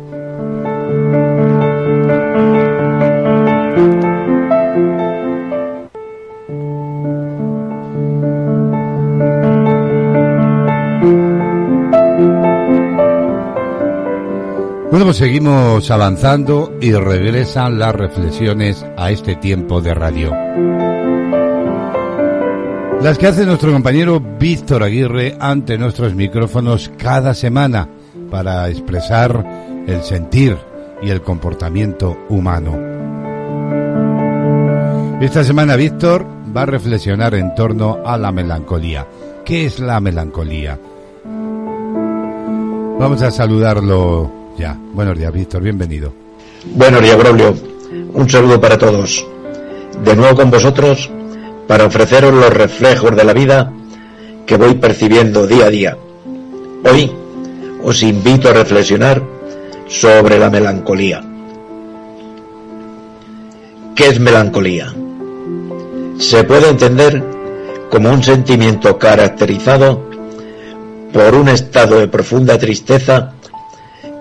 Bueno, 14.89 15.05
pues 15.05 15.15
seguimos 15.15 15.89
avanzando 15.91 16.73
y 16.81 16.91
regresan 16.91 17.79
las 17.79 17.95
reflexiones 17.95 18.85
a 18.97 19.11
este 19.11 19.37
tiempo 19.37 19.79
de 19.79 19.93
radio. 19.93 20.31
Las 23.01 23.17
que 23.17 23.27
hace 23.27 23.45
nuestro 23.45 23.71
compañero 23.71 24.19
Víctor 24.19 24.83
Aguirre 24.83 25.37
ante 25.39 25.77
nuestros 25.77 26.15
micrófonos 26.15 26.91
cada 26.97 27.33
semana 27.33 27.87
para 28.29 28.69
expresar 28.69 29.43
el 29.87 30.03
sentir 30.03 30.57
y 31.01 31.09
el 31.09 31.21
comportamiento 31.21 32.17
humano. 32.29 32.77
Esta 35.21 35.43
semana 35.43 35.75
Víctor 35.75 36.25
va 36.55 36.63
a 36.63 36.65
reflexionar 36.67 37.33
en 37.35 37.55
torno 37.55 37.99
a 38.05 38.17
la 38.17 38.31
melancolía. 38.31 39.07
¿Qué 39.43 39.65
es 39.65 39.79
la 39.79 39.99
melancolía? 39.99 40.77
Vamos 42.99 43.21
a 43.21 43.31
saludarlo 43.31 44.31
ya. 44.57 44.77
Buenos 44.93 45.17
días, 45.17 45.31
Víctor, 45.31 45.63
bienvenido. 45.63 46.13
Buenos 46.75 47.01
días, 47.01 47.17
Braulio. 47.17 47.55
Un 48.13 48.29
saludo 48.29 48.59
para 48.59 48.77
todos. 48.77 49.25
De 50.03 50.15
nuevo 50.15 50.35
con 50.35 50.51
vosotros 50.51 51.09
para 51.67 51.85
ofreceros 51.85 52.33
los 52.33 52.53
reflejos 52.53 53.15
de 53.15 53.23
la 53.23 53.33
vida 53.33 53.71
que 54.45 54.57
voy 54.57 54.75
percibiendo 54.75 55.45
día 55.45 55.65
a 55.65 55.69
día. 55.69 55.97
Hoy 56.89 57.11
os 57.87 58.03
invito 58.03 58.49
a 58.49 58.53
reflexionar 58.53 59.23
sobre 59.87 60.37
la 60.37 60.49
melancolía. 60.49 61.23
¿Qué 63.95 64.07
es 64.07 64.19
melancolía? 64.19 64.93
Se 66.19 66.43
puede 66.43 66.67
entender 66.67 67.23
como 67.89 68.09
un 68.09 68.21
sentimiento 68.21 68.99
caracterizado 68.99 70.03
por 71.13 71.33
un 71.33 71.47
estado 71.47 71.99
de 71.99 72.09
profunda 72.09 72.57
tristeza 72.57 73.31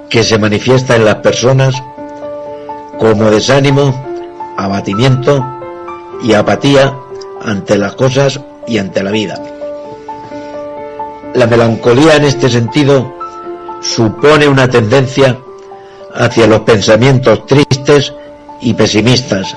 que 0.09 0.23
se 0.23 0.39
manifiesta 0.39 0.95
en 0.95 1.05
las 1.05 1.17
personas 1.17 1.75
como 3.01 3.33
desánimo, 3.33 3.93
abatimiento 4.57 5.45
y 6.23 6.35
apatía 6.35 6.95
ante 7.43 7.77
las 7.77 7.97
cosas 7.97 8.41
y 8.69 8.79
ante 8.79 9.03
la 9.03 9.11
vida. 9.11 9.43
La 11.35 11.49
melancolía 11.49 12.14
en 12.14 12.27
este 12.27 12.49
sentido 12.49 13.17
supone 13.87 14.49
una 14.49 14.68
tendencia 14.68 15.39
hacia 16.14 16.47
los 16.47 16.61
pensamientos 16.61 17.47
tristes 17.47 18.12
y 18.61 18.74
pesimistas, 18.74 19.57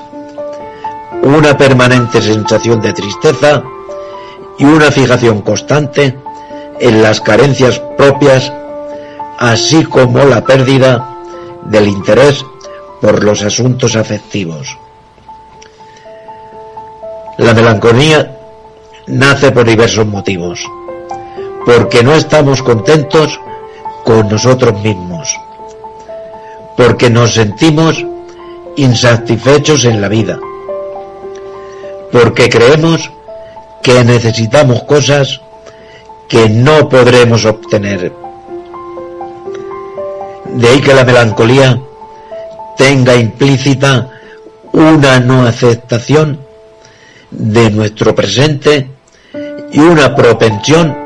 una 1.22 1.56
permanente 1.56 2.22
sensación 2.22 2.80
de 2.80 2.92
tristeza 2.92 3.62
y 4.58 4.64
una 4.64 4.90
fijación 4.90 5.40
constante 5.40 6.16
en 6.78 7.02
las 7.02 7.20
carencias 7.20 7.80
propias, 7.98 8.52
así 9.38 9.84
como 9.84 10.24
la 10.24 10.44
pérdida 10.44 11.18
del 11.64 11.88
interés 11.88 12.44
por 13.00 13.24
los 13.24 13.42
asuntos 13.42 13.96
afectivos. 13.96 14.78
La 17.38 17.54
melancolía 17.54 18.38
nace 19.06 19.50
por 19.50 19.66
diversos 19.66 20.06
motivos, 20.06 20.64
porque 21.64 22.02
no 22.04 22.14
estamos 22.14 22.62
contentos 22.62 23.40
con 24.10 24.28
nosotros 24.28 24.82
mismos, 24.82 25.38
porque 26.76 27.08
nos 27.08 27.32
sentimos 27.34 28.04
insatisfechos 28.76 29.84
en 29.84 30.00
la 30.00 30.08
vida, 30.08 30.36
porque 32.10 32.48
creemos 32.48 33.08
que 33.80 34.02
necesitamos 34.02 34.82
cosas 34.82 35.40
que 36.28 36.48
no 36.48 36.88
podremos 36.88 37.44
obtener. 37.44 38.12
De 40.54 40.68
ahí 40.68 40.80
que 40.80 40.92
la 40.92 41.04
melancolía 41.04 41.80
tenga 42.76 43.14
implícita 43.14 44.10
una 44.72 45.20
no 45.20 45.46
aceptación 45.46 46.40
de 47.30 47.70
nuestro 47.70 48.12
presente 48.12 48.90
y 49.70 49.78
una 49.78 50.16
propensión 50.16 50.98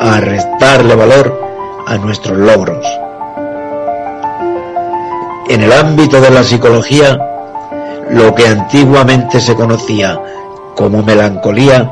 a 0.00 0.18
restarle 0.18 0.96
valor 0.96 1.44
a 1.86 1.98
nuestros 1.98 2.36
logros. 2.38 2.86
En 5.48 5.62
el 5.62 5.72
ámbito 5.72 6.20
de 6.20 6.30
la 6.30 6.42
psicología, 6.42 7.18
lo 8.10 8.34
que 8.34 8.46
antiguamente 8.46 9.40
se 9.40 9.54
conocía 9.54 10.20
como 10.74 11.02
melancolía, 11.02 11.90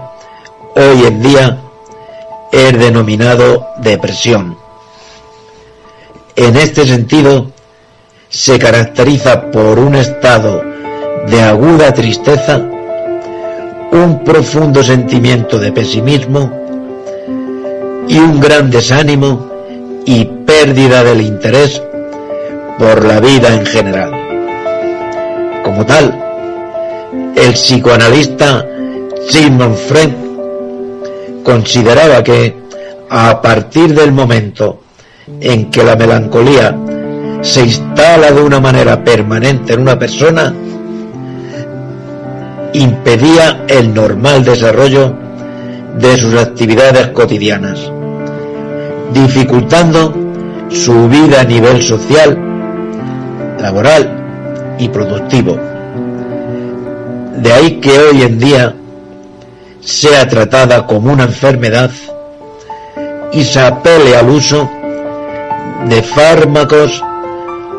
hoy 0.74 1.05
en 1.07 1.22
día 1.22 1.59
es 2.51 2.78
denominado 2.78 3.68
depresión. 3.78 4.57
En 6.34 6.57
este 6.57 6.86
sentido, 6.86 7.51
se 8.28 8.59
caracteriza 8.59 9.51
por 9.51 9.78
un 9.78 9.95
estado 9.95 10.62
de 11.26 11.43
aguda 11.43 11.93
tristeza, 11.93 12.59
un 13.93 14.22
profundo 14.24 14.82
sentimiento 14.82 15.59
de 15.59 15.70
pesimismo 15.70 16.51
y 18.09 18.18
un 18.18 18.40
gran 18.40 18.70
desánimo 18.70 19.51
y 20.05 20.24
pérdida 20.24 21.05
del 21.05 21.20
interés 21.20 21.82
por 22.78 23.05
la 23.05 23.20
vida 23.20 23.55
en 23.55 23.66
general. 23.66 24.11
Como 25.64 25.86
tal, 25.86 26.18
el 27.36 27.53
psicoanalista 27.53 28.66
Sigmund 29.28 29.76
Freud 29.76 30.12
consideraba 31.44 32.22
que 32.22 32.57
a 33.09 33.40
partir 33.40 33.94
del 33.94 34.12
momento 34.12 34.82
en 35.40 35.70
que 35.70 35.84
la 35.84 35.96
melancolía 35.96 36.76
se 37.42 37.62
instala 37.62 38.30
de 38.30 38.40
una 38.40 38.61
manera 38.61 39.03
permanente 39.03 39.74
en 39.74 39.80
una 39.80 39.98
persona, 39.98 40.55
impedía 42.72 43.64
el 43.68 43.92
normal 43.92 44.44
desarrollo 44.44 45.14
de 45.98 46.16
sus 46.16 46.34
actividades 46.34 47.09
cotidianas, 47.09 47.90
dificultando 49.12 50.14
su 50.70 51.08
vida 51.08 51.40
a 51.40 51.44
nivel 51.44 51.82
social, 51.82 52.38
laboral 53.58 54.76
y 54.78 54.88
productivo. 54.88 55.58
De 57.36 57.52
ahí 57.52 57.80
que 57.80 57.98
hoy 57.98 58.22
en 58.22 58.38
día 58.38 58.74
sea 59.80 60.26
tratada 60.28 60.86
como 60.86 61.12
una 61.12 61.24
enfermedad 61.24 61.90
y 63.32 63.44
se 63.44 63.60
apele 63.60 64.16
al 64.16 64.28
uso 64.28 64.70
de 65.88 66.02
fármacos 66.02 67.02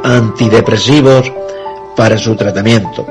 antidepresivos 0.04 1.32
para 1.96 2.18
su 2.18 2.36
tratamiento. 2.36 3.06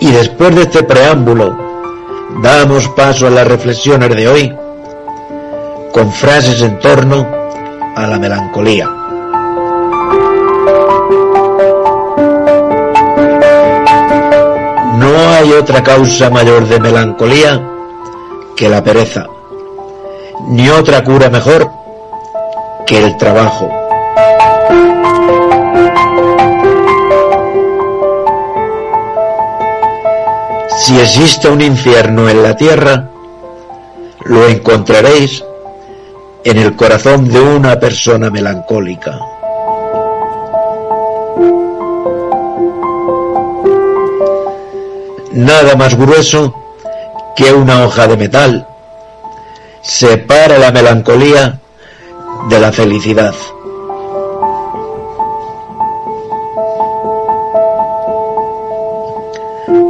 Y 0.00 0.10
después 0.10 0.54
de 0.54 0.62
este 0.62 0.82
preámbulo, 0.82 1.56
damos 2.42 2.88
paso 2.88 3.26
a 3.26 3.30
las 3.30 3.46
reflexiones 3.46 4.14
de 4.14 4.28
hoy 4.28 4.63
con 5.94 6.10
frases 6.10 6.60
en 6.60 6.80
torno 6.80 7.24
a 7.94 8.08
la 8.08 8.18
melancolía. 8.18 8.90
No 14.98 15.28
hay 15.30 15.52
otra 15.52 15.84
causa 15.84 16.30
mayor 16.30 16.66
de 16.66 16.80
melancolía 16.80 17.62
que 18.56 18.68
la 18.68 18.82
pereza, 18.82 19.28
ni 20.48 20.68
otra 20.68 21.04
cura 21.04 21.30
mejor 21.30 21.70
que 22.84 22.98
el 22.98 23.16
trabajo. 23.16 23.70
Si 30.76 30.98
existe 30.98 31.48
un 31.48 31.60
infierno 31.60 32.28
en 32.28 32.42
la 32.42 32.56
tierra, 32.56 33.10
lo 34.24 34.48
encontraréis 34.48 35.44
en 36.44 36.58
el 36.58 36.76
corazón 36.76 37.28
de 37.30 37.40
una 37.40 37.80
persona 37.80 38.30
melancólica. 38.30 39.18
Nada 45.32 45.74
más 45.74 45.96
grueso 45.96 46.54
que 47.34 47.52
una 47.52 47.84
hoja 47.84 48.06
de 48.06 48.16
metal 48.16 48.68
separa 49.82 50.58
la 50.58 50.70
melancolía 50.70 51.58
de 52.48 52.60
la 52.60 52.70
felicidad. 52.72 53.34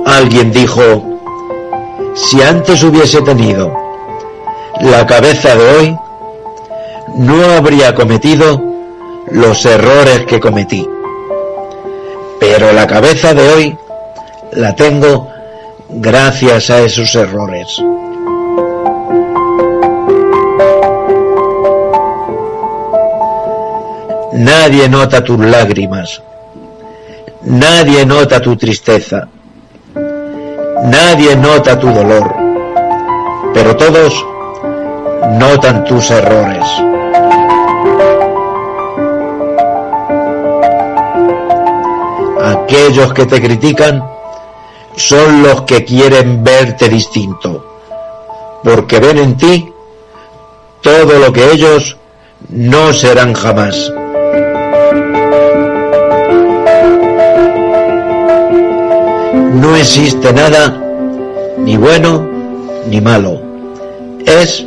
Alguien 0.06 0.52
dijo, 0.52 0.80
si 2.14 2.40
antes 2.40 2.82
hubiese 2.84 3.20
tenido 3.22 3.76
la 4.80 5.04
cabeza 5.06 5.56
de 5.56 5.76
hoy, 5.76 5.98
no 7.16 7.44
habría 7.52 7.94
cometido 7.94 8.62
los 9.30 9.64
errores 9.64 10.26
que 10.26 10.40
cometí. 10.40 10.88
Pero 12.40 12.72
la 12.72 12.86
cabeza 12.86 13.32
de 13.34 13.52
hoy 13.52 13.78
la 14.52 14.74
tengo 14.74 15.28
gracias 15.88 16.70
a 16.70 16.80
esos 16.80 17.14
errores. 17.14 17.80
Nadie 24.32 24.88
nota 24.88 25.22
tus 25.22 25.38
lágrimas. 25.38 26.22
Nadie 27.42 28.04
nota 28.04 28.40
tu 28.40 28.56
tristeza. 28.56 29.28
Nadie 30.84 31.36
nota 31.36 31.78
tu 31.78 31.90
dolor. 31.90 32.34
Pero 33.54 33.76
todos 33.76 34.26
notan 35.38 35.84
tus 35.84 36.10
errores. 36.10 36.93
Aquellos 42.44 43.14
que 43.14 43.24
te 43.24 43.40
critican 43.40 44.04
son 44.96 45.42
los 45.42 45.62
que 45.62 45.82
quieren 45.82 46.44
verte 46.44 46.90
distinto, 46.90 47.64
porque 48.62 49.00
ven 49.00 49.16
en 49.16 49.36
ti 49.36 49.72
todo 50.82 51.18
lo 51.18 51.32
que 51.32 51.52
ellos 51.52 51.96
no 52.50 52.92
serán 52.92 53.32
jamás. 53.32 53.90
No 59.54 59.74
existe 59.76 60.30
nada 60.34 60.78
ni 61.56 61.78
bueno 61.78 62.28
ni 62.86 63.00
malo. 63.00 63.40
Es 64.26 64.66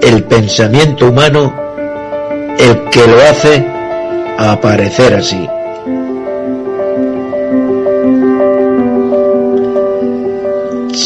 el 0.00 0.24
pensamiento 0.24 1.08
humano 1.08 1.52
el 2.58 2.84
que 2.88 3.06
lo 3.06 3.20
hace 3.20 3.66
aparecer 4.38 5.14
así. 5.14 5.46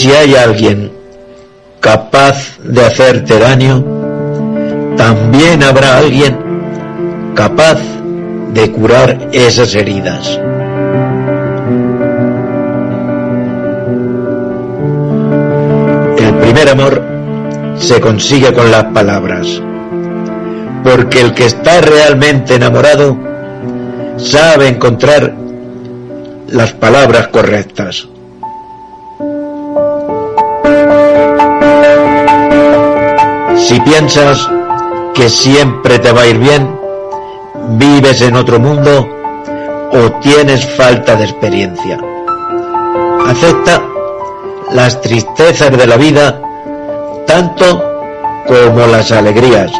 Si 0.03 0.11
hay 0.11 0.35
alguien 0.35 0.91
capaz 1.79 2.59
de 2.59 2.85
hacerte 2.85 3.39
daño, 3.39 3.85
también 4.97 5.63
habrá 5.63 5.99
alguien 5.99 6.37
capaz 7.37 7.79
de 8.53 8.73
curar 8.73 9.29
esas 9.31 9.73
heridas. 9.77 10.41
El 16.19 16.35
primer 16.41 16.69
amor 16.71 17.01
se 17.79 18.01
consigue 18.01 18.53
con 18.53 18.73
las 18.73 18.87
palabras, 18.87 19.63
porque 20.83 21.21
el 21.21 21.33
que 21.33 21.47
está 21.47 21.81
realmente 21.81 22.57
enamorado 22.57 23.17
sabe 24.17 24.67
encontrar 24.67 25.33
las 26.49 26.73
palabras 26.73 27.29
correctas. 27.29 28.09
Si 33.67 33.81
piensas 33.81 34.51
que 35.15 35.29
siempre 35.29 35.99
te 35.99 36.11
va 36.13 36.23
a 36.23 36.27
ir 36.27 36.39
bien, 36.39 36.79
vives 37.79 38.21
en 38.21 38.35
otro 38.35 38.59
mundo 38.59 39.09
o 39.93 40.11
tienes 40.21 40.69
falta 40.75 41.15
de 41.15 41.25
experiencia. 41.25 41.99
Acepta 43.27 43.83
las 44.73 45.01
tristezas 45.01 45.71
de 45.71 45.87
la 45.87 45.97
vida 45.97 46.41
tanto 47.27 47.83
como 48.49 48.87
las 48.89 49.13
alegrías. 49.13 49.71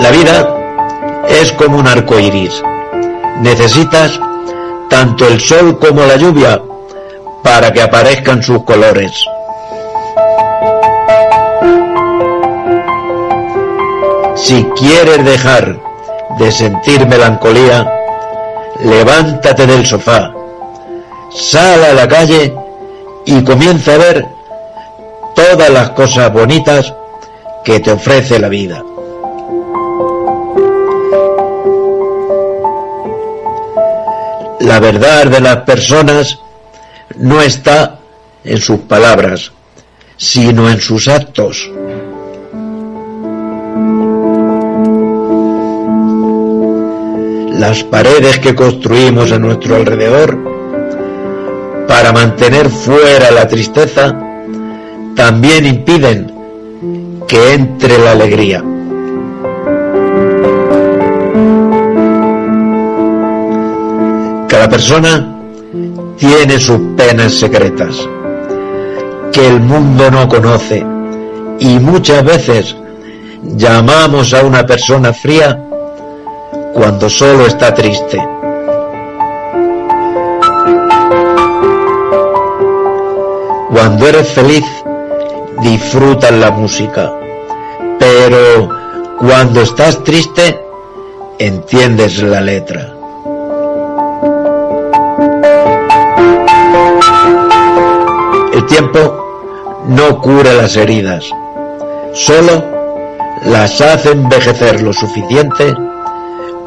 La 0.00 0.10
vida 0.12 0.56
es 1.28 1.52
como 1.52 1.78
un 1.78 1.88
arco 1.88 2.18
iris. 2.20 2.62
Necesitas 3.40 4.18
tanto 4.88 5.26
el 5.26 5.40
sol 5.40 5.78
como 5.78 6.02
la 6.06 6.16
lluvia 6.16 6.62
para 7.58 7.72
que 7.72 7.82
aparezcan 7.82 8.40
sus 8.40 8.62
colores. 8.62 9.10
Si 14.36 14.62
quieres 14.76 15.24
dejar 15.24 15.76
de 16.38 16.52
sentir 16.52 17.04
melancolía, 17.08 17.84
levántate 18.84 19.66
del 19.66 19.84
sofá, 19.84 20.30
sal 21.34 21.82
a 21.82 21.94
la 21.94 22.06
calle 22.06 22.54
y 23.26 23.42
comienza 23.42 23.94
a 23.94 23.98
ver 23.98 24.28
todas 25.34 25.70
las 25.70 25.90
cosas 25.90 26.32
bonitas 26.32 26.94
que 27.64 27.80
te 27.80 27.90
ofrece 27.90 28.38
la 28.38 28.48
vida. 28.48 28.84
La 34.60 34.78
verdad 34.78 35.26
de 35.26 35.40
las 35.40 35.56
personas 35.62 36.38
no 37.16 37.40
está 37.40 37.98
en 38.44 38.58
sus 38.58 38.80
palabras, 38.80 39.52
sino 40.16 40.70
en 40.70 40.80
sus 40.80 41.08
actos. 41.08 41.70
Las 47.58 47.82
paredes 47.84 48.38
que 48.38 48.54
construimos 48.54 49.32
a 49.32 49.38
nuestro 49.38 49.76
alrededor 49.76 50.38
para 51.88 52.12
mantener 52.12 52.68
fuera 52.68 53.30
la 53.30 53.48
tristeza 53.48 54.16
también 55.16 55.66
impiden 55.66 56.32
que 57.26 57.54
entre 57.54 57.98
la 57.98 58.12
alegría. 58.12 58.62
Cada 64.48 64.68
persona 64.68 65.37
tiene 66.18 66.58
sus 66.58 66.80
penas 66.96 67.32
secretas 67.34 67.96
que 69.32 69.46
el 69.46 69.60
mundo 69.60 70.10
no 70.10 70.28
conoce 70.28 70.84
y 71.60 71.78
muchas 71.78 72.24
veces 72.24 72.76
llamamos 73.42 74.34
a 74.34 74.44
una 74.44 74.66
persona 74.66 75.12
fría 75.12 75.64
cuando 76.74 77.08
solo 77.08 77.46
está 77.46 77.72
triste. 77.72 78.18
Cuando 83.70 84.06
eres 84.08 84.28
feliz, 84.28 84.64
disfrutas 85.62 86.32
la 86.32 86.50
música, 86.50 87.12
pero 87.98 88.68
cuando 89.18 89.60
estás 89.60 90.02
triste, 90.02 90.60
entiendes 91.38 92.20
la 92.22 92.40
letra. 92.40 92.97
Tiempo 98.68 99.80
no 99.86 100.20
cura 100.20 100.52
las 100.54 100.76
heridas, 100.76 101.24
solo 102.12 102.64
las 103.46 103.80
hace 103.80 104.12
envejecer 104.12 104.82
lo 104.82 104.92
suficiente 104.92 105.74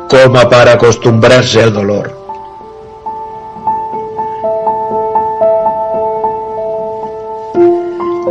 como 0.10 0.50
para 0.50 0.74
acostumbrarse 0.74 1.62
al 1.64 1.74
dolor. 1.74 2.12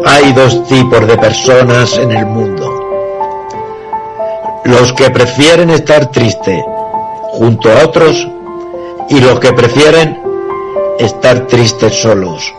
Hay 0.07 0.33
dos 0.33 0.65
tipos 0.65 1.07
de 1.07 1.17
personas 1.17 1.97
en 1.97 2.11
el 2.13 2.27
mundo. 2.27 2.69
Los 4.65 4.93
que 4.93 5.11
prefieren 5.11 5.71
estar 5.71 6.11
triste 6.11 6.65
junto 7.33 7.71
a 7.71 7.85
otros 7.85 8.29
y 9.09 9.21
los 9.21 9.41
que 9.41 9.53
prefieren 9.53 10.21
estar 10.99 11.47
tristes 11.47 12.03
solos. 12.03 12.53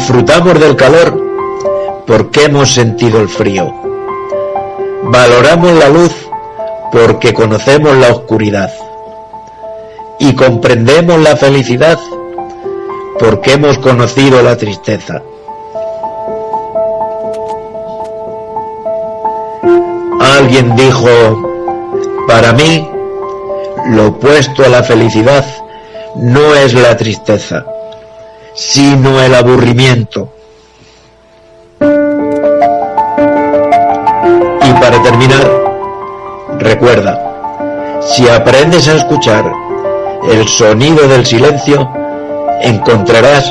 Disfrutamos 0.00 0.58
del 0.58 0.76
calor 0.76 1.14
porque 2.06 2.44
hemos 2.44 2.72
sentido 2.72 3.20
el 3.20 3.28
frío. 3.28 3.70
Valoramos 5.02 5.72
la 5.72 5.90
luz 5.90 6.14
porque 6.90 7.34
conocemos 7.34 7.94
la 7.98 8.08
oscuridad. 8.08 8.72
Y 10.18 10.34
comprendemos 10.34 11.20
la 11.20 11.36
felicidad 11.36 11.98
porque 13.18 13.52
hemos 13.52 13.76
conocido 13.76 14.42
la 14.42 14.56
tristeza. 14.56 15.20
Alguien 20.18 20.76
dijo, 20.76 21.10
para 22.26 22.54
mí, 22.54 22.88
lo 23.90 24.06
opuesto 24.08 24.64
a 24.64 24.68
la 24.70 24.82
felicidad 24.82 25.44
no 26.16 26.54
es 26.54 26.72
la 26.72 26.96
tristeza, 26.96 27.66
sino 28.60 29.18
el 29.22 29.34
aburrimiento. 29.34 30.30
Y 34.60 34.72
para 34.74 35.02
terminar, 35.02 35.50
recuerda, 36.58 38.00
si 38.02 38.28
aprendes 38.28 38.86
a 38.88 38.96
escuchar 38.96 39.50
el 40.30 40.46
sonido 40.46 41.08
del 41.08 41.24
silencio, 41.24 41.90
encontrarás 42.60 43.50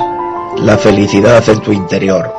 la 0.57 0.77
felicidad 0.77 1.43
en 1.49 1.59
tu 1.61 1.71
interior. 1.71 2.31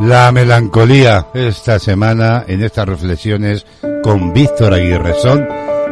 La 0.00 0.32
melancolía 0.32 1.28
esta 1.34 1.78
semana 1.78 2.44
en 2.48 2.64
estas 2.64 2.88
reflexiones 2.88 3.64
con 4.02 4.32
Víctor 4.32 4.74
Aguirre 4.74 5.14
son 5.14 5.46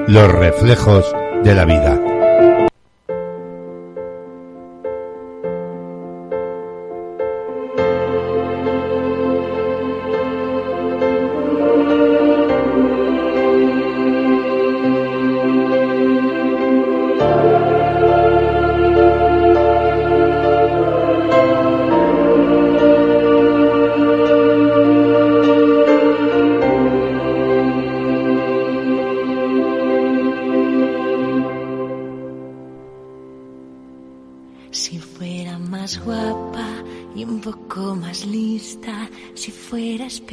los 0.09 0.33
reflejos 0.33 1.15
de 1.45 1.55
la 1.55 1.65
vida. 1.65 1.98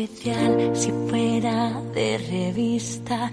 Especial, 0.06 0.76
si 0.76 0.92
fuera 1.10 1.82
de 1.94 2.18
revista, 2.18 3.32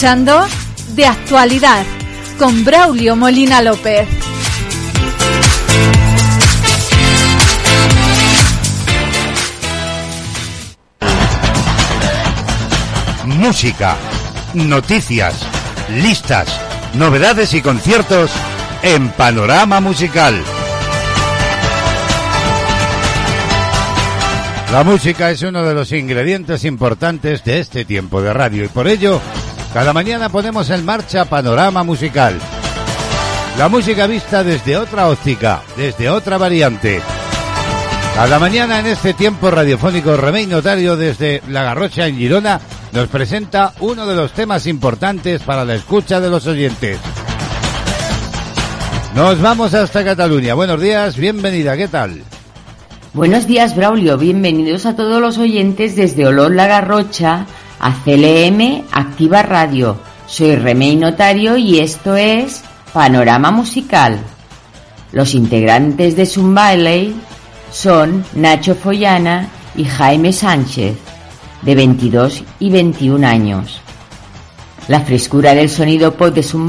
escuchando 0.00 0.46
De 0.94 1.04
Actualidad 1.04 1.84
con 2.38 2.64
Braulio 2.64 3.16
Molina 3.16 3.60
López. 3.60 4.08
Música, 13.26 13.98
noticias, 14.54 15.34
listas, 15.90 16.48
novedades 16.94 17.52
y 17.52 17.60
conciertos 17.60 18.30
en 18.82 19.10
Panorama 19.10 19.80
Musical. 19.80 20.42
La 24.72 24.82
música 24.82 25.30
es 25.30 25.42
uno 25.42 25.62
de 25.62 25.74
los 25.74 25.92
ingredientes 25.92 26.64
importantes 26.64 27.44
de 27.44 27.58
este 27.58 27.84
tiempo 27.84 28.22
de 28.22 28.32
radio 28.32 28.64
y 28.64 28.68
por 28.68 28.88
ello, 28.88 29.20
cada 29.72 29.92
mañana 29.92 30.28
ponemos 30.28 30.68
en 30.70 30.84
marcha 30.84 31.24
Panorama 31.24 31.84
Musical. 31.84 32.38
La 33.56 33.68
música 33.68 34.06
vista 34.06 34.42
desde 34.42 34.76
otra 34.76 35.08
óptica, 35.08 35.62
desde 35.76 36.08
otra 36.08 36.38
variante. 36.38 37.00
Cada 38.14 38.38
mañana 38.38 38.80
en 38.80 38.86
este 38.86 39.14
tiempo 39.14 39.50
radiofónico 39.50 40.16
Remey 40.16 40.46
Notario 40.46 40.96
desde 40.96 41.42
La 41.48 41.62
Garrocha 41.62 42.06
en 42.06 42.16
Girona 42.16 42.60
nos 42.92 43.08
presenta 43.08 43.72
uno 43.80 44.06
de 44.06 44.16
los 44.16 44.32
temas 44.32 44.66
importantes 44.66 45.42
para 45.42 45.64
la 45.64 45.76
escucha 45.76 46.20
de 46.20 46.30
los 46.30 46.46
oyentes. 46.46 46.98
Nos 49.14 49.40
vamos 49.40 49.74
hasta 49.74 50.04
Cataluña. 50.04 50.54
Buenos 50.54 50.80
días, 50.80 51.16
bienvenida, 51.16 51.76
¿qué 51.76 51.88
tal? 51.88 52.22
Buenos 53.12 53.46
días, 53.46 53.74
Braulio. 53.74 54.18
Bienvenidos 54.18 54.86
a 54.86 54.94
todos 54.96 55.20
los 55.20 55.38
oyentes 55.38 55.96
desde 55.96 56.26
Olor 56.26 56.54
La 56.54 56.66
Garrocha 56.66 57.46
a 57.80 57.92
CLM 58.04 58.84
Activa 58.92 59.42
Radio. 59.42 59.96
Soy 60.26 60.54
Remey 60.54 60.96
Notario 60.96 61.56
y 61.56 61.80
esto 61.80 62.14
es 62.14 62.62
Panorama 62.92 63.50
Musical. 63.50 64.20
Los 65.12 65.34
integrantes 65.34 66.14
de 66.14 66.26
Sun 66.26 66.56
son 67.72 68.24
Nacho 68.34 68.74
Follana 68.74 69.48
y 69.74 69.84
Jaime 69.84 70.32
Sánchez, 70.32 70.96
de 71.62 71.74
22 71.74 72.44
y 72.60 72.70
21 72.70 73.26
años. 73.26 73.80
La 74.88 75.00
frescura 75.00 75.54
del 75.54 75.70
sonido 75.70 76.14
pop 76.14 76.34
de 76.34 76.42
Sun 76.42 76.68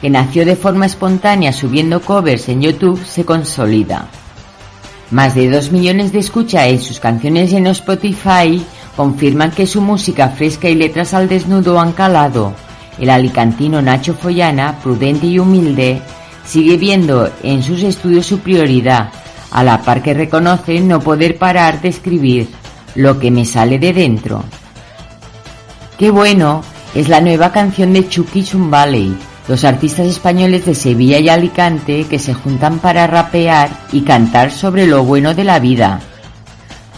que 0.00 0.10
nació 0.10 0.44
de 0.44 0.56
forma 0.56 0.86
espontánea 0.86 1.52
subiendo 1.52 2.00
covers 2.00 2.48
en 2.48 2.62
YouTube, 2.62 3.04
se 3.04 3.24
consolida. 3.24 4.08
Más 5.12 5.34
de 5.34 5.48
2 5.48 5.70
millones 5.70 6.10
de 6.10 6.18
escucha 6.18 6.66
en 6.66 6.80
sus 6.80 6.98
canciones 6.98 7.52
en 7.52 7.66
Spotify, 7.68 8.64
confirman 8.96 9.50
que 9.50 9.66
su 9.66 9.80
música 9.80 10.28
fresca 10.30 10.68
y 10.68 10.74
letras 10.74 11.14
al 11.14 11.28
desnudo 11.28 11.80
han 11.80 11.92
calado. 11.92 12.52
El 12.98 13.10
alicantino 13.10 13.80
Nacho 13.80 14.14
Follana, 14.14 14.78
prudente 14.82 15.26
y 15.26 15.38
humilde, 15.38 16.02
sigue 16.44 16.76
viendo 16.76 17.30
en 17.42 17.62
sus 17.62 17.82
estudios 17.82 18.26
su 18.26 18.40
prioridad, 18.40 19.10
a 19.50 19.62
la 19.62 19.82
par 19.82 20.02
que 20.02 20.14
reconoce 20.14 20.80
no 20.80 21.00
poder 21.00 21.38
parar 21.38 21.80
de 21.80 21.88
escribir 21.88 22.48
lo 22.94 23.18
que 23.18 23.30
me 23.30 23.44
sale 23.44 23.78
de 23.78 23.92
dentro. 23.92 24.44
Qué 25.98 26.10
bueno 26.10 26.62
es 26.94 27.08
la 27.08 27.20
nueva 27.20 27.52
canción 27.52 27.92
de 27.92 28.08
Chucky 28.08 28.46
Valley, 28.54 29.16
los 29.48 29.64
artistas 29.64 30.06
españoles 30.06 30.66
de 30.66 30.74
Sevilla 30.74 31.18
y 31.18 31.28
Alicante 31.28 32.06
que 32.08 32.18
se 32.18 32.34
juntan 32.34 32.78
para 32.78 33.06
rapear 33.06 33.70
y 33.92 34.02
cantar 34.02 34.50
sobre 34.50 34.86
lo 34.86 35.04
bueno 35.04 35.34
de 35.34 35.44
la 35.44 35.58
vida. 35.58 36.00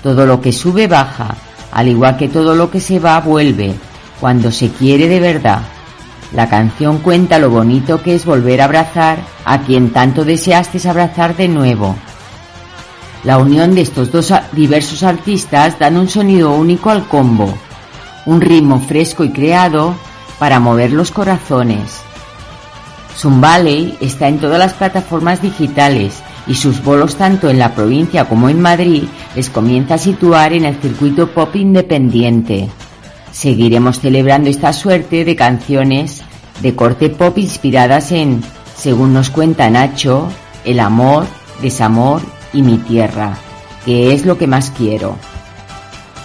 Todo 0.02 0.26
lo 0.26 0.40
que 0.40 0.52
sube 0.52 0.86
baja, 0.86 1.34
al 1.74 1.88
igual 1.88 2.16
que 2.16 2.28
todo 2.28 2.54
lo 2.54 2.70
que 2.70 2.80
se 2.80 3.00
va 3.00 3.20
vuelve, 3.20 3.74
cuando 4.20 4.50
se 4.50 4.70
quiere 4.70 5.08
de 5.08 5.20
verdad. 5.20 5.60
La 6.32 6.48
canción 6.48 6.98
cuenta 6.98 7.38
lo 7.38 7.50
bonito 7.50 8.02
que 8.02 8.14
es 8.14 8.24
volver 8.24 8.62
a 8.62 8.64
abrazar 8.64 9.18
a 9.44 9.58
quien 9.60 9.90
tanto 9.90 10.24
deseaste 10.24 10.88
abrazar 10.88 11.36
de 11.36 11.48
nuevo. 11.48 11.96
La 13.24 13.38
unión 13.38 13.74
de 13.74 13.82
estos 13.82 14.12
dos 14.12 14.32
diversos 14.52 15.02
artistas 15.02 15.78
dan 15.78 15.96
un 15.96 16.08
sonido 16.08 16.52
único 16.52 16.90
al 16.90 17.06
combo, 17.06 17.52
un 18.26 18.40
ritmo 18.40 18.80
fresco 18.80 19.24
y 19.24 19.30
creado 19.30 19.94
para 20.38 20.60
mover 20.60 20.92
los 20.92 21.10
corazones. 21.10 22.00
Valley 23.22 23.96
está 24.00 24.28
en 24.28 24.38
todas 24.38 24.58
las 24.58 24.74
plataformas 24.74 25.40
digitales 25.40 26.23
y 26.46 26.54
sus 26.54 26.82
bolos 26.82 27.16
tanto 27.16 27.48
en 27.48 27.58
la 27.58 27.74
provincia 27.74 28.26
como 28.26 28.48
en 28.48 28.60
Madrid 28.60 29.04
les 29.34 29.50
comienza 29.50 29.94
a 29.94 29.98
situar 29.98 30.52
en 30.52 30.64
el 30.64 30.76
circuito 30.76 31.30
pop 31.30 31.54
independiente. 31.56 32.68
Seguiremos 33.32 34.00
celebrando 34.00 34.50
esta 34.50 34.72
suerte 34.72 35.24
de 35.24 35.36
canciones 35.36 36.22
de 36.62 36.74
corte 36.74 37.10
pop 37.10 37.36
inspiradas 37.38 38.12
en, 38.12 38.42
según 38.76 39.12
nos 39.12 39.30
cuenta 39.30 39.70
Nacho, 39.70 40.28
el 40.64 40.80
amor, 40.80 41.26
desamor 41.60 42.22
y 42.52 42.62
mi 42.62 42.78
tierra, 42.78 43.36
que 43.84 44.12
es 44.12 44.24
lo 44.24 44.38
que 44.38 44.46
más 44.46 44.70
quiero. 44.70 45.16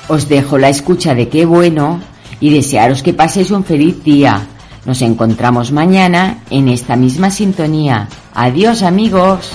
Os 0.07 0.27
dejo 0.27 0.57
la 0.57 0.69
escucha 0.69 1.15
de 1.15 1.29
qué 1.29 1.45
bueno 1.45 1.99
y 2.39 2.51
desearos 2.51 3.03
que 3.03 3.13
paséis 3.13 3.51
un 3.51 3.63
feliz 3.63 4.03
día. 4.03 4.47
Nos 4.85 5.01
encontramos 5.01 5.71
mañana 5.71 6.39
en 6.49 6.67
esta 6.67 6.95
misma 6.95 7.29
sintonía. 7.31 8.07
Adiós 8.33 8.81
amigos. 8.81 9.51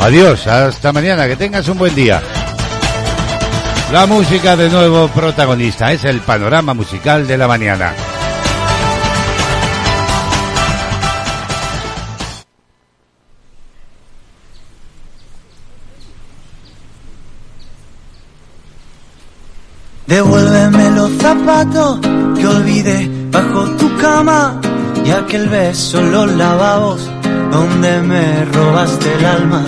Adiós, 0.00 0.46
hasta 0.46 0.92
mañana, 0.92 1.26
que 1.26 1.36
tengas 1.36 1.68
un 1.68 1.76
buen 1.76 1.94
día. 1.94 2.22
La 3.92 4.06
música 4.06 4.56
de 4.56 4.70
nuevo 4.70 5.08
protagonista 5.08 5.92
es 5.92 6.04
el 6.04 6.20
panorama 6.20 6.72
musical 6.72 7.26
de 7.26 7.36
la 7.36 7.48
mañana. 7.48 7.94
Devuélveme 20.06 20.90
los 20.92 21.10
zapatos 21.18 22.00
que 22.38 22.46
olvidé 22.46 23.10
bajo 23.30 23.64
tu 23.76 23.94
cama 23.98 24.58
y 25.04 25.10
aquel 25.10 25.48
beso 25.48 25.98
en 25.98 26.12
los 26.12 26.32
lavabos 26.32 27.10
donde 27.50 28.00
me 28.02 28.44
robaste 28.46 29.14
el 29.14 29.24
alma. 29.24 29.64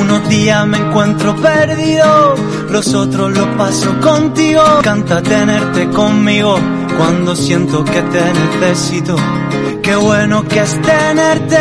Unos 0.00 0.28
días 0.28 0.66
me 0.66 0.78
encuentro 0.78 1.34
perdido, 1.36 2.34
los 2.70 2.94
otros 2.94 3.32
los 3.32 3.46
paso 3.56 4.00
contigo. 4.00 4.62
Canta 4.82 5.22
tenerte 5.22 5.88
conmigo 5.90 6.58
cuando 6.96 7.36
siento 7.36 7.84
que 7.84 8.02
te 8.02 8.22
necesito. 8.32 9.16
Qué 9.82 9.94
bueno 9.94 10.42
que 10.44 10.60
es 10.60 10.82
tenerte, 10.82 11.58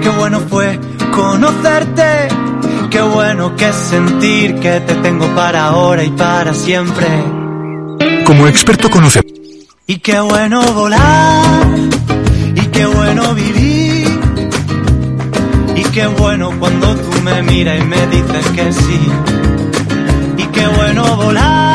qué 0.00 0.08
bueno 0.10 0.40
fue 0.48 0.78
conocerte. 1.14 2.28
Qué 2.90 3.02
bueno 3.02 3.54
que 3.56 3.68
es 3.68 3.74
sentir 3.74 4.54
que 4.60 4.80
te 4.80 4.94
tengo 4.94 5.26
para 5.34 5.66
ahora 5.66 6.02
y 6.02 6.10
para 6.10 6.54
siempre. 6.54 7.06
Como 8.24 8.46
experto 8.46 8.88
conoce. 8.88 9.20
Y 9.86 9.98
qué 9.98 10.18
bueno 10.20 10.62
volar, 10.72 11.44
y 12.54 12.60
qué 12.68 12.86
bueno 12.86 13.34
vivir. 13.34 13.75
Qué 15.96 16.06
bueno 16.08 16.50
cuando 16.60 16.94
tú 16.94 17.22
me 17.22 17.42
miras 17.42 17.80
y 17.80 17.84
me 17.84 18.06
dices 18.08 18.46
que 18.54 18.70
sí. 18.70 19.00
Y 20.36 20.42
qué 20.48 20.66
bueno 20.66 21.16
volar, 21.16 21.65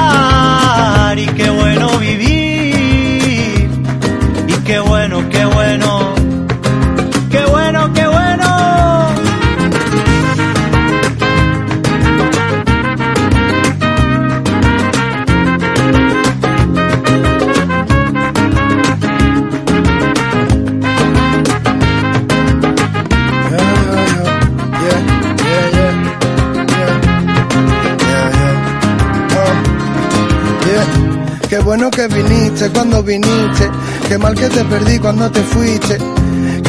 bueno 31.64 31.90
que 31.92 32.08
viniste 32.08 32.70
cuando 32.70 33.04
viniste. 33.04 33.70
Qué 34.08 34.18
mal 34.18 34.36
que 34.36 34.48
te 34.50 34.64
perdí 34.66 35.00
cuando 35.00 35.30
te 35.32 35.42
fuiste. 35.42 35.98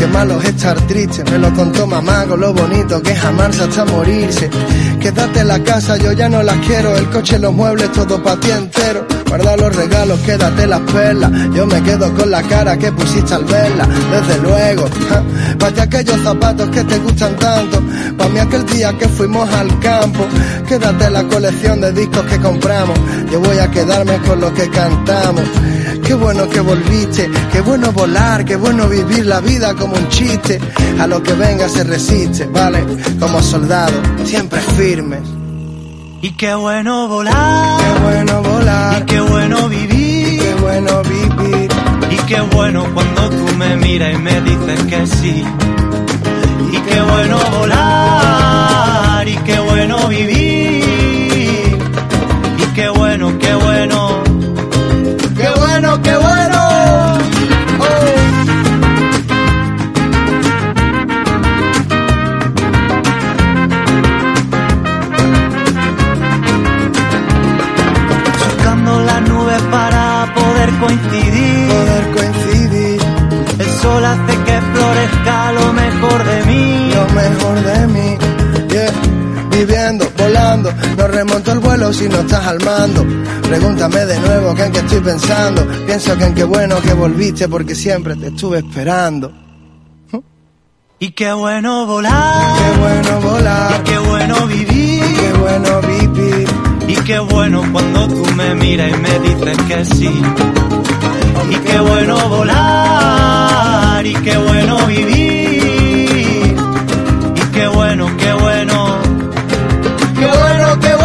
Qué 0.02 0.08
malo 0.08 0.40
es 0.40 0.48
estar 0.48 0.76
triste. 0.88 1.22
Me 1.30 1.38
lo 1.38 1.54
contó 1.54 1.86
mamá 1.86 2.24
con 2.26 2.40
lo 2.40 2.52
bonito 2.52 3.00
que 3.00 3.12
es 3.12 3.24
amarse 3.24 3.62
hasta 3.62 3.84
morirse. 3.84 4.50
Quédate 4.98 5.38
en 5.38 5.46
la 5.46 5.62
casa, 5.62 5.96
yo 5.96 6.10
ya 6.10 6.28
no 6.28 6.42
las 6.42 6.56
quiero. 6.66 6.96
El 6.96 7.08
coche, 7.08 7.38
los 7.38 7.52
muebles, 7.54 7.92
todo 7.92 8.20
para 8.20 8.40
ti 8.40 8.50
entero. 8.50 9.06
Guarda 9.28 9.56
los 9.56 9.76
regalos, 9.76 10.18
quédate 10.22 10.66
las 10.66 10.80
perlas. 10.80 11.30
Yo 11.54 11.68
me 11.68 11.80
quedo 11.84 12.12
con 12.14 12.32
la 12.32 12.42
cara 12.42 12.76
que 12.76 12.90
pusiste 12.90 13.32
al 13.32 13.44
verla. 13.44 13.86
Desde 13.86 14.42
luego, 14.42 14.88
ja. 15.08 15.22
ti 15.70 15.80
aquellos 15.80 16.20
zapatos 16.24 16.68
que 16.70 16.82
te 16.82 16.98
gustan 16.98 17.36
tanto. 17.36 17.80
Para 18.18 18.30
mí 18.30 18.40
aquel 18.40 18.66
día 18.66 18.92
que 18.98 19.06
fuimos 19.06 19.48
al 19.54 19.78
campo. 19.78 20.26
Quédate 20.66 21.10
la 21.10 21.22
colección 21.28 21.80
de 21.80 21.92
discos 21.92 22.24
que 22.26 22.38
compramos. 22.38 22.98
Yo 23.30 23.38
voy 23.38 23.56
a 23.56 23.70
quedarme 23.70 24.18
con 24.26 24.40
lo 24.40 24.52
que 24.52 24.68
cantamos. 24.68 25.44
Qué 26.12 26.18
bueno 26.18 26.46
que 26.46 26.60
volviste, 26.60 27.30
qué 27.50 27.62
bueno 27.62 27.90
volar, 27.90 28.44
qué 28.44 28.56
bueno 28.56 28.86
vivir 28.86 29.24
la 29.24 29.40
vida 29.40 29.74
como 29.74 29.94
un 29.94 30.08
chiste. 30.10 30.60
A 31.00 31.06
lo 31.06 31.22
que 31.22 31.32
venga 31.32 31.70
se 31.70 31.84
resiste, 31.84 32.44
¿vale? 32.44 32.84
Como 33.18 33.40
soldado, 33.40 33.94
siempre 34.22 34.60
firmes. 34.60 35.22
Y 36.20 36.32
qué 36.32 36.54
bueno 36.54 37.08
volar, 37.08 37.80
qué 37.80 38.00
bueno 38.02 38.42
volar, 38.42 39.00
y 39.00 39.06
qué 39.06 39.20
bueno 39.22 39.68
vivir, 39.70 40.34
y 40.34 40.38
qué 40.38 40.54
bueno 40.60 41.02
vivir, 41.02 41.70
y 42.10 42.16
qué 42.28 42.40
bueno 42.42 42.84
cuando 42.92 43.30
tú 43.30 43.56
me 43.56 43.76
miras 43.78 44.12
y 44.12 44.18
me 44.18 44.38
dices 44.42 44.82
que 44.90 45.06
sí. 45.06 45.44
Y 46.72 46.76
qué 46.76 47.00
bueno 47.00 47.38
volar, 47.58 49.26
y 49.26 49.36
qué 49.38 49.58
bueno 49.60 50.08
vivir, 50.08 50.51
bueno, 55.92 56.02
qué 56.02 56.31
si 81.92 82.08
no 82.08 82.20
estás 82.20 82.46
al 82.46 82.58
mando. 82.64 83.04
Pregúntame 83.42 84.04
de 84.06 84.18
nuevo 84.20 84.54
que 84.54 84.64
en 84.64 84.72
qué 84.72 84.78
estoy 84.78 85.00
pensando. 85.00 85.66
Pienso 85.86 86.16
que 86.16 86.24
en 86.24 86.34
qué 86.34 86.44
bueno 86.44 86.80
que 86.80 86.92
volviste 86.94 87.48
porque 87.48 87.74
siempre 87.74 88.16
te 88.16 88.28
estuve 88.28 88.58
esperando. 88.58 89.32
Y 90.98 91.10
qué 91.10 91.32
bueno 91.32 91.84
volar, 91.84 92.56
Qué 92.58 92.78
bueno 92.78 93.20
volar, 93.28 93.72
y 93.80 93.90
qué 93.90 93.98
bueno 93.98 94.46
vivir. 94.46 95.02
qué 95.02 95.32
bueno 95.32 95.80
vivir. 95.80 96.48
Y 96.86 96.94
qué 96.94 97.18
bueno 97.18 97.62
cuando 97.72 98.06
tú 98.06 98.24
me 98.36 98.54
miras 98.54 98.88
y 98.88 98.94
me 99.00 99.18
dices 99.18 99.56
que 99.66 99.84
sí. 99.84 100.22
Y 101.50 101.54
qué 101.56 101.80
bueno 101.80 102.28
volar, 102.28 104.06
y 104.06 104.14
qué 104.14 104.36
bueno 104.38 104.86
vivir. 104.86 106.56
Y 107.34 107.40
qué 107.52 107.66
bueno, 107.66 108.06
qué 108.16 108.32
bueno, 108.34 108.98
Qué 110.14 110.26
bueno, 110.26 110.78
qué 110.80 110.94
bueno. 110.94 111.01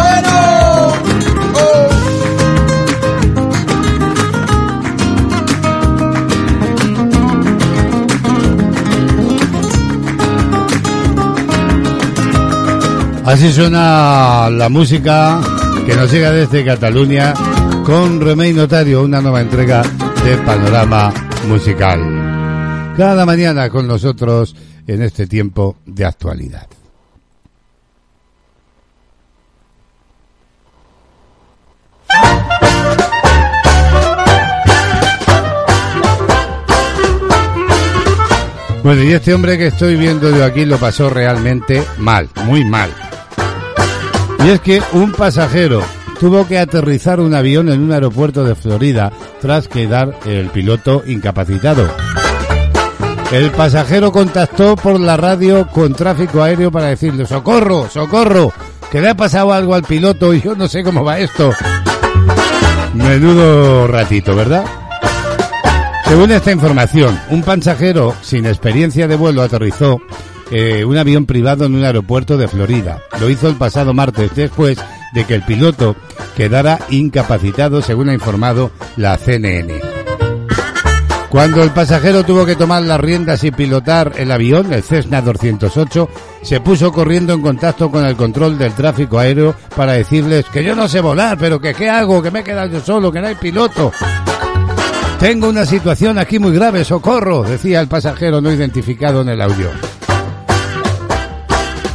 Así 13.28 13.52
suena 13.52 14.48
la 14.48 14.70
música 14.70 15.38
que 15.84 15.94
nos 15.94 16.10
llega 16.10 16.32
desde 16.32 16.64
Cataluña 16.64 17.34
con 17.84 18.22
Remey 18.22 18.54
Notario, 18.54 19.02
una 19.02 19.20
nueva 19.20 19.42
entrega 19.42 19.82
de 20.24 20.38
Panorama 20.38 21.12
Musical. 21.46 22.94
Cada 22.96 23.26
mañana 23.26 23.68
con 23.68 23.86
nosotros 23.86 24.56
en 24.86 25.02
este 25.02 25.26
tiempo 25.26 25.76
de 25.84 26.06
actualidad. 26.06 26.66
Bueno, 38.82 39.02
y 39.02 39.12
este 39.12 39.34
hombre 39.34 39.58
que 39.58 39.66
estoy 39.66 39.96
viendo 39.96 40.34
yo 40.34 40.46
aquí 40.46 40.64
lo 40.64 40.78
pasó 40.78 41.10
realmente 41.10 41.84
mal, 41.98 42.30
muy 42.46 42.64
mal. 42.64 42.90
Y 44.44 44.48
es 44.50 44.60
que 44.60 44.82
un 44.92 45.12
pasajero 45.12 45.82
tuvo 46.20 46.46
que 46.46 46.58
aterrizar 46.58 47.20
un 47.20 47.34
avión 47.34 47.68
en 47.68 47.82
un 47.82 47.92
aeropuerto 47.92 48.44
de 48.44 48.54
Florida 48.54 49.12
tras 49.40 49.68
quedar 49.68 50.18
el 50.26 50.48
piloto 50.48 51.02
incapacitado. 51.06 51.88
El 53.32 53.50
pasajero 53.50 54.10
contactó 54.10 54.74
por 54.74 54.98
la 54.98 55.16
radio 55.16 55.68
con 55.68 55.94
tráfico 55.94 56.42
aéreo 56.42 56.70
para 56.70 56.86
decirle, 56.86 57.26
socorro, 57.26 57.88
socorro, 57.90 58.52
que 58.90 59.00
le 59.00 59.10
ha 59.10 59.14
pasado 59.14 59.52
algo 59.52 59.74
al 59.74 59.82
piloto 59.82 60.32
y 60.32 60.40
yo 60.40 60.54
no 60.54 60.66
sé 60.66 60.82
cómo 60.82 61.04
va 61.04 61.18
esto. 61.18 61.52
Menudo 62.94 63.86
ratito, 63.86 64.34
¿verdad? 64.34 64.64
Según 66.06 66.32
esta 66.32 66.50
información, 66.50 67.20
un 67.28 67.42
pasajero 67.42 68.14
sin 68.22 68.46
experiencia 68.46 69.06
de 69.06 69.14
vuelo 69.14 69.42
aterrizó 69.42 70.00
eh, 70.50 70.84
un 70.84 70.96
avión 70.96 71.26
privado 71.26 71.64
en 71.64 71.74
un 71.74 71.84
aeropuerto 71.84 72.36
de 72.36 72.48
Florida. 72.48 73.02
Lo 73.20 73.28
hizo 73.28 73.48
el 73.48 73.56
pasado 73.56 73.94
martes 73.94 74.34
después 74.34 74.78
de 75.12 75.24
que 75.24 75.34
el 75.34 75.42
piloto 75.42 75.96
quedara 76.36 76.78
incapacitado, 76.90 77.82
según 77.82 78.08
ha 78.08 78.14
informado 78.14 78.70
la 78.96 79.16
CNN. 79.16 79.80
Cuando 81.28 81.62
el 81.62 81.70
pasajero 81.72 82.24
tuvo 82.24 82.46
que 82.46 82.56
tomar 82.56 82.82
las 82.82 82.98
riendas 82.98 83.44
y 83.44 83.50
pilotar 83.50 84.14
el 84.16 84.32
avión, 84.32 84.72
el 84.72 84.82
Cessna 84.82 85.20
208, 85.20 86.08
se 86.40 86.60
puso 86.60 86.90
corriendo 86.90 87.34
en 87.34 87.42
contacto 87.42 87.90
con 87.90 88.06
el 88.06 88.16
control 88.16 88.56
del 88.56 88.72
tráfico 88.72 89.18
aéreo 89.18 89.54
para 89.76 89.92
decirles 89.92 90.46
que 90.46 90.64
yo 90.64 90.74
no 90.74 90.88
sé 90.88 91.00
volar, 91.00 91.36
pero 91.38 91.60
que 91.60 91.74
qué 91.74 91.90
hago, 91.90 92.22
que 92.22 92.30
me 92.30 92.40
he 92.40 92.44
quedado 92.44 92.70
yo 92.70 92.80
solo, 92.80 93.12
que 93.12 93.20
no 93.20 93.26
hay 93.26 93.34
piloto. 93.34 93.92
Tengo 95.20 95.48
una 95.48 95.66
situación 95.66 96.16
aquí 96.16 96.38
muy 96.38 96.52
grave, 96.52 96.84
socorro, 96.84 97.42
decía 97.42 97.80
el 97.80 97.88
pasajero 97.88 98.40
no 98.40 98.50
identificado 98.50 99.20
en 99.20 99.28
el 99.28 99.42
audio. 99.42 99.68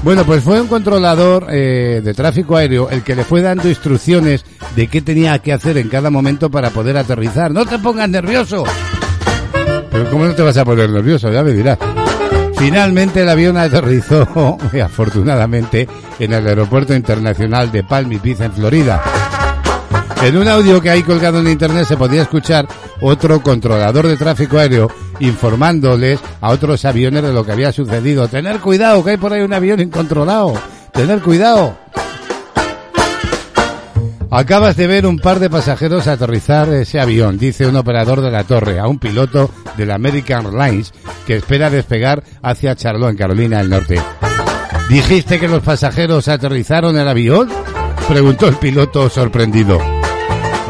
Bueno, 0.04 0.26
pues 0.26 0.44
fue 0.44 0.60
un 0.60 0.68
controlador 0.68 1.48
eh, 1.50 2.02
de 2.04 2.14
tráfico 2.14 2.58
aéreo 2.58 2.90
el 2.90 3.04
que 3.04 3.16
le 3.16 3.24
fue 3.24 3.42
dando 3.42 3.70
instrucciones 3.70 4.44
de 4.76 4.88
qué 4.88 5.02
tenía 5.02 5.40
que 5.40 5.54
hacer 5.54 5.78
en 5.78 5.88
cada 5.88 6.10
momento 6.10 6.52
para 6.52 6.72
poder 6.72 6.98
aterrizar. 6.98 7.52
No 7.52 7.66
te 7.66 7.80
pongas 7.80 8.10
nervioso. 8.10 8.66
Pero 9.90 10.10
¿cómo 10.10 10.26
no 10.26 10.36
te 10.36 10.42
vas 10.42 10.58
a 10.58 10.66
poner 10.66 10.90
nervioso? 10.90 11.32
Ya 11.32 11.42
me 11.42 11.54
dirás. 11.54 11.78
Finalmente 12.58 13.22
el 13.22 13.30
avión 13.30 13.56
aterrizó, 13.56 14.58
afortunadamente, 14.84 15.88
en 16.20 16.34
el 16.34 16.48
aeropuerto 16.48 16.94
internacional 16.94 17.72
de 17.72 17.84
Palm 17.86 18.10
Beach, 18.10 18.42
en 18.42 18.52
Florida. 18.52 19.02
En 20.22 20.38
un 20.38 20.48
audio 20.50 20.82
que 20.82 20.90
hay 20.90 21.04
colgado 21.04 21.40
en 21.40 21.48
internet 21.48 21.86
se 21.86 21.98
podía 21.98 22.24
escuchar 22.24 22.68
otro 23.00 23.42
controlador 23.42 24.08
de 24.08 24.18
tráfico 24.18 24.58
aéreo 24.58 24.90
informándoles 25.20 26.20
a 26.42 26.50
otros 26.50 26.86
aviones 26.86 27.24
de 27.24 27.34
lo 27.34 27.46
que 27.46 27.52
había 27.52 27.72
sucedido. 27.72 28.28
Tener 28.28 28.60
cuidado, 28.60 29.04
que 29.04 29.12
hay 29.12 29.18
por 29.18 29.34
ahí 29.34 29.42
un 29.42 29.54
avión 29.54 29.80
incontrolado. 29.80 30.54
Tener 30.92 31.22
cuidado. 31.22 31.78
Acabas 34.36 34.76
de 34.76 34.88
ver 34.88 35.06
un 35.06 35.20
par 35.20 35.40
de 35.40 35.48
pasajeros 35.48 36.08
aterrizar 36.08 36.68
ese 36.70 37.00
avión, 37.00 37.38
dice 37.38 37.68
un 37.68 37.76
operador 37.76 38.20
de 38.20 38.32
la 38.32 38.44
torre, 38.44 38.80
a 38.80 38.88
un 38.88 38.98
piloto 38.98 39.52
del 39.78 39.92
American 39.92 40.48
Airlines 40.48 40.92
que 41.28 41.36
espera 41.36 41.70
despegar 41.70 42.24
hacia 42.42 42.76
Charlotte, 42.76 43.12
en 43.12 43.18
Carolina 43.18 43.60
del 43.60 43.70
Norte. 43.70 44.02
¿Dijiste 44.90 45.40
que 45.40 45.48
los 45.48 45.62
pasajeros 45.62 46.28
aterrizaron 46.30 46.98
el 46.98 47.08
avión? 47.08 47.48
Preguntó 48.08 48.48
el 48.48 48.56
piloto 48.56 49.08
sorprendido. 49.08 49.93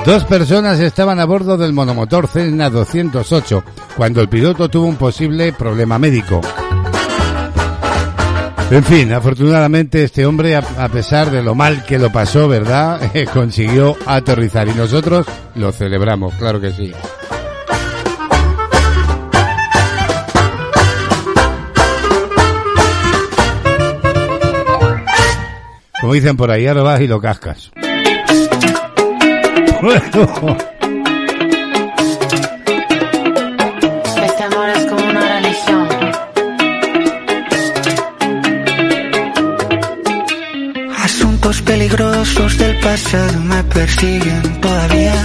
Dos 0.05 0.25
personas 0.25 0.81
estaban 0.81 1.21
a 1.21 1.25
bordo 1.25 1.55
del 1.55 1.71
monomotor 1.71 2.27
Cessna 2.27 2.69
208 2.69 3.63
cuando 3.95 4.19
el 4.19 4.27
piloto 4.27 4.67
tuvo 4.67 4.87
un 4.87 4.97
posible 4.97 5.53
problema 5.53 5.97
médico. 5.97 6.41
En 8.69 8.83
fin, 8.83 9.13
afortunadamente 9.13 10.03
este 10.03 10.25
hombre, 10.25 10.57
a, 10.57 10.89
pesar 10.89 11.31
de 11.31 11.41
lo 11.41 11.55
mal 11.55 11.85
que 11.85 11.99
lo 11.99 12.11
pasó, 12.11 12.49
¿verdad? 12.49 12.99
Eh, 13.13 13.27
consiguió 13.31 13.95
aterrizar 14.05 14.67
y 14.67 14.73
nosotros 14.73 15.25
lo 15.55 15.71
celebramos, 15.71 16.33
claro 16.33 16.59
que 16.59 16.71
sí. 16.71 16.91
Como 26.01 26.13
dicen 26.13 26.35
por 26.35 26.51
ahí, 26.51 26.67
ahora 26.67 26.83
vas 26.83 26.99
y 26.99 27.07
lo 27.07 27.21
cascas. 27.21 27.71
Este 29.85 30.23
amor 34.43 34.69
es 34.69 34.85
como 34.85 35.03
una 35.09 35.39
religión. 35.39 35.89
Asuntos 41.03 41.61
peligrosos 41.63 42.57
del 42.57 42.79
pasado 42.79 43.39
me 43.41 43.61
persiguen 43.65 44.61
todavía. 44.61 45.15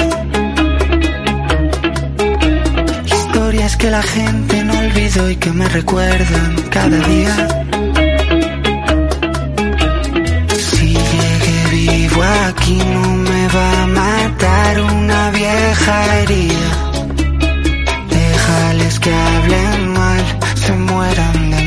Historias 3.06 3.76
que 3.76 3.90
la 3.92 4.02
gente 4.02 4.64
no 4.64 4.76
olvidó 4.76 5.30
y 5.30 5.36
que 5.36 5.52
me 5.52 5.68
recuerdan 5.68 6.56
cada 6.70 6.98
día. 6.98 7.48
Si 10.48 10.94
llegué 10.94 11.66
vivo 11.70 12.22
aquí 12.48 12.82
no 12.92 13.17
una 14.78 15.30
vieja 15.30 16.16
herida. 16.16 16.70
Déjales 18.08 19.00
que 19.00 19.12
hablen 19.12 19.92
mal, 19.92 20.24
se 20.54 20.72
mueran 20.72 21.50
de 21.50 21.57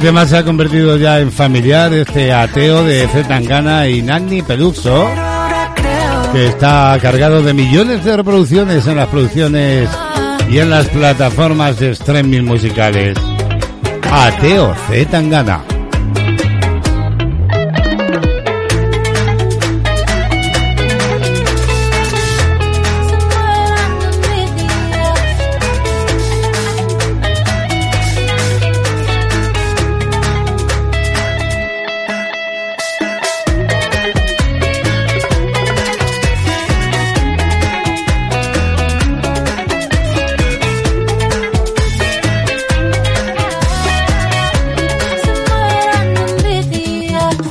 Este 0.00 0.08
tema 0.08 0.26
se 0.26 0.38
ha 0.38 0.44
convertido 0.46 0.96
ya 0.96 1.20
en 1.20 1.30
familiar, 1.30 1.92
este 1.92 2.32
ateo 2.32 2.84
de 2.84 3.06
Zetangana 3.08 3.86
y 3.86 4.00
Nanni 4.00 4.40
Peluxo, 4.40 5.06
que 6.32 6.46
está 6.46 6.98
cargado 7.02 7.42
de 7.42 7.52
millones 7.52 8.02
de 8.02 8.16
reproducciones 8.16 8.86
en 8.86 8.96
las 8.96 9.08
producciones 9.08 9.90
y 10.48 10.56
en 10.56 10.70
las 10.70 10.88
plataformas 10.88 11.78
de 11.80 11.90
streaming 11.90 12.44
musicales. 12.44 13.18
Ateo 14.10 14.74
Zetangana. 14.88 15.69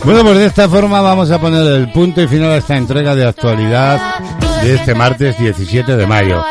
Bueno, 0.10 0.24
pues 0.24 0.40
de 0.40 0.46
esta 0.48 0.68
forma 0.68 1.02
vamos 1.02 1.30
a 1.30 1.40
poner 1.40 1.62
el 1.72 1.92
punto 1.92 2.20
y 2.20 2.28
final 2.28 2.50
a 2.50 2.58
esta 2.58 2.76
entrega 2.76 3.14
de 3.14 3.28
actualidad 3.28 4.18
de 4.64 4.74
este 4.74 4.96
martes 4.96 5.38
17 5.38 5.96
de 5.96 6.08
mayo. 6.08 6.44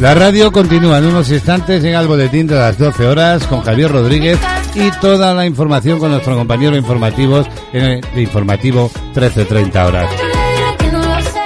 La 0.00 0.14
radio 0.16 0.50
continúa 0.50 0.98
en 0.98 1.04
unos 1.04 1.30
instantes, 1.30 1.80
llega 1.80 2.00
el 2.00 2.08
boletín 2.08 2.48
de 2.48 2.56
las 2.56 2.76
12 2.76 3.06
horas 3.06 3.46
con 3.46 3.62
Javier 3.62 3.92
Rodríguez 3.92 4.36
y 4.74 4.90
toda 5.00 5.32
la 5.32 5.46
información 5.46 6.00
con 6.00 6.10
nuestro 6.10 6.34
compañero 6.34 6.76
informativos 6.76 7.46
en 7.72 7.84
el 7.84 8.18
informativo 8.18 8.90
13.30 9.14 9.86
horas. 9.86 10.10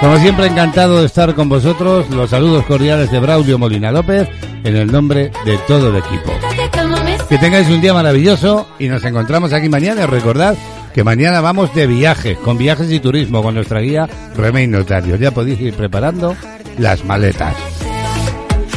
Como 0.01 0.17
siempre, 0.17 0.47
encantado 0.47 1.01
de 1.01 1.05
estar 1.05 1.35
con 1.35 1.49
vosotros. 1.49 2.09
Los 2.09 2.31
saludos 2.31 2.65
cordiales 2.65 3.11
de 3.11 3.19
Braulio 3.19 3.59
Molina 3.59 3.91
López 3.91 4.27
en 4.63 4.75
el 4.75 4.91
nombre 4.91 5.31
de 5.45 5.59
todo 5.67 5.89
el 5.89 5.97
equipo. 5.97 6.31
Que 7.29 7.39
tengáis 7.39 7.67
un 7.69 7.81
día 7.81 7.93
maravilloso 7.93 8.67
y 8.77 8.87
nos 8.87 9.03
encontramos 9.03 9.51
aquí 9.51 9.67
mañana. 9.67 10.05
Recordad 10.05 10.55
que 10.93 11.03
mañana 11.03 11.41
vamos 11.41 11.73
de 11.73 11.87
viaje, 11.87 12.35
con 12.35 12.57
viajes 12.57 12.91
y 12.91 12.99
turismo, 12.99 13.41
con 13.41 13.55
nuestra 13.55 13.79
guía 13.79 14.07
Remey 14.35 14.67
Notario. 14.67 15.15
Ya 15.15 15.31
podéis 15.31 15.59
ir 15.59 15.73
preparando 15.73 16.35
las 16.77 17.03
maletas. 17.03 17.55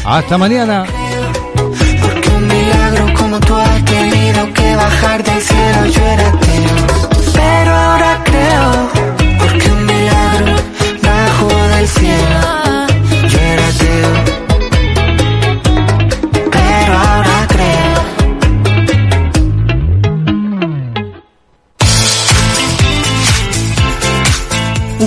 Hasta 0.05 0.39
mañana. 0.39 0.87